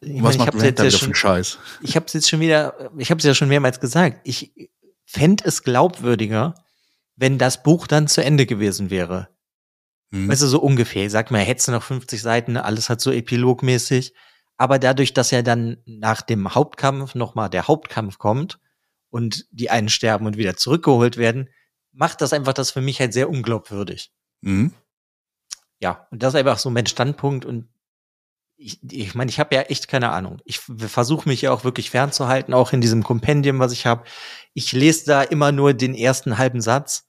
[0.00, 1.58] mein, ich macht habe Rand jetzt da wieder schon, Scheiß?
[1.82, 4.20] ich habe es jetzt schon wieder, ich habe es ja schon mehrmals gesagt.
[4.24, 4.52] Ich
[5.04, 6.54] fände es glaubwürdiger,
[7.16, 9.28] wenn das Buch dann zu Ende gewesen wäre.
[10.10, 10.28] Hm.
[10.28, 11.06] Weißt du, so ungefähr.
[11.06, 14.14] Ich sag mal, hättest du noch 50 Seiten, alles hat so epilogmäßig.
[14.56, 18.58] Aber dadurch, dass ja dann nach dem Hauptkampf nochmal der Hauptkampf kommt
[19.10, 21.48] und die einen sterben und wieder zurückgeholt werden,
[21.92, 24.12] macht das einfach das für mich halt sehr unglaubwürdig.
[24.42, 24.72] Hm?
[25.80, 27.68] Ja, und das ist einfach so mein Standpunkt und
[28.60, 30.40] ich meine, ich, mein, ich habe ja echt keine Ahnung.
[30.44, 34.02] Ich versuche mich ja auch wirklich fernzuhalten, auch in diesem Kompendium, was ich habe.
[34.52, 37.04] Ich lese da immer nur den ersten halben Satz.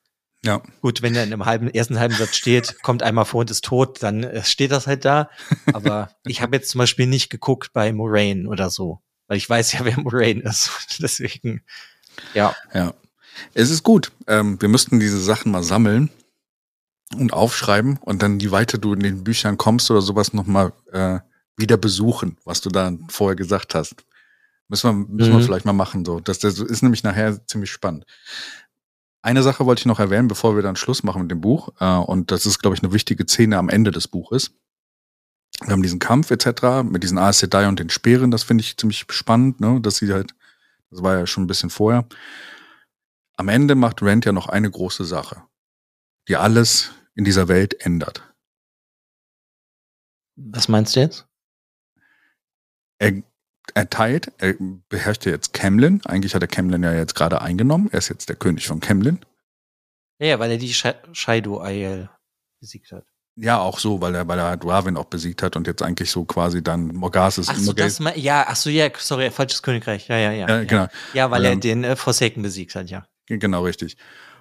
[0.45, 0.61] Ja.
[0.81, 3.65] Gut, wenn er in einem halben, ersten halben Satz steht, kommt einmal vor und ist
[3.65, 5.29] tot, dann äh, steht das halt da.
[5.73, 9.73] Aber ich habe jetzt zum Beispiel nicht geguckt bei Moraine oder so, weil ich weiß
[9.73, 10.71] ja, wer Moraine ist.
[10.99, 11.63] Deswegen,
[12.35, 12.55] ja.
[12.73, 12.93] Ja.
[13.53, 14.11] Es ist gut.
[14.27, 16.09] Ähm, wir müssten diese Sachen mal sammeln
[17.15, 21.19] und aufschreiben und dann, je weiter du in den Büchern kommst oder sowas, nochmal äh,
[21.57, 23.95] wieder besuchen, was du da vorher gesagt hast.
[24.67, 25.43] Müssen wir, müssen wir Mhm.
[25.43, 26.05] vielleicht mal machen.
[26.05, 26.19] So.
[26.19, 28.05] Das, das ist nämlich nachher ziemlich spannend.
[29.21, 31.69] Eine Sache wollte ich noch erwähnen, bevor wir dann Schluss machen mit dem Buch.
[31.79, 34.51] Äh, und das ist, glaube ich, eine wichtige Szene am Ende des Buches.
[35.61, 36.83] Wir haben diesen Kampf etc.
[36.83, 38.31] mit diesen Aes Sedai und den Speeren.
[38.31, 39.81] Das finde ich ziemlich spannend, ne?
[39.81, 40.33] dass sie halt,
[40.91, 42.05] das war ja schon ein bisschen vorher.
[43.35, 45.43] Am Ende macht Rand ja noch eine große Sache,
[46.27, 48.23] die alles in dieser Welt ändert.
[50.35, 51.27] Was meinst du jetzt?
[52.97, 53.13] Er,
[53.73, 54.55] er teilt, er
[54.89, 56.01] beherrscht ja jetzt Camlin.
[56.05, 57.89] Eigentlich hat er Camlin ja jetzt gerade eingenommen.
[57.91, 59.19] Er ist jetzt der König von Camlin.
[60.19, 62.09] Ja, weil er die Sh Shaido Aiel
[62.59, 63.05] besiegt hat.
[63.41, 66.25] Ja, auch so, weil er, weil er Dwarvin auch besiegt hat und jetzt eigentlich so
[66.25, 70.09] quasi dann Morgases Ach so, das ja, ach so, ja, sorry, falsches Königreich.
[70.09, 70.47] Ja, ja, ja.
[70.47, 70.63] Ja, ja.
[70.65, 70.87] genau.
[71.13, 73.07] Ja, weil er Ähm, den äh, Forsaken besiegt hat, ja.
[73.27, 73.95] Genau, richtig.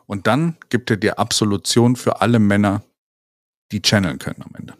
[0.08, 2.82] Und dann gibt er dir Absolution für alle Männer,
[3.70, 4.74] die channeln können am Ende.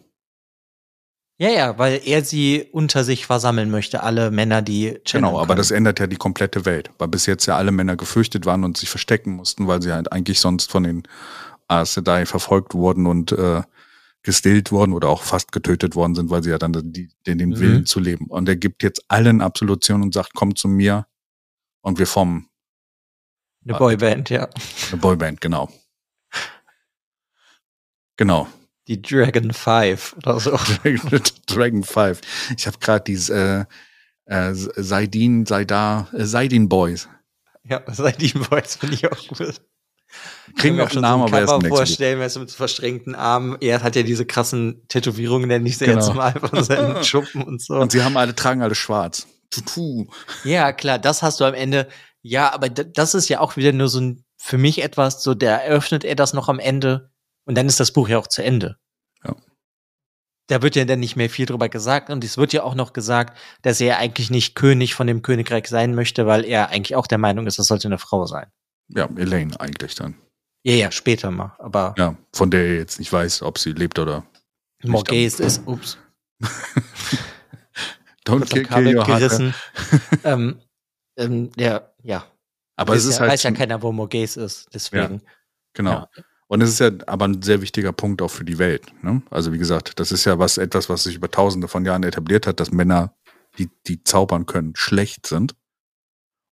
[1.37, 5.49] Ja, ja, weil er sie unter sich versammeln möchte, alle Männer, die channeln Genau, aber
[5.49, 5.57] können.
[5.59, 8.75] das ändert ja die komplette Welt, weil bis jetzt ja alle Männer gefürchtet waren und
[8.75, 11.03] sich verstecken mussten, weil sie halt eigentlich sonst von den
[11.69, 13.61] Aes Sedai verfolgt wurden und äh,
[14.23, 17.49] gestillt worden oder auch fast getötet worden sind, weil sie ja dann die, den, den
[17.51, 17.59] Mhm.
[17.59, 18.25] Willen zu leben.
[18.25, 21.05] Und er gibt jetzt allen Absolution und sagt, komm zu mir
[21.81, 22.48] und wir formen
[23.69, 24.49] Eine Boyband, ja.
[24.91, 25.69] eine Boyband, genau.
[28.17, 28.47] Genau.
[28.87, 30.51] Die Dragon Five oder so.
[31.45, 32.21] Dragon, 5.
[32.57, 33.65] Ich habe gerade dieses äh,
[34.25, 37.07] äh, Seidin, Seidar, äh, Seidin Boys.
[37.63, 39.61] Ja, Seidin Boys finde ich auch gut.
[40.57, 43.55] Kriegen wir auch einen Namen, so im Cover vorstellen, du, mit verstrengten Armen.
[43.61, 45.99] Er hat ja diese krassen Tätowierungen, nenne ich sie Genau.
[45.99, 47.75] jetzt mal, von seinen Schuppen und so.
[47.75, 49.27] Und sie haben alle, tragen alle schwarz.
[49.51, 50.07] Tutu.
[50.43, 51.87] Ja, klar, das hast du am Ende.
[52.21, 55.63] Ja, aber das ist ja auch wieder nur so ein, für mich etwas, so, der
[55.63, 57.11] eröffnet er das noch am Ende
[57.45, 58.77] und dann ist das Buch ja auch zu Ende.
[59.23, 59.35] Ja.
[60.47, 62.93] Da wird ja dann nicht mehr viel drüber gesagt und es wird ja auch noch
[62.93, 67.07] gesagt, dass er eigentlich nicht König von dem Königreich sein möchte, weil er eigentlich auch
[67.07, 68.47] der Meinung ist, das sollte eine Frau sein.
[68.89, 70.15] Ja, Elaine eigentlich dann.
[70.63, 73.97] Ja, ja, später mal, aber Ja, von der er jetzt nicht weiß, ob sie lebt
[73.99, 74.25] oder.
[74.83, 75.97] Morgaze ist, ups,
[78.25, 79.53] Don't am kill, your gerissen.
[80.23, 80.61] ähm,
[81.19, 82.25] ähm, ja, ja.
[82.75, 83.33] Aber es ist ja, halt.
[83.33, 85.21] weiß ja keiner, wo Morgaze ist, deswegen.
[85.73, 85.91] Genau.
[85.91, 86.09] Ja.
[86.47, 88.91] Und es ist ja aber ein sehr wichtiger Punkt auch für die Welt.
[89.03, 89.21] Ne?
[89.29, 92.47] Also wie gesagt, das ist ja was etwas, was sich über Tausende von Jahren etabliert
[92.47, 93.13] hat, dass Männer,
[93.59, 95.55] die die zaubern können, schlecht sind.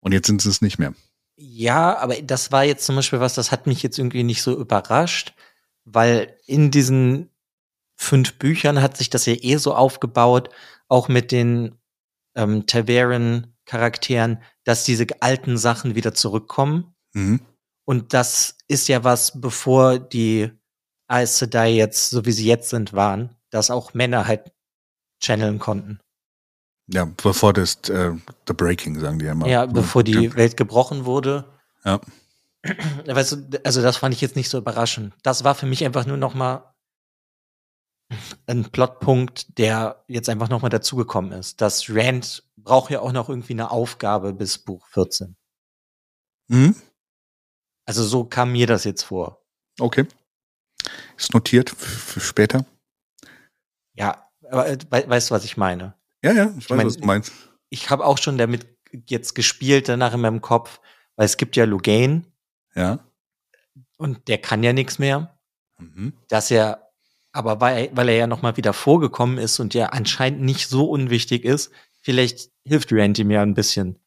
[0.01, 0.93] Und jetzt sind sie es nicht mehr.
[1.37, 4.57] Ja, aber das war jetzt zum Beispiel was, das hat mich jetzt irgendwie nicht so
[4.57, 5.33] überrascht,
[5.85, 7.29] weil in diesen
[7.95, 10.49] fünf Büchern hat sich das ja eh so aufgebaut,
[10.87, 11.75] auch mit den
[12.35, 12.67] ähm,
[13.65, 16.95] Taveren-Charakteren, dass diese alten Sachen wieder zurückkommen.
[17.13, 17.41] Mhm.
[17.85, 20.51] Und das ist ja was, bevor die
[21.07, 24.51] Aes Sedai jetzt, so wie sie jetzt sind, waren, dass auch Männer halt
[25.21, 25.99] channeln konnten.
[26.87, 28.11] Ja, bevor das äh,
[28.47, 29.47] The Breaking, sagen die ja immer.
[29.47, 30.35] Ja, bevor die Ja.
[30.35, 31.45] Welt gebrochen wurde.
[31.83, 31.99] Ja.
[33.05, 35.13] Weißt du, also das fand ich jetzt nicht so überraschend.
[35.21, 36.74] Das war für mich einfach nur noch mal
[38.47, 41.59] ein Plotpunkt, der jetzt einfach noch mal dazugekommen ist.
[41.61, 45.35] Das Rand braucht ja auch noch irgendwie eine Aufgabe bis Buch 14.
[46.47, 46.75] Mhm.
[47.85, 49.43] Also so kam mir das jetzt vor.
[49.79, 50.05] Okay.
[51.17, 52.65] Ist notiert für, später.
[53.93, 55.95] Ja, aber äh, we weißt du, was ich meine?
[56.23, 57.31] Ja, ja, ich weiß, mein- was du meinst.
[57.69, 58.67] Ich habe auch schon damit
[59.09, 60.79] jetzt gespielt danach in meinem Kopf,
[61.15, 62.23] weil es gibt ja Lugane
[62.75, 62.99] Ja.
[63.97, 65.31] und der kann ja nichts mehr.
[65.77, 66.13] Mhm.
[66.29, 66.84] dass er,
[67.35, 70.89] aber weil, weil er ja noch mal wieder vorgekommen ist und ja anscheinend nicht so
[70.89, 71.71] unwichtig ist,
[72.01, 73.99] vielleicht hilft Rand ihm ja ein bisschen.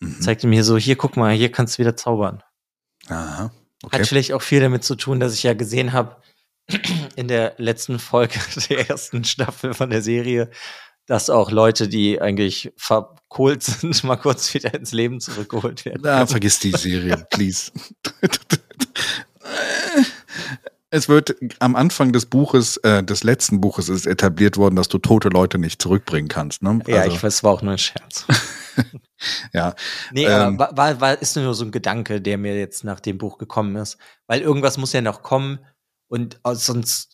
[0.00, 0.20] Mhm.
[0.20, 2.42] Zeigt ihm hier so, hier guck mal, hier kannst du wieder zaubern.
[3.08, 3.44] Aha.
[3.44, 3.52] Hat
[3.84, 4.04] Okay.
[4.04, 6.16] vielleicht auch viel damit zu tun, dass ich ja gesehen habe
[7.16, 8.38] in der letzten Folge
[8.70, 10.50] der ersten Staffel von der Serie,
[11.06, 16.00] dass auch Leute, die eigentlich verkohlt sind, mal kurz wieder ins Leben zurückgeholt werden.
[16.02, 17.70] Na, vergiss die Serie, please.
[20.94, 24.98] Es wird am Anfang des Buches, äh, des letzten Buches ist etabliert worden, dass du
[24.98, 26.62] tote Leute nicht zurückbringen kannst.
[26.62, 26.78] Ne?
[26.86, 28.24] Ja, Also, ich weiß, es war auch nur ein Scherz.
[29.52, 29.74] ja.
[30.12, 33.00] Nee, Ähm, aber war, war, war, ist nur so ein Gedanke, der mir jetzt nach
[33.00, 33.98] dem Buch gekommen ist.
[34.28, 35.58] Weil irgendwas muss ja noch kommen
[36.06, 37.10] und äh, sonst.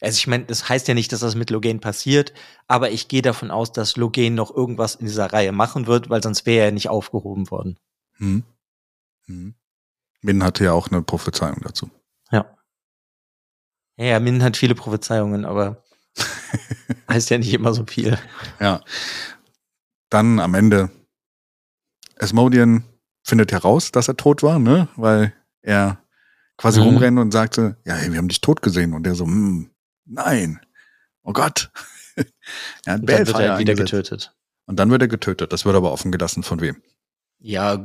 [0.00, 2.32] Also ich meine, das heißt ja nicht, dass das mit Logan passiert,
[2.66, 6.24] aber ich gehe davon aus, dass Logan noch irgendwas in dieser Reihe machen wird, weil
[6.24, 7.78] sonst wäre er nicht aufgehoben worden.
[8.16, 8.42] Hm.
[9.26, 9.54] Hm.
[10.22, 11.88] Min hatte ja auch eine Prophezeiung dazu.
[12.30, 12.56] Ja.
[13.96, 15.82] Ja, ja, Min hat viele Prophezeiungen, aber
[17.10, 18.18] heißt ja nicht immer so viel.
[18.60, 18.80] Ja.
[20.10, 20.90] Dann am Ende,
[22.18, 22.84] Asmodian
[23.24, 24.88] findet heraus, dass er tot war, ne?
[24.96, 26.02] Weil er
[26.56, 26.86] quasi Mhm.
[26.86, 28.94] rumrennt und sagte, ja, hey, wir haben dich tot gesehen.
[28.94, 29.70] Und der so, hm,
[30.06, 30.60] nein.
[31.22, 31.70] Oh Gott.
[32.86, 34.34] er hat Und dann wird er wieder getötet.
[34.66, 35.52] Und dann wird er getötet.
[35.52, 36.82] Das wird aber offen gelassen von wem?
[37.40, 37.84] Ja,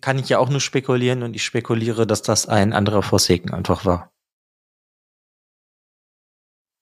[0.00, 3.84] kann ich ja auch nur spekulieren und ich spekuliere, dass das ein anderer Forsaken einfach
[3.84, 4.12] war.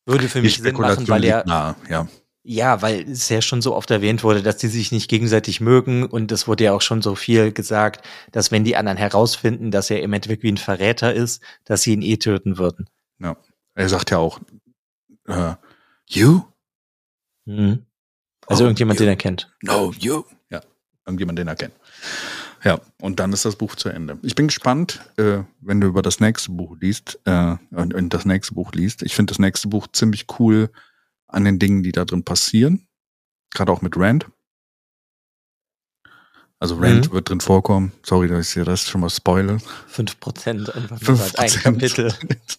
[0.06, 2.06] Würde für mich Sinn machen, weil er, nahe, ja.
[2.42, 6.04] ja, weil es ja schon so oft erwähnt wurde, dass die sich nicht gegenseitig mögen
[6.04, 9.90] und es wurde ja auch schon so viel gesagt, dass wenn die anderen herausfinden, dass
[9.90, 12.88] er im Endeffekt wie ein Verräter ist, dass sie ihn eh töten würden.
[13.74, 14.40] Er sagt ja auch,
[15.26, 15.54] äh,
[16.06, 16.42] you?
[17.44, 17.86] Mhm.
[18.46, 19.04] Also Oh, irgendjemand, you.
[19.04, 19.52] den er kennt.
[19.62, 20.24] No, you.
[20.50, 20.60] Ja,
[21.06, 21.74] irgendjemand, den er kennt.
[22.62, 24.18] Ja, und dann ist das Buch zu Ende.
[24.22, 28.24] Ich bin gespannt, äh, wenn du über das nächste Buch liest, äh, und, und das
[28.24, 29.02] nächste Buch liest.
[29.02, 30.70] Ich finde das nächste Buch ziemlich cool
[31.28, 32.86] an den Dingen, die da drin passieren.
[33.52, 34.26] Gerade auch mit Rand.
[36.58, 37.12] Also Rand Mhm.
[37.12, 37.92] wird drin vorkommen.
[38.02, 39.58] Sorry, dass ich dir das schon mal spoile.
[39.86, 41.62] Fünf Prozent einfach nur als ein 5%.
[41.62, 42.14] Kapitel.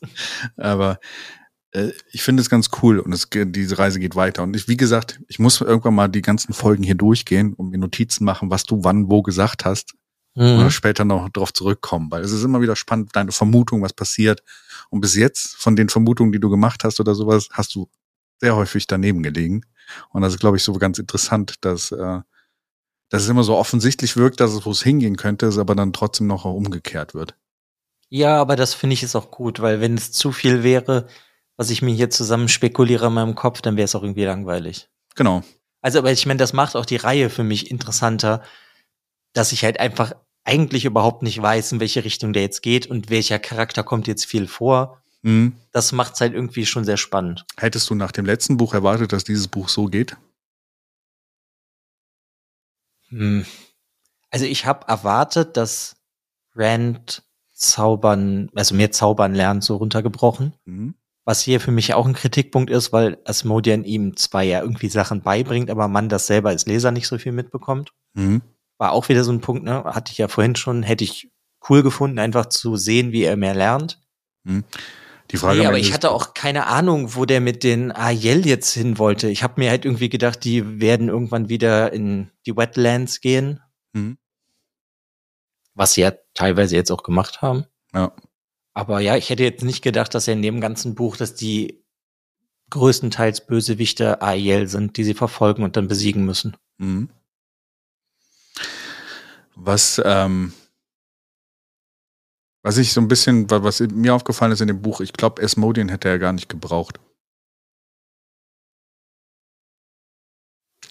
[0.58, 1.00] Aber
[2.12, 4.44] ich finde es ganz cool und es, diese Reise geht weiter.
[4.44, 7.78] Und ich, wie gesagt, ich muss irgendwann mal die ganzen Folgen hier durchgehen und mir
[7.78, 9.94] Notizen machen, was du wann wo gesagt hast
[10.38, 10.70] oder Mhm.
[10.70, 14.44] später noch drauf zurückkommen, weil es ist immer wieder spannend, deine Vermutung, was passiert.
[14.90, 17.90] Und bis jetzt, von den Vermutungen, die du gemacht hast oder sowas, hast du
[18.42, 19.62] sehr häufig daneben gelegen.
[20.10, 22.20] Und das ist, glaube ich, so ganz interessant, dass, äh,
[23.10, 25.94] dass es immer so offensichtlich wirkt, dass es wo es hingehen könnte, es aber dann
[25.94, 27.36] trotzdem noch umgekehrt wird.
[28.10, 31.08] Ja, aber das finde ich ist auch gut, weil wenn es zu viel wäre,
[31.58, 34.90] was ich mir hier zusammen spekuliere in meinem Kopf, dann wäre es auch irgendwie langweilig.
[35.16, 35.44] Genau.
[35.82, 38.44] Also, aber ich meine, das macht auch die Reihe für mich interessanter,
[39.34, 40.14] dass ich halt einfach
[40.44, 44.26] eigentlich überhaupt nicht weiß, in welche Richtung der jetzt geht und welcher Charakter kommt jetzt
[44.26, 45.02] viel vor.
[45.24, 45.56] Mhm.
[45.72, 47.46] Das macht's halt irgendwie schon sehr spannend.
[47.58, 50.18] Hättest du nach dem letzten Buch erwartet, dass dieses Buch so geht?
[53.10, 53.46] Hm.
[54.30, 55.96] Also ich habe erwartet, dass
[56.56, 57.24] Rand
[57.54, 60.54] zaubern, also mehr zaubern lernt, so runtergebrochen.
[60.66, 60.96] Mhm.
[61.26, 65.22] Was hier für mich auch ein Kritikpunkt ist, weil Asmodian ihm zwar ja irgendwie Sachen
[65.22, 67.94] beibringt, aber man das selber als Leser nicht so viel mitbekommt.
[68.14, 68.42] Mhm.
[68.78, 69.84] War auch wieder so ein Punkt, ne?
[69.86, 71.32] Hatte ich ja vorhin schon, hätte ich
[71.70, 74.00] cool gefunden, einfach zu sehen, wie er mehr lernt.
[75.32, 78.72] Die Frage nee, aber ich hatte auch keine Ahnung, wo der mit den Aiel jetzt
[78.74, 79.28] hin wollte.
[79.28, 83.60] Ich habe mir halt irgendwie gedacht, die werden irgendwann wieder in die Wetlands gehen,
[83.94, 84.20] Mhm.
[85.74, 87.66] was sie ja teilweise jetzt auch gemacht haben.
[87.96, 88.12] Ja.
[88.76, 91.84] Aber ja, ich hätte jetzt nicht gedacht, dass er in dem ganzen Buch, dass die
[92.70, 96.58] größtenteils Bösewichte Aiel sind, die sie verfolgen und dann besiegen müssen.
[96.78, 97.10] Mhm.
[99.56, 100.54] Was, ähm,
[102.64, 105.42] was ich so ein bisschen, wa- was mir aufgefallen ist in dem Buch, ich glaube,
[105.42, 107.00] Asmodian hätte er gar nicht gebraucht.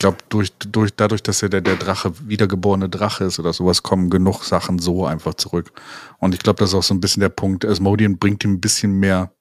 [0.04, 4.10] Glaube, durch, durch, dadurch, dass er der, der Drache, wiedergeborene Drache ist oder sowas, kommen
[4.10, 5.72] genug Sachen so einfach zurück.
[6.18, 7.64] Und ich glaube, das ist auch so ein bisschen der Punkt.
[7.64, 9.34] Asmodian bringt ihm ein bisschen mehr,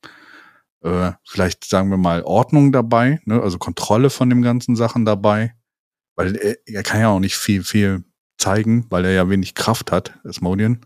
[0.82, 3.42] äh, vielleicht sagen wir mal, Ordnung dabei, ne?
[3.42, 5.54] also Kontrolle von den ganzen Sachen dabei.
[6.16, 8.06] Weil er, er kann ja auch nicht viel, viel
[8.38, 10.86] zeigen, weil er ja wenig Kraft hat, Asmodian.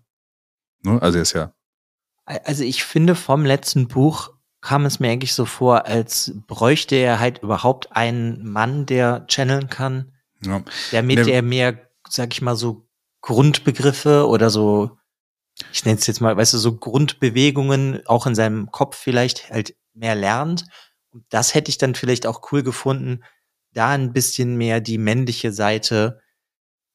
[0.81, 0.99] Ne?
[1.03, 1.53] Also er ist ja,
[2.25, 4.33] Also ich finde, vom letzten Buch
[4.67, 9.69] kam es mir eigentlich so vor, als bräuchte er halt überhaupt einen Mann, der channeln
[9.69, 10.11] kann,
[10.43, 10.61] ja.
[10.91, 12.85] damit Ne- er mehr, sag ich mal, so
[13.21, 14.97] Grundbegriffe oder so,
[15.71, 19.73] ich nenne es jetzt mal, weißt du, so Grundbewegungen auch in seinem Kopf vielleicht halt
[19.93, 20.65] mehr lernt.
[21.11, 23.23] Und das hätte ich dann vielleicht auch cool gefunden,
[23.71, 26.19] da ein bisschen mehr die männliche Seite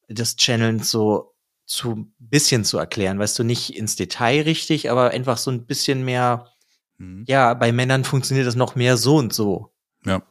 [0.08, 1.32] des Channelns so
[1.64, 6.04] zu bisschen zu erklären, weißt du, nicht ins Detail richtig, aber einfach so ein bisschen
[6.04, 6.52] mehr,
[7.02, 7.24] Mhm.
[7.26, 9.74] ja, bei Männern funktioniert das noch mehr so und so.
[10.04, 10.22] Ja.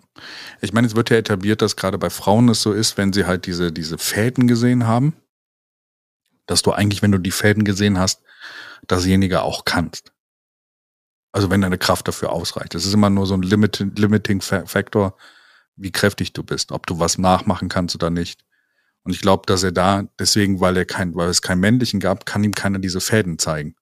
[0.62, 3.26] Ich meine, es wird ja etabliert, dass gerade bei Frauen es so ist, wenn sie
[3.26, 5.16] halt diese, diese Fäden gesehen haben,
[6.46, 8.22] dass du eigentlich, wenn du die Fäden gesehen hast,
[8.88, 10.14] dasjenige auch kannst.
[11.34, 12.76] Also wenn deine Kraft dafür ausreicht.
[12.76, 15.18] Es ist immer nur so ein Limit, Limiting Fa- Factor,
[15.76, 18.44] wie kräftig du bist, ob du was nachmachen kannst oder nicht.
[19.04, 22.26] Und ich glaube, dass er da, deswegen, weil er kein, weil es keinen männlichen gab,
[22.26, 23.76] kann ihm keiner diese Fäden zeigen.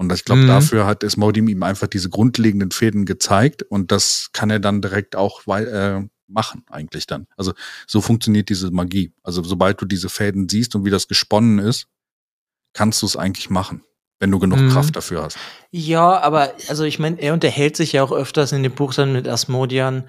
[0.00, 0.46] Und ich glaube, Mhm.
[0.46, 5.16] dafür hat Esmodim ihm einfach diese grundlegenden Fäden gezeigt und das kann er dann direkt
[5.16, 7.26] auch äh, machen, eigentlich dann.
[7.36, 7.52] Also
[7.86, 9.12] so funktioniert diese Magie.
[9.24, 11.88] Also sobald du diese Fäden siehst und wie das gesponnen ist,
[12.74, 13.82] kannst du es eigentlich machen,
[14.20, 14.70] wenn du genug Mhm.
[14.70, 15.38] Kraft dafür hast.
[15.72, 19.12] Ja, aber also ich meine, er unterhält sich ja auch öfters in dem Buch dann
[19.12, 20.08] mit Asmodian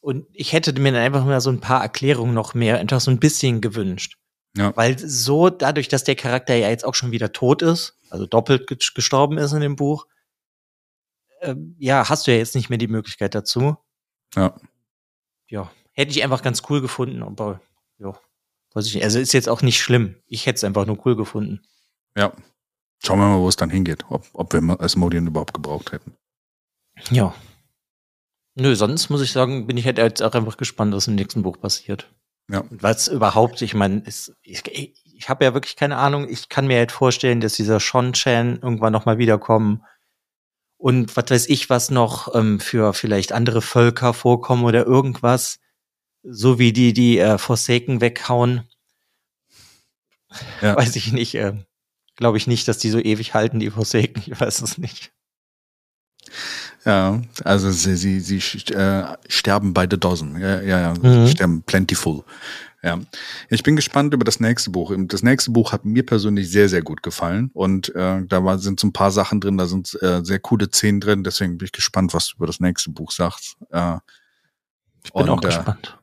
[0.00, 3.10] und ich hätte mir dann einfach mal so ein paar Erklärungen noch mehr, einfach so
[3.10, 4.16] ein bisschen gewünscht.
[4.56, 4.76] Ja.
[4.76, 8.66] Weil so, dadurch, dass der Charakter ja jetzt auch schon wieder tot ist, also doppelt
[8.68, 10.06] ge- gestorben ist in dem Buch,
[11.40, 13.76] ähm, ja, hast du ja jetzt nicht mehr die Möglichkeit dazu.
[14.34, 14.54] Ja.
[15.48, 17.60] Ja, hätte ich einfach ganz cool gefunden, aber
[17.98, 18.18] ja,
[18.74, 19.04] weiß ich nicht.
[19.04, 20.16] Also ist jetzt auch nicht schlimm.
[20.26, 21.62] Ich hätte es einfach nur cool gefunden.
[22.16, 22.32] Ja.
[23.04, 26.16] Schauen wir mal, wo es dann hingeht, ob, ob wir Asmodian überhaupt gebraucht hätten.
[27.10, 27.34] Ja.
[28.54, 31.42] Nö, sonst muss ich sagen, bin ich halt jetzt auch einfach gespannt, was im nächsten
[31.42, 32.10] Buch passiert.
[32.50, 32.60] Ja.
[32.60, 36.28] Und was überhaupt, ich meine, ist, ich, ich, habe ja wirklich keine Ahnung.
[36.28, 39.82] Ich kann mir halt vorstellen, dass dieser Shon-Chan irgendwann noch mal wiederkommen
[40.84, 45.58] und was weiß ich, was noch ähm, für vielleicht andere Völker vorkommen oder irgendwas,
[46.22, 48.68] so wie die die äh, Forsaken weghauen.
[50.60, 50.76] Ja.
[50.76, 51.36] Weiß ich nicht.
[51.36, 51.54] Äh,
[52.16, 54.22] Glaube ich nicht, dass die so ewig halten, die Forsaken.
[54.26, 55.14] Ich weiß es nicht.
[56.84, 58.38] Ja, also sie, sie, sie
[58.74, 60.38] äh, sterben by the dozen.
[60.38, 61.28] Ja, ja, ja Mhm.
[61.28, 62.24] sterben plentiful.
[62.82, 62.98] Ja.
[63.48, 64.92] Ich bin gespannt über das nächste Buch.
[65.06, 67.50] Das nächste Buch hat mir persönlich sehr, sehr gut gefallen.
[67.54, 70.68] Und äh, da war, sind so ein paar Sachen drin, da sind äh, sehr coole
[70.70, 71.24] Szenen drin.
[71.24, 73.56] Deswegen bin ich gespannt, was du über das nächste Buch sagst.
[73.70, 73.96] Äh,
[75.04, 75.98] Ich bin Und, auch äh, gespannt.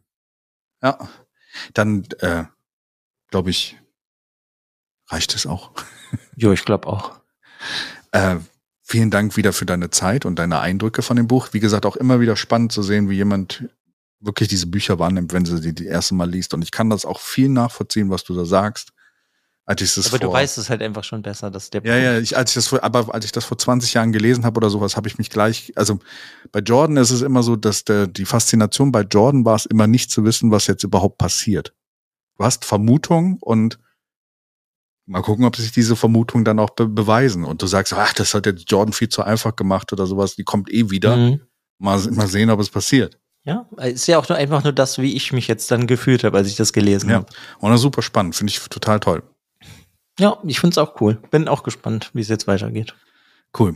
[0.81, 0.97] ja,
[1.75, 2.45] dann äh,
[3.29, 3.77] glaube ich,
[5.09, 5.71] reicht es auch.
[6.35, 7.19] Jo, ich glaube auch.
[8.11, 8.37] Äh,
[8.81, 11.49] vielen Dank wieder für deine Zeit und deine Eindrücke von dem Buch.
[11.51, 13.65] Wie gesagt, auch immer wieder spannend zu sehen, wie jemand
[14.19, 16.53] wirklich diese Bücher wahrnimmt, wenn sie die die erste Mal liest.
[16.53, 18.93] Und ich kann das auch viel nachvollziehen, was du da sagst.
[19.65, 21.95] Als ich das Aber du vor, weißt es halt einfach schon besser, dass der ja,
[21.95, 24.57] ja, ich, als ich das vor, aber als ich das vor 20 Jahren gelesen habe
[24.57, 25.99] oder sowas, habe ich mich gleich, also
[26.51, 29.87] bei Jordan ist es immer so, dass der, die Faszination bei Jordan war es immer
[29.87, 31.73] nicht zu wissen, was jetzt überhaupt passiert.
[32.37, 33.79] Du hast Vermutung und
[35.11, 37.43] mal gucken, ob sich diese Vermutungen dann auch be beweisen.
[37.43, 40.43] Und du sagst, ach, das hat jetzt Jordan viel zu einfach gemacht oder sowas, die
[40.43, 41.17] kommt eh wieder.
[41.17, 41.41] Mhm.
[41.77, 43.19] Mal, mal sehen, ob es passiert.
[43.43, 46.37] Ja, ist ja auch nur einfach nur das, wie ich mich jetzt dann gefühlt habe,
[46.37, 47.15] als ich das gelesen Ja.
[47.17, 47.25] habe.
[47.59, 49.23] Und das super spannend, finde ich total toll.
[50.19, 51.15] Ja, ich finde es auch cool.
[51.31, 52.95] Bin auch gespannt, wie es jetzt weitergeht.
[53.57, 53.75] Cool.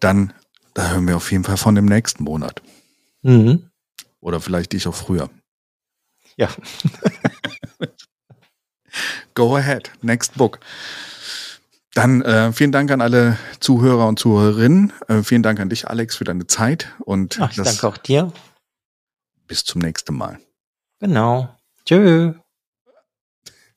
[0.00, 0.32] Dann,
[0.74, 2.62] da hören wir auf jeden Fall von dem nächsten Monat.
[3.22, 3.70] Mhm.
[4.20, 5.28] Oder vielleicht dich auch früher.
[6.36, 6.48] Ja.
[9.38, 9.92] Go ahead.
[10.02, 10.58] Next book.
[11.94, 14.92] Dann äh, vielen Dank an alle Zuhörer und Zuhörerinnen.
[15.06, 16.92] Äh, vielen Dank an dich, Alex, für deine Zeit.
[17.04, 18.32] Und Ach, ich danke auch dir.
[19.46, 20.40] bis zum nächsten Mal.
[20.98, 21.56] Genau.
[21.84, 22.34] Tschö.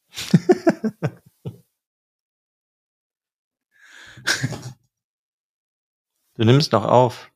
[6.38, 7.31] du nimmst noch auf.